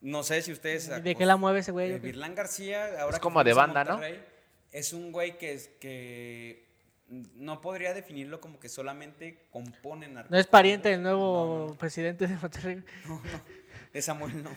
[0.00, 1.02] No sé si ustedes...
[1.02, 1.98] ¿De qué la mueve ese güey?
[1.98, 4.00] Virlán García, ahora Es como de banda, ¿no?
[4.70, 6.66] Es un güey que, es, que
[7.08, 11.74] no podría definirlo como que solamente compone No es pariente del nuevo No, no, no.
[11.78, 12.82] presidente de Monterrey.
[13.06, 13.42] No, no,
[13.92, 14.50] de Samuel no.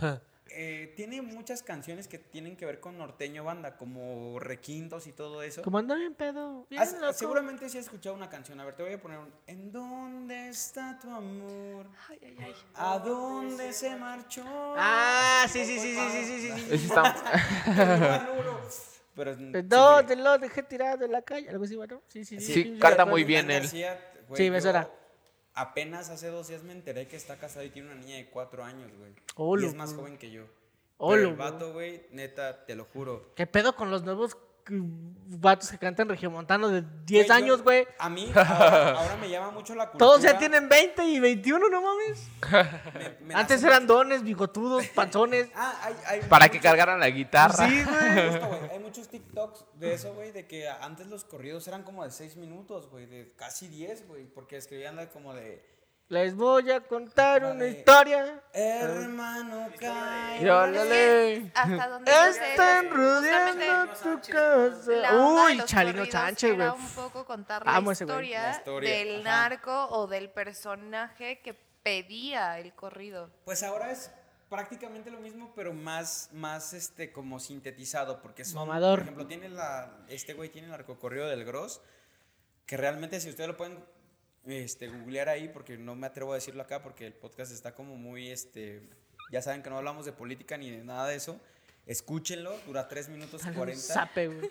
[0.56, 5.42] eh, tiene muchas canciones que tienen que ver con norteño banda, como requintos y todo
[5.42, 5.62] eso.
[5.62, 6.66] Como andan en pedo.
[7.12, 8.60] Seguramente sí has escuchado una canción.
[8.60, 9.32] A ver, te voy a poner un.
[9.46, 11.86] ¿En dónde está tu amor?
[12.08, 12.54] Ay, ay, ay.
[12.74, 14.44] ¿A dónde se marchó?
[14.46, 16.78] Ah, sí, sí, sí, sí, sí, sí, sí.
[16.78, 16.86] sí.
[16.86, 18.28] Está...
[19.14, 22.02] Pero, no, te lo dejé tirado en la calle, algo así, bueno.
[22.08, 22.46] Sí, sí, sí.
[22.46, 23.68] Sí, sí, canta muy bien él.
[24.28, 24.88] Güey, sí, me suena.
[25.54, 28.64] Apenas hace dos días me enteré que está casado y tiene una niña de cuatro
[28.64, 29.14] años, güey.
[29.36, 30.44] Oh, y es más joven que yo.
[30.98, 33.32] Oh, Pero el vato, güey, neta, te lo juro.
[33.36, 34.36] ¿Qué pedo con los nuevos
[34.68, 37.86] vatos que cantan regiomontano de 10 Güey, yo- años, güey?
[37.98, 39.98] A mí, ahora, ahora me llama mucho la cultura.
[40.06, 42.28] Todos ya tienen 20 y 21, no mames.
[43.20, 45.48] me- me Antes eran mucho- dones, bigotudos, panzones.
[45.54, 47.68] Ah, hay, hay Para que cargaran la guitarra.
[47.68, 48.30] Sí, güey.
[48.30, 52.04] Justo, güey, Hay muchos TikToks de eso, güey, de que antes los corridos eran como
[52.04, 55.73] de 6 minutos, güey, de casi 10, güey, porque escribían de como de
[56.14, 58.40] Les voy a contar La una historia.
[58.52, 60.44] hermano cae.
[60.44, 61.52] Yo Es la que ley.
[61.54, 65.16] hasta donde Están justamente rodeando tu casa.
[65.44, 66.68] Uy, Chalino Sánchez, güey.
[66.68, 68.14] Un poco contar la Amo ese güey.
[68.14, 69.48] historia, La historia, del ajá.
[69.48, 73.30] narco o del personaje que pedía el corrido.
[73.44, 74.12] Pues ahora es
[74.48, 79.00] prácticamente lo mismo, pero más, más este, como sintetizado, porque son, Mamador.
[79.00, 81.80] por ejemplo, tiene la, este güey tiene el narcocorrido del Gross,
[82.66, 83.84] que realmente si ustedes lo pueden
[84.46, 87.96] este, googlear ahí, porque no me atrevo a decirlo acá, porque el podcast está como
[87.96, 88.82] muy, este,
[89.30, 91.40] ya saben que no hablamos de política ni de nada de eso,
[91.86, 93.82] escúchenlo, dura 3 minutos y Un 40.
[93.82, 94.50] Zape, güey.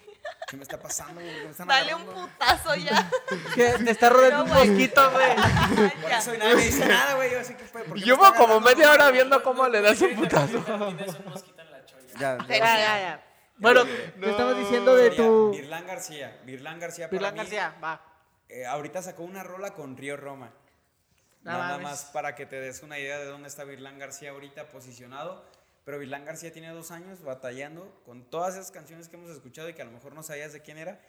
[0.50, 1.20] ¿Qué me está pasando?
[1.20, 2.30] ¿Me están Dale un agarrando?
[2.30, 3.10] putazo ya.
[3.56, 4.70] Te está rodeando un No, güey.
[4.70, 5.36] mosquito, güey.
[6.02, 8.38] Por eso nadie me dice nada, güey, yo así que, ¿por qué me Llevo está
[8.38, 10.64] como media hora viendo cómo le das un putazo.
[12.20, 13.24] Ya, Ya, ya, ya.
[13.58, 15.52] Bueno, te estamos diciendo de tu.
[15.52, 18.13] Virlán García, Virlán García mí, García, va.
[18.50, 20.54] Eh, ahorita sacó una rola con Río Roma.
[21.42, 21.84] Nada mames.
[21.84, 25.44] más para que te des una idea de dónde está Virlán García ahorita posicionado.
[25.86, 29.74] Pero Virlán García tiene dos años batallando con todas esas canciones que hemos escuchado y
[29.74, 31.02] que a lo mejor no sabías de quién era.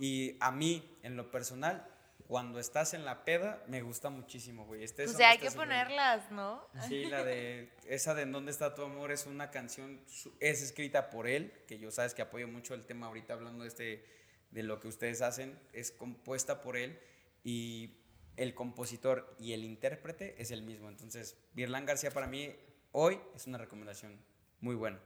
[0.00, 1.86] Y a mí, en lo personal,
[2.26, 4.82] cuando estás en la peda, me gusta muchísimo, güey.
[4.82, 6.66] Estés O o sea, hay que estés en- ponerlas, ¿no?
[6.88, 9.12] Sí, la de esa de ¿En dónde está tu amor?
[9.12, 10.00] Es una canción,
[10.40, 13.68] es escrita por él, que yo sabes que apoyo mucho el tema ahorita hablando de,
[13.68, 14.04] este,
[14.50, 16.98] de lo que ustedes hacen, es compuesta por él
[17.44, 17.98] y
[18.36, 20.88] el compositor y el intérprete es el mismo.
[20.88, 22.54] Entonces, Virlán García para mí
[22.92, 24.18] hoy es una recomendación
[24.60, 24.98] muy buena.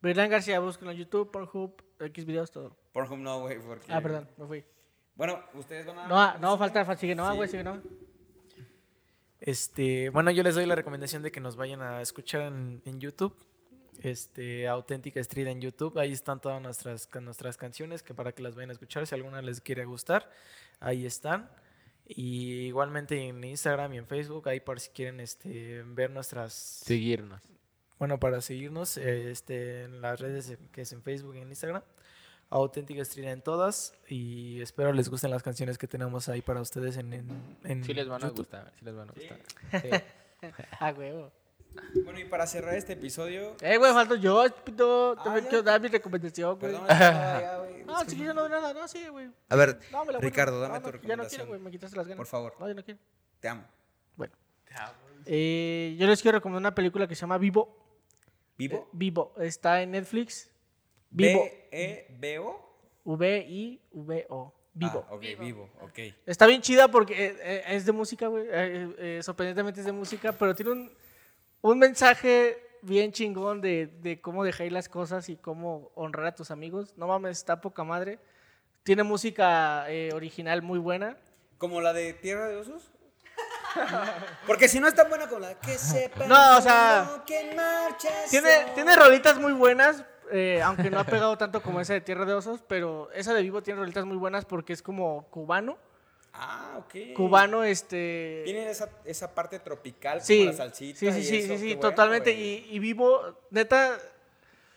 [0.00, 2.76] Birlán García, búsquenlo en YouTube, Pornhub, X videos, todo.
[2.92, 3.92] Pornhub no, güey, porque...
[3.92, 4.64] Ah, perdón, me fui.
[5.14, 6.08] Bueno, ustedes van a...
[6.08, 7.36] No, ah, no, falta, sigue, no, Sí.
[7.36, 7.82] güey, sigue, no.
[9.40, 13.00] Este, bueno, yo les doy la recomendación de que nos vayan a escuchar en, en
[13.00, 13.36] YouTube.
[14.00, 15.98] Este, Auténtica Street en YouTube.
[15.98, 19.06] Ahí están todas nuestras, nuestras canciones que para que las vayan a escuchar.
[19.06, 20.30] Si alguna les quiere gustar,
[20.80, 21.50] ahí están.
[22.06, 26.52] Y igualmente en Instagram y en Facebook, ahí por si quieren este, ver nuestras...
[26.52, 27.40] Seguirnos.
[27.98, 31.82] Bueno, para seguirnos eh, este, en las redes que es en Facebook y en Instagram.
[32.50, 33.94] Auténtica Street en todas.
[34.08, 37.94] Y espero les gusten las canciones que tenemos ahí para ustedes en, en, en Sí
[37.94, 38.38] les van a YouTube.
[38.38, 40.04] gustar, sí les van a gustar.
[40.80, 41.30] Ah, huevo.
[42.04, 43.56] Bueno, y para cerrar este episodio.
[43.60, 45.14] Eh, güey, falto yo, pito.
[45.22, 45.48] Te Ah, ya.
[45.48, 46.72] quiero dar mi recomendación, güey.
[46.72, 47.84] Perdón, estaba ya, güey.
[47.84, 49.30] No, si yo no doy nada, no, sí, güey.
[49.48, 49.78] A ver.
[50.20, 51.48] Ricardo, dame No, tu no, Ya no quiero, recomendación.
[51.48, 52.16] güey, me quitaste las ganas.
[52.18, 52.54] Por favor.
[52.58, 53.00] No, yo no quiero.
[53.40, 53.64] Te amo.
[54.16, 54.34] Bueno.
[55.26, 57.76] Eh, yo les quiero recomendar una película que se llama Vivo.
[58.56, 58.88] ¿Vivo?
[58.92, 59.34] Vivo.
[59.38, 60.50] Está en Netflix.
[61.10, 61.42] Vivo.
[61.70, 62.76] B-E-B-O.
[63.04, 64.54] V-I-V-O.
[64.74, 65.04] Vivo.
[65.06, 65.98] Ah, ok, vivo, ok.
[66.24, 68.46] Está bien chida porque eh, eh, es de música, güey.
[68.50, 70.90] eh, eh, sorprendentemente es de música, pero tiene un,
[71.62, 76.50] un mensaje bien chingón de, de cómo dejar las cosas y cómo honrar a tus
[76.50, 76.92] amigos.
[76.96, 78.18] No mames, está poca madre.
[78.82, 81.16] Tiene música eh, original muy buena.
[81.56, 82.90] ¿Como la de Tierra de Osos?
[84.46, 86.26] Porque si no es tan buena como la que sepa.
[86.26, 87.56] No, o sea, que
[88.28, 92.24] Tiene, tiene rolitas muy buenas, eh, aunque no ha pegado tanto como esa de Tierra
[92.24, 95.78] de Osos, pero esa de Vivo tiene rolitas muy buenas porque es como cubano.
[96.34, 97.14] Ah, ok.
[97.14, 98.42] Cubano, este...
[98.44, 100.98] Tiene esa, esa parte tropical Sí, como la salsita.
[100.98, 102.32] sí, sí, y sí, eso, sí, sí, bueno, totalmente.
[102.32, 103.98] Y, y Vivo, neta,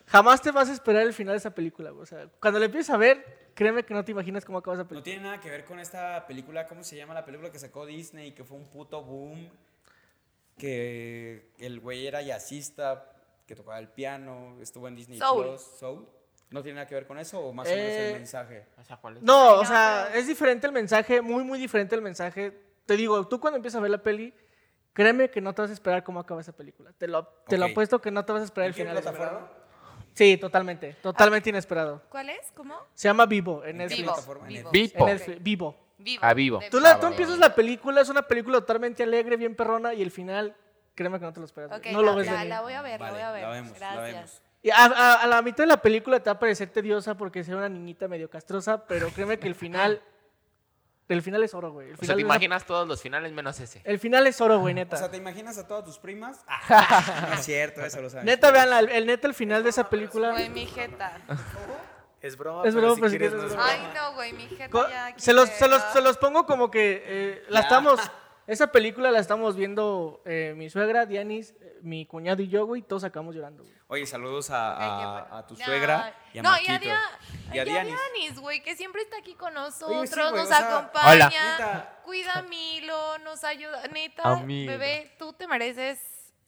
[0.07, 1.91] jamás te vas a esperar el final de esa película.
[1.91, 2.03] güey.
[2.03, 4.83] O sea, cuando le empieces a ver, créeme que no te imaginas cómo acaba esa
[4.83, 5.03] No película.
[5.05, 8.33] tiene nada que ver con esta película, ¿cómo se llama la película que sacó Disney?
[8.33, 9.49] Que fue un puto boom.
[10.57, 13.11] Que el güey era jazzista,
[13.45, 15.43] que tocaba el piano, estuvo en Disney Soul.
[15.47, 15.61] Plus.
[15.79, 16.07] Soul.
[16.51, 18.67] ¿No tiene nada que ver con eso o más o menos Eh, el mensaje?
[18.77, 19.23] O sea, ¿cuál es?
[19.23, 22.57] No, o sea, es diferente el mensaje, muy, muy diferente el mensaje.
[22.85, 24.33] Te digo, tú cuando empiezas a ver la peli,
[24.93, 26.93] créeme que no te vas a esperar cómo acaba esa película.
[26.97, 28.93] Te lo, te lo apuesto que no te vas a esperar ¿En el final.
[29.01, 29.49] plataforma?
[30.13, 32.01] Sí, totalmente, totalmente inesperado.
[32.09, 32.51] ¿Cuál es?
[32.53, 32.75] ¿Cómo?
[32.93, 34.27] Se llama Vivo en ¿En qué Netflix.
[34.27, 34.45] Vivo.
[34.45, 34.69] Vivo.
[34.73, 35.05] En.
[35.07, 35.75] Netflix, Vivo.
[35.97, 36.21] Vivo.
[36.23, 36.59] Ah, vivo.
[36.71, 36.99] Tú, la, vivo.
[37.01, 40.55] tú empiezas la película, es una película totalmente alegre, bien perrona, y el final,
[40.93, 41.69] créeme que no te lo esperas.
[41.69, 41.79] güey.
[41.81, 43.41] Ok, no la, lo ves la- la voy a ver, Vale, la voy a ver.
[43.43, 44.13] la vemos, la Gracias.
[44.13, 44.41] vemos.
[44.65, 47.43] Y a, a- a la mitad de la película te va a parecer tediosa porque
[47.43, 50.01] sea una niñita medio castrosa, pero créeme que el final,
[51.07, 51.89] el final es oro, güey.
[51.89, 53.81] El O sea, te una- imaginas todos los finales menos ese.
[53.85, 54.97] El final es oro, güey, O neta.
[54.97, 56.43] sea, ¿te imaginas a todas tus primas?
[56.47, 58.25] Ah, no es cierto, eso lo sabes.
[58.25, 60.31] Neta, vean, el, el neta, el final de esa película.
[60.31, 61.21] Güey, mi jeta.
[62.21, 63.69] Es broma, Es broma, pero si quieres, quieres no es broma.
[63.69, 65.13] Ay, no, güey, mi jeta ya.
[65.15, 67.99] se, los, se, los, se los pongo como que eh, la estamos.
[68.47, 72.81] Esa película la estamos viendo eh, mi suegra, Dianis, eh, mi cuñado y yo, güey,
[72.83, 73.75] todos acabamos llorando, güey.
[73.95, 76.79] Oye, saludos a, tu No, suegra y a No, y a.
[76.79, 76.99] Dia-
[77.47, 78.39] Y a y a Dianis.
[78.39, 81.29] Güey, que siempre está aquí con nosotros, Oye, sí, güey, nos o sea, acompaña, Hola.
[81.29, 81.99] Neta.
[82.03, 83.87] cuida a Milo, nos ayuda.
[83.87, 85.99] Neta, bebé, tú te mereces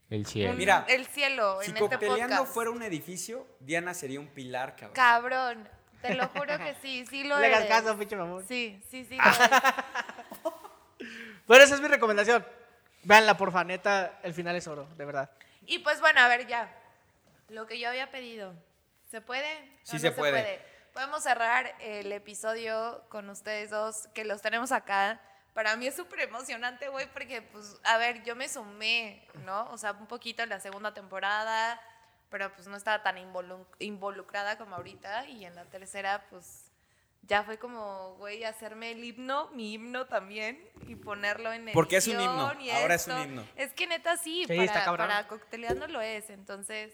[0.10, 0.52] El cielo.
[0.52, 2.54] un- Mira, el cielo Si en este Cocteleando podcast.
[2.54, 4.94] fuera un edificio, Diana sería un pilar, cabrón.
[4.94, 5.70] Cabrón,
[6.02, 7.72] te lo juro que sí, sí lo Le hagas eres.
[7.72, 8.46] caso, pinche mamón.
[8.46, 9.18] Sí, sí, sí.
[9.18, 9.24] lo.
[11.48, 12.46] Bueno, esa es mi recomendación.
[13.04, 15.30] Veanla, porfa, neta, el final es oro, de verdad.
[15.66, 16.70] Y pues bueno, a ver ya.
[17.50, 18.54] Lo que yo había pedido.
[19.10, 19.48] ¿Se puede?
[19.84, 20.60] Sí ¿O se puede.
[20.94, 25.22] Podemos cerrar el episodio con ustedes dos, que los tenemos acá.
[25.54, 29.70] Para mí es súper emocionante, güey, porque, pues, a ver, yo me sumé, ¿no?
[29.72, 31.80] O sea, un poquito en la segunda temporada,
[32.30, 35.28] pero pues no estaba tan involu- involucrada como ahorita.
[35.28, 36.72] Y en la tercera, pues,
[37.24, 41.98] ya fue como, güey, hacerme el himno, mi himno también, y ponerlo en ¿Por qué
[41.98, 42.50] es un himno?
[42.50, 43.24] Ahora es un esto.
[43.24, 43.48] himno.
[43.56, 46.30] Es que neta sí, Sí, para, para cocteleando lo es.
[46.30, 46.94] Entonces,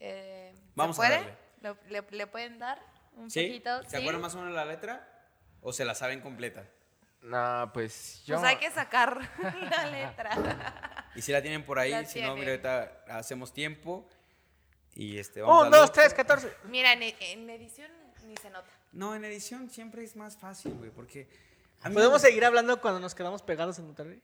[0.00, 1.10] eh, ¿se Vamos a puede?
[1.16, 1.34] darle.
[1.62, 2.80] ¿Lo- le, le pueden dar
[3.16, 3.46] un ¿Sí?
[3.46, 3.82] poquito?
[3.88, 5.06] ¿Se acuerdan más o menos la letra?
[5.62, 6.64] ¿O se la saben completa?
[7.22, 8.36] No, pues yo.
[8.38, 9.18] Pues hay que sacar
[9.70, 10.96] la letra.
[11.16, 12.66] Y si la tienen por ahí, La si no, mira, tienen.
[12.70, 14.08] ahorita hacemos tiempo.
[14.94, 16.52] Y este, vamos Un, dos, tres, catorce.
[16.64, 17.90] Mira, en, en edición
[18.26, 18.70] ni se nota.
[18.92, 21.28] No, en edición siempre es más fácil, güey, porque...
[21.82, 24.22] a ¿Podemos me- seguir hablando cuando nos quedamos pegados en Monterrey?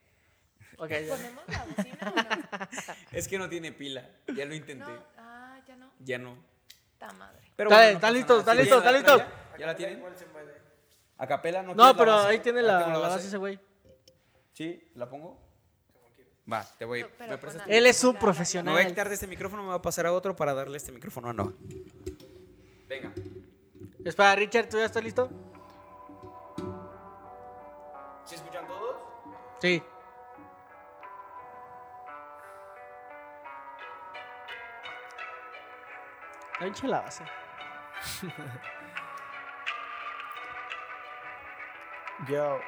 [0.78, 1.16] Ok, ya.
[1.16, 2.94] ¿Ponemos la bocina o no?
[3.12, 5.02] Es que no tiene pila, ya lo intenté, No,
[5.98, 6.30] ah, ya no.
[6.30, 6.44] ya no.
[6.98, 7.52] Ta madre.
[7.56, 9.16] Pero Dale, no está listo, está ¿Sí listo, está listo.
[9.18, 9.56] ya?
[9.58, 10.02] ¿Ya la tienen?
[11.18, 13.58] ¿A capela no No, pero ahí tiene ¿Ya la, la base ese güey.
[14.52, 14.90] ¿Sí?
[14.94, 15.40] ¿La pongo?
[16.50, 17.04] Va, te voy.
[17.18, 17.62] Pero ¿Me prestas?
[17.66, 18.74] Él es la- su la- Me profesional.
[18.74, 20.92] voy a quitar de este micrófono, me voy a pasar a otro para darle este
[20.92, 21.52] micrófono a Noah.
[22.88, 23.12] Venga.
[24.04, 25.28] Espera, Richard, ¿tú ya estás listo?
[28.24, 28.96] ¿Sí escuchan todos?
[29.60, 29.82] Sí.
[36.74, 37.24] Chila la base.
[42.28, 42.60] Yo.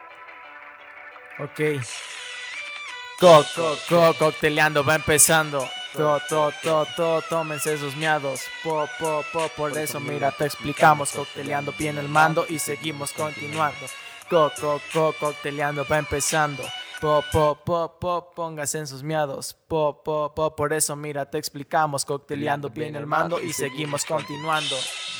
[1.38, 1.60] Ok.
[3.18, 5.68] Co, co, co, cocteleando, va empezando.
[5.94, 8.42] To, to, to, to, tómense esos miados.
[8.62, 11.12] Po, po, po, por eso, mira, te explicamos.
[11.12, 13.86] Cocteleando bien el mando y seguimos continuando.
[14.28, 16.62] Co, co, co, cocteleando, va empezando.
[17.00, 19.54] Po, po, po, po, póngase en sus miados.
[19.68, 22.04] Po, po, po, por eso mira, te explicamos.
[22.04, 24.74] Cocteleando bien el mando y seguimos continuando.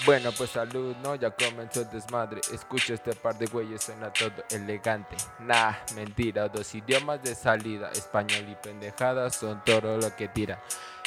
[0.05, 1.15] Bueno, pues salud, ¿no?
[1.15, 2.41] Ya comenzó el desmadre.
[2.53, 5.17] Escucha este par de güeyes, suena todo elegante.
[5.39, 7.93] Nah, mentira, dos idiomas de salida.
[7.93, 10.61] Español y pendejada son todo lo que tira.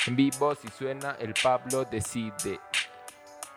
[0.07, 2.61] En vivo, si suena, el Pablo decide.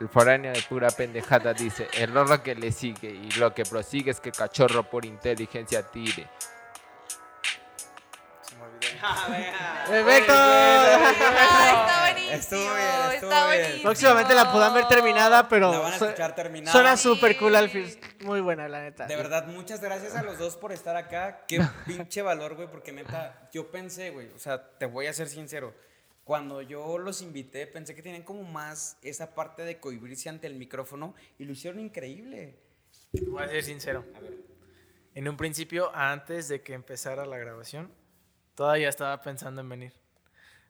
[0.01, 3.11] El foráneo de pura pendejada dice: el rorro que le sigue.
[3.11, 6.28] Y lo que prosigue es que cachorro por inteligencia tire.
[9.89, 10.32] ¡Perfecto!
[10.32, 12.32] Está buenísimo.
[12.35, 12.78] Estuvo bien,
[13.12, 13.60] estuvo está bien.
[13.60, 13.82] buenísimo.
[13.82, 16.72] Próximamente la podrán ver terminada, pero La van a escuchar terminada.
[16.72, 17.86] suena súper cool al fin.
[18.20, 19.06] Muy buena, la neta.
[19.06, 21.44] De verdad, muchas gracias a los dos por estar acá.
[21.47, 25.28] Qué pinche valor, güey, porque neta, yo pensé, güey, o sea, te voy a ser
[25.28, 25.74] sincero.
[26.24, 30.55] Cuando yo los invité, pensé que tenían como más esa parte de cohibirse ante el
[30.55, 32.59] micrófono y lo hicieron increíble.
[33.28, 34.05] Voy a ser sincero.
[35.14, 37.93] En un principio, antes de que empezara la grabación,
[38.55, 39.93] todavía estaba pensando en venir.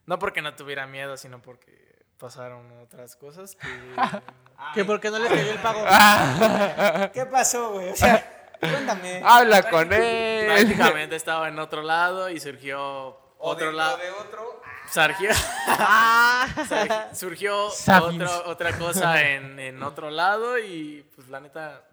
[0.05, 3.67] No porque no tuviera miedo, sino porque pasaron otras cosas que...
[4.73, 5.83] Que porque no les cayó el pago.
[7.13, 7.89] ¿Qué pasó, güey?
[7.89, 9.21] O sea, cuéntame.
[9.23, 10.45] ¡Habla con él!
[10.45, 13.97] prácticamente estaba en otro lado y surgió otro lado.
[13.97, 14.61] de otro.
[14.89, 21.83] Surgió, Surgi- surgió otro- otra cosa en, en otro lado y pues la neta,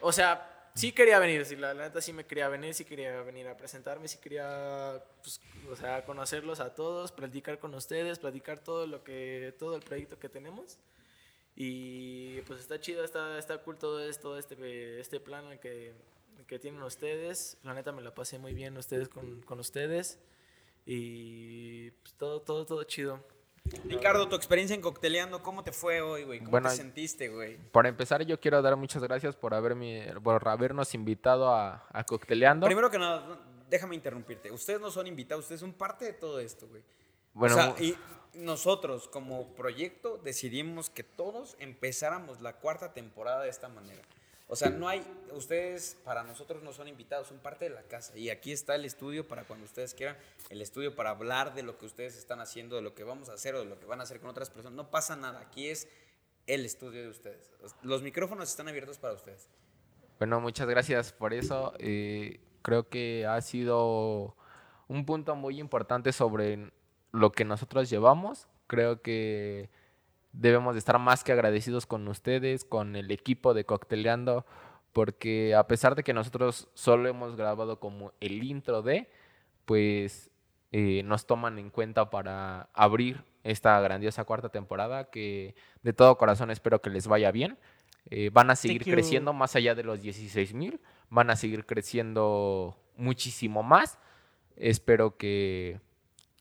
[0.00, 3.48] o sea, sí quería venir, sí, la, neta sí me quería venir, sí quería venir
[3.48, 5.40] a presentarme, sí quería, pues,
[5.70, 10.18] o sea, conocerlos a todos, platicar con ustedes, platicar todo lo que, todo el proyecto
[10.18, 10.78] que tenemos.
[11.56, 15.92] Y pues está chido, está, está cool todo esto, este, este plan que,
[16.46, 17.58] que tienen ustedes.
[17.64, 20.18] La neta me la pasé muy bien ustedes con, con ustedes.
[20.86, 23.22] Y pues, todo, todo, todo chido.
[23.84, 26.38] Ricardo, tu experiencia en cocteleando, ¿cómo te fue hoy, güey?
[26.40, 27.56] ¿Cómo Bueno, te sentiste, güey?
[27.70, 32.66] Para empezar, yo quiero dar muchas gracias por, haberme, por habernos invitado a, a Cocteleando.
[32.66, 33.38] Primero que nada,
[33.68, 34.50] déjame interrumpirte.
[34.50, 36.82] Ustedes no son invitados, ustedes son parte de todo esto, güey.
[37.32, 37.96] Bueno, o sea, y
[38.34, 44.02] nosotros como proyecto decidimos que todos empezáramos la cuarta temporada de esta manera.
[44.52, 45.00] O sea, no hay,
[45.32, 48.18] ustedes para nosotros no son invitados, son parte de la casa.
[48.18, 50.16] Y aquí está el estudio para cuando ustedes quieran,
[50.48, 53.34] el estudio para hablar de lo que ustedes están haciendo, de lo que vamos a
[53.34, 54.76] hacer o de lo que van a hacer con otras personas.
[54.76, 55.88] No pasa nada, aquí es
[56.48, 57.48] el estudio de ustedes.
[57.82, 59.48] Los micrófonos están abiertos para ustedes.
[60.18, 61.72] Bueno, muchas gracias por eso.
[61.78, 64.34] Eh, creo que ha sido
[64.88, 66.72] un punto muy importante sobre
[67.12, 68.48] lo que nosotros llevamos.
[68.66, 69.70] Creo que
[70.32, 74.46] debemos de estar más que agradecidos con ustedes, con el equipo de Cocteleando,
[74.92, 79.08] porque a pesar de que nosotros solo hemos grabado como el intro de,
[79.64, 80.30] pues
[80.72, 86.50] eh, nos toman en cuenta para abrir esta grandiosa cuarta temporada que de todo corazón
[86.50, 87.58] espero que les vaya bien.
[88.10, 90.80] Eh, van a seguir creciendo más allá de los 16 mil,
[91.10, 93.98] van a seguir creciendo muchísimo más.
[94.56, 95.80] Espero que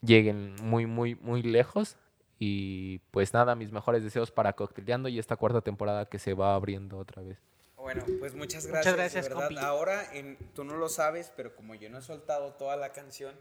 [0.01, 1.97] lleguen muy, muy, muy lejos.
[2.39, 6.55] Y pues nada, mis mejores deseos para Cocteleando y esta cuarta temporada que se va
[6.55, 7.37] abriendo otra vez.
[7.75, 8.95] Bueno, pues muchas Muchas gracias.
[8.95, 9.47] gracias, de verdad.
[9.47, 9.63] compi.
[9.63, 13.33] Ahora, en- tú no lo sabes, pero como yo no he soltado toda la canción,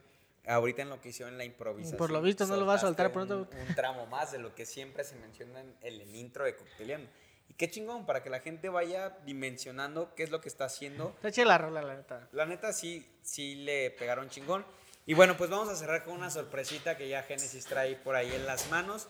[0.47, 1.99] ahorita en lo que hicieron la improvisación.
[1.99, 3.49] Por lo visto, no lo vas a soltar pronto.
[3.53, 6.57] Un, un tramo más de lo que siempre se menciona en el, el intro de
[6.57, 7.09] Cocteleando.
[7.49, 11.11] Y qué chingón, para que la gente vaya dimensionando qué es lo que está haciendo.
[11.17, 12.29] Está chida la rola, la neta.
[12.33, 14.65] La neta sí, sí le pegaron chingón.
[15.09, 18.31] Y bueno, pues vamos a cerrar con una sorpresita que ya Génesis trae por ahí
[18.31, 19.09] en las manos.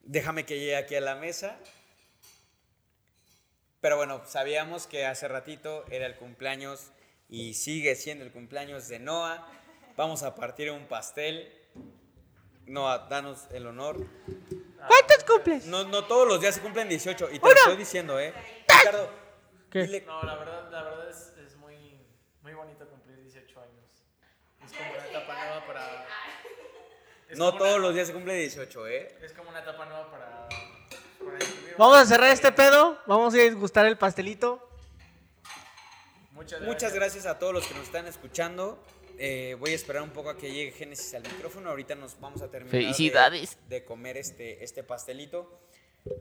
[0.00, 1.56] Déjame que llegue aquí a la mesa.
[3.80, 6.90] Pero bueno, sabíamos que hace ratito era el cumpleaños
[7.28, 9.46] y sigue siendo el cumpleaños de Noah.
[9.96, 11.52] Vamos a partir un pastel.
[12.66, 14.04] Noah, danos el honor.
[14.88, 15.66] ¿Cuántos cumples?
[15.66, 18.34] No, no todos los días se cumplen 18 y te lo estoy diciendo, ¿eh?
[18.68, 19.08] Ricardo,
[19.70, 19.82] ¿Qué?
[19.86, 21.76] dile- No, la verdad, la verdad es, es muy,
[22.42, 23.07] muy bonito cumplir 18 años.
[24.70, 26.06] Es como una etapa nueva para...
[27.28, 29.18] es no todos una- los días se cumple 18, ¿eh?
[29.22, 30.48] Es como una etapa nueva para...
[31.76, 32.98] Vamos a cerrar este pedo.
[33.06, 34.64] Vamos a disgustar el pastelito.
[36.32, 38.82] Muchas Muchas gracias a todos los que nos están escuchando.
[39.18, 41.70] Eh, voy a esperar un poco a que llegue Génesis al micrófono.
[41.70, 43.58] Ahorita nos vamos a terminar de- Felicidades.
[43.68, 45.60] De, comer este, este pastelito.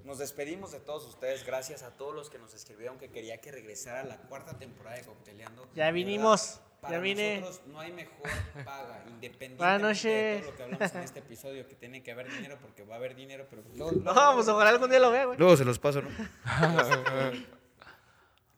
[0.03, 1.45] Nos despedimos de todos ustedes.
[1.45, 5.03] Gracias a todos los que nos escribieron que quería que regresara la cuarta temporada de
[5.03, 5.67] Cocteleando.
[5.75, 7.39] Ya De vinimos, verdad, Para ya vine.
[7.41, 8.29] nosotros no hay mejor
[8.65, 12.57] paga, independientemente de todo lo que hablamos en este episodio, que tiene que haber dinero
[12.61, 15.25] porque va a haber dinero, pero luego- luego- No, pues ojalá algún día lo vea,
[15.25, 15.37] güey.
[15.37, 16.09] Luego se los paso, ¿no?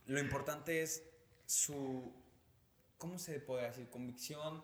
[0.06, 1.04] Lo importante es
[1.46, 2.12] su,
[2.98, 3.90] ¿cómo se puede decir?
[3.90, 4.64] Convicción,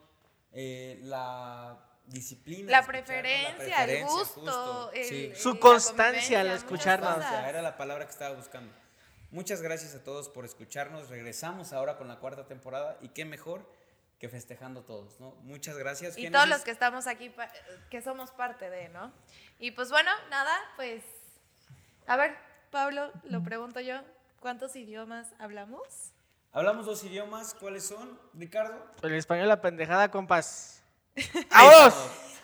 [0.51, 1.77] eh, la
[2.07, 2.71] disciplina.
[2.71, 5.31] La de escucharnos, preferencia, el gusto, justo, el- sí.
[5.35, 7.17] Su la constancia al escucharnos.
[7.47, 8.73] era la palabra que estaba buscando.
[9.35, 11.09] Muchas gracias a todos por escucharnos.
[11.09, 13.69] Regresamos ahora con la cuarta temporada y qué mejor
[14.17, 15.31] que festejando todos, ¿no?
[15.41, 16.17] Muchas gracias.
[16.17, 17.29] Y todos los que estamos aquí,
[17.89, 19.11] que somos parte de, ¿no?
[19.59, 21.03] Y pues bueno, nada, pues.
[22.07, 22.33] A ver,
[22.71, 23.99] Pablo, lo pregunto yo.
[24.39, 26.13] ¿Cuántos idiomas hablamos?
[26.53, 28.17] Hablamos dos idiomas, ¿cuáles son?
[28.35, 28.89] Ricardo.
[29.01, 30.81] El español, la pendejada, compas.
[31.51, 31.93] ¡Vámonos!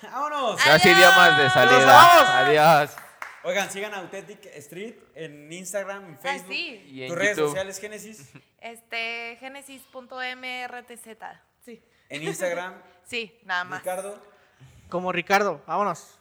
[0.03, 0.59] ¡Vámonos!
[0.65, 1.85] Dos idiomas de ¡Nos salida.
[1.85, 2.29] vamos!
[2.29, 3.10] Adiós.
[3.43, 6.51] Oigan, sigan a Authentic Street en Instagram, en Facebook.
[6.51, 6.85] Ah, sí.
[6.91, 8.29] Y en Tus redes sociales, Génesis.
[8.61, 11.07] Este, genesis.mrtz.
[11.65, 11.81] Sí.
[12.09, 13.79] En Instagram, Sí, nada más.
[13.79, 14.21] Ricardo.
[14.89, 16.19] Como Ricardo, vámonos.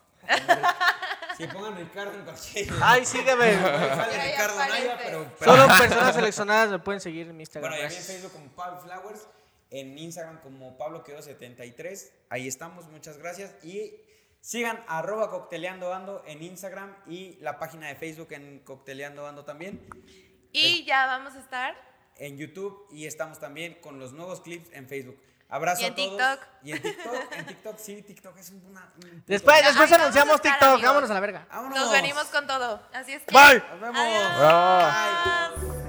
[1.36, 2.68] Si pongan Ricardo en cualquier.
[2.82, 3.54] Ay, sígueme.
[3.54, 5.04] Sale Ahí Ricardo Naya, aparece.
[5.04, 5.32] pero.
[5.38, 7.70] pero- Solo personas seleccionadas me pueden seguir en mi Instagram.
[7.70, 8.16] Bueno, y a mí en gracias.
[8.16, 9.26] Facebook como Pablo Flowers,
[9.70, 12.12] en Instagram como Pablo Quedo 73.
[12.30, 13.54] Ahí estamos, muchas gracias.
[13.64, 13.94] Y
[14.40, 19.86] sigan arroba cocteleando ando en Instagram y la página de Facebook en cocteleando ando también.
[20.52, 21.74] Y ya vamos a estar.
[22.16, 25.18] En YouTube y estamos también con los nuevos clips en Facebook.
[25.48, 26.08] Abrazo Y en a todos.
[26.10, 26.48] TikTok.
[26.62, 27.32] Y en TikTok.
[27.32, 28.92] En TikTok, sí, TikTok es un- una.
[29.02, 30.68] un Después, después anunciamos estar, TikTok.
[30.68, 30.82] amigos.
[30.88, 31.46] Vámonos a la verga.
[31.50, 31.78] ¡Vámonos!
[31.78, 32.80] Nos venimos con todo.
[32.92, 33.32] Así es que.
[33.34, 33.62] Bye.
[33.70, 34.00] Nos vemos.
[34.00, 35.60] Adiós.
[35.64, 35.79] Bye.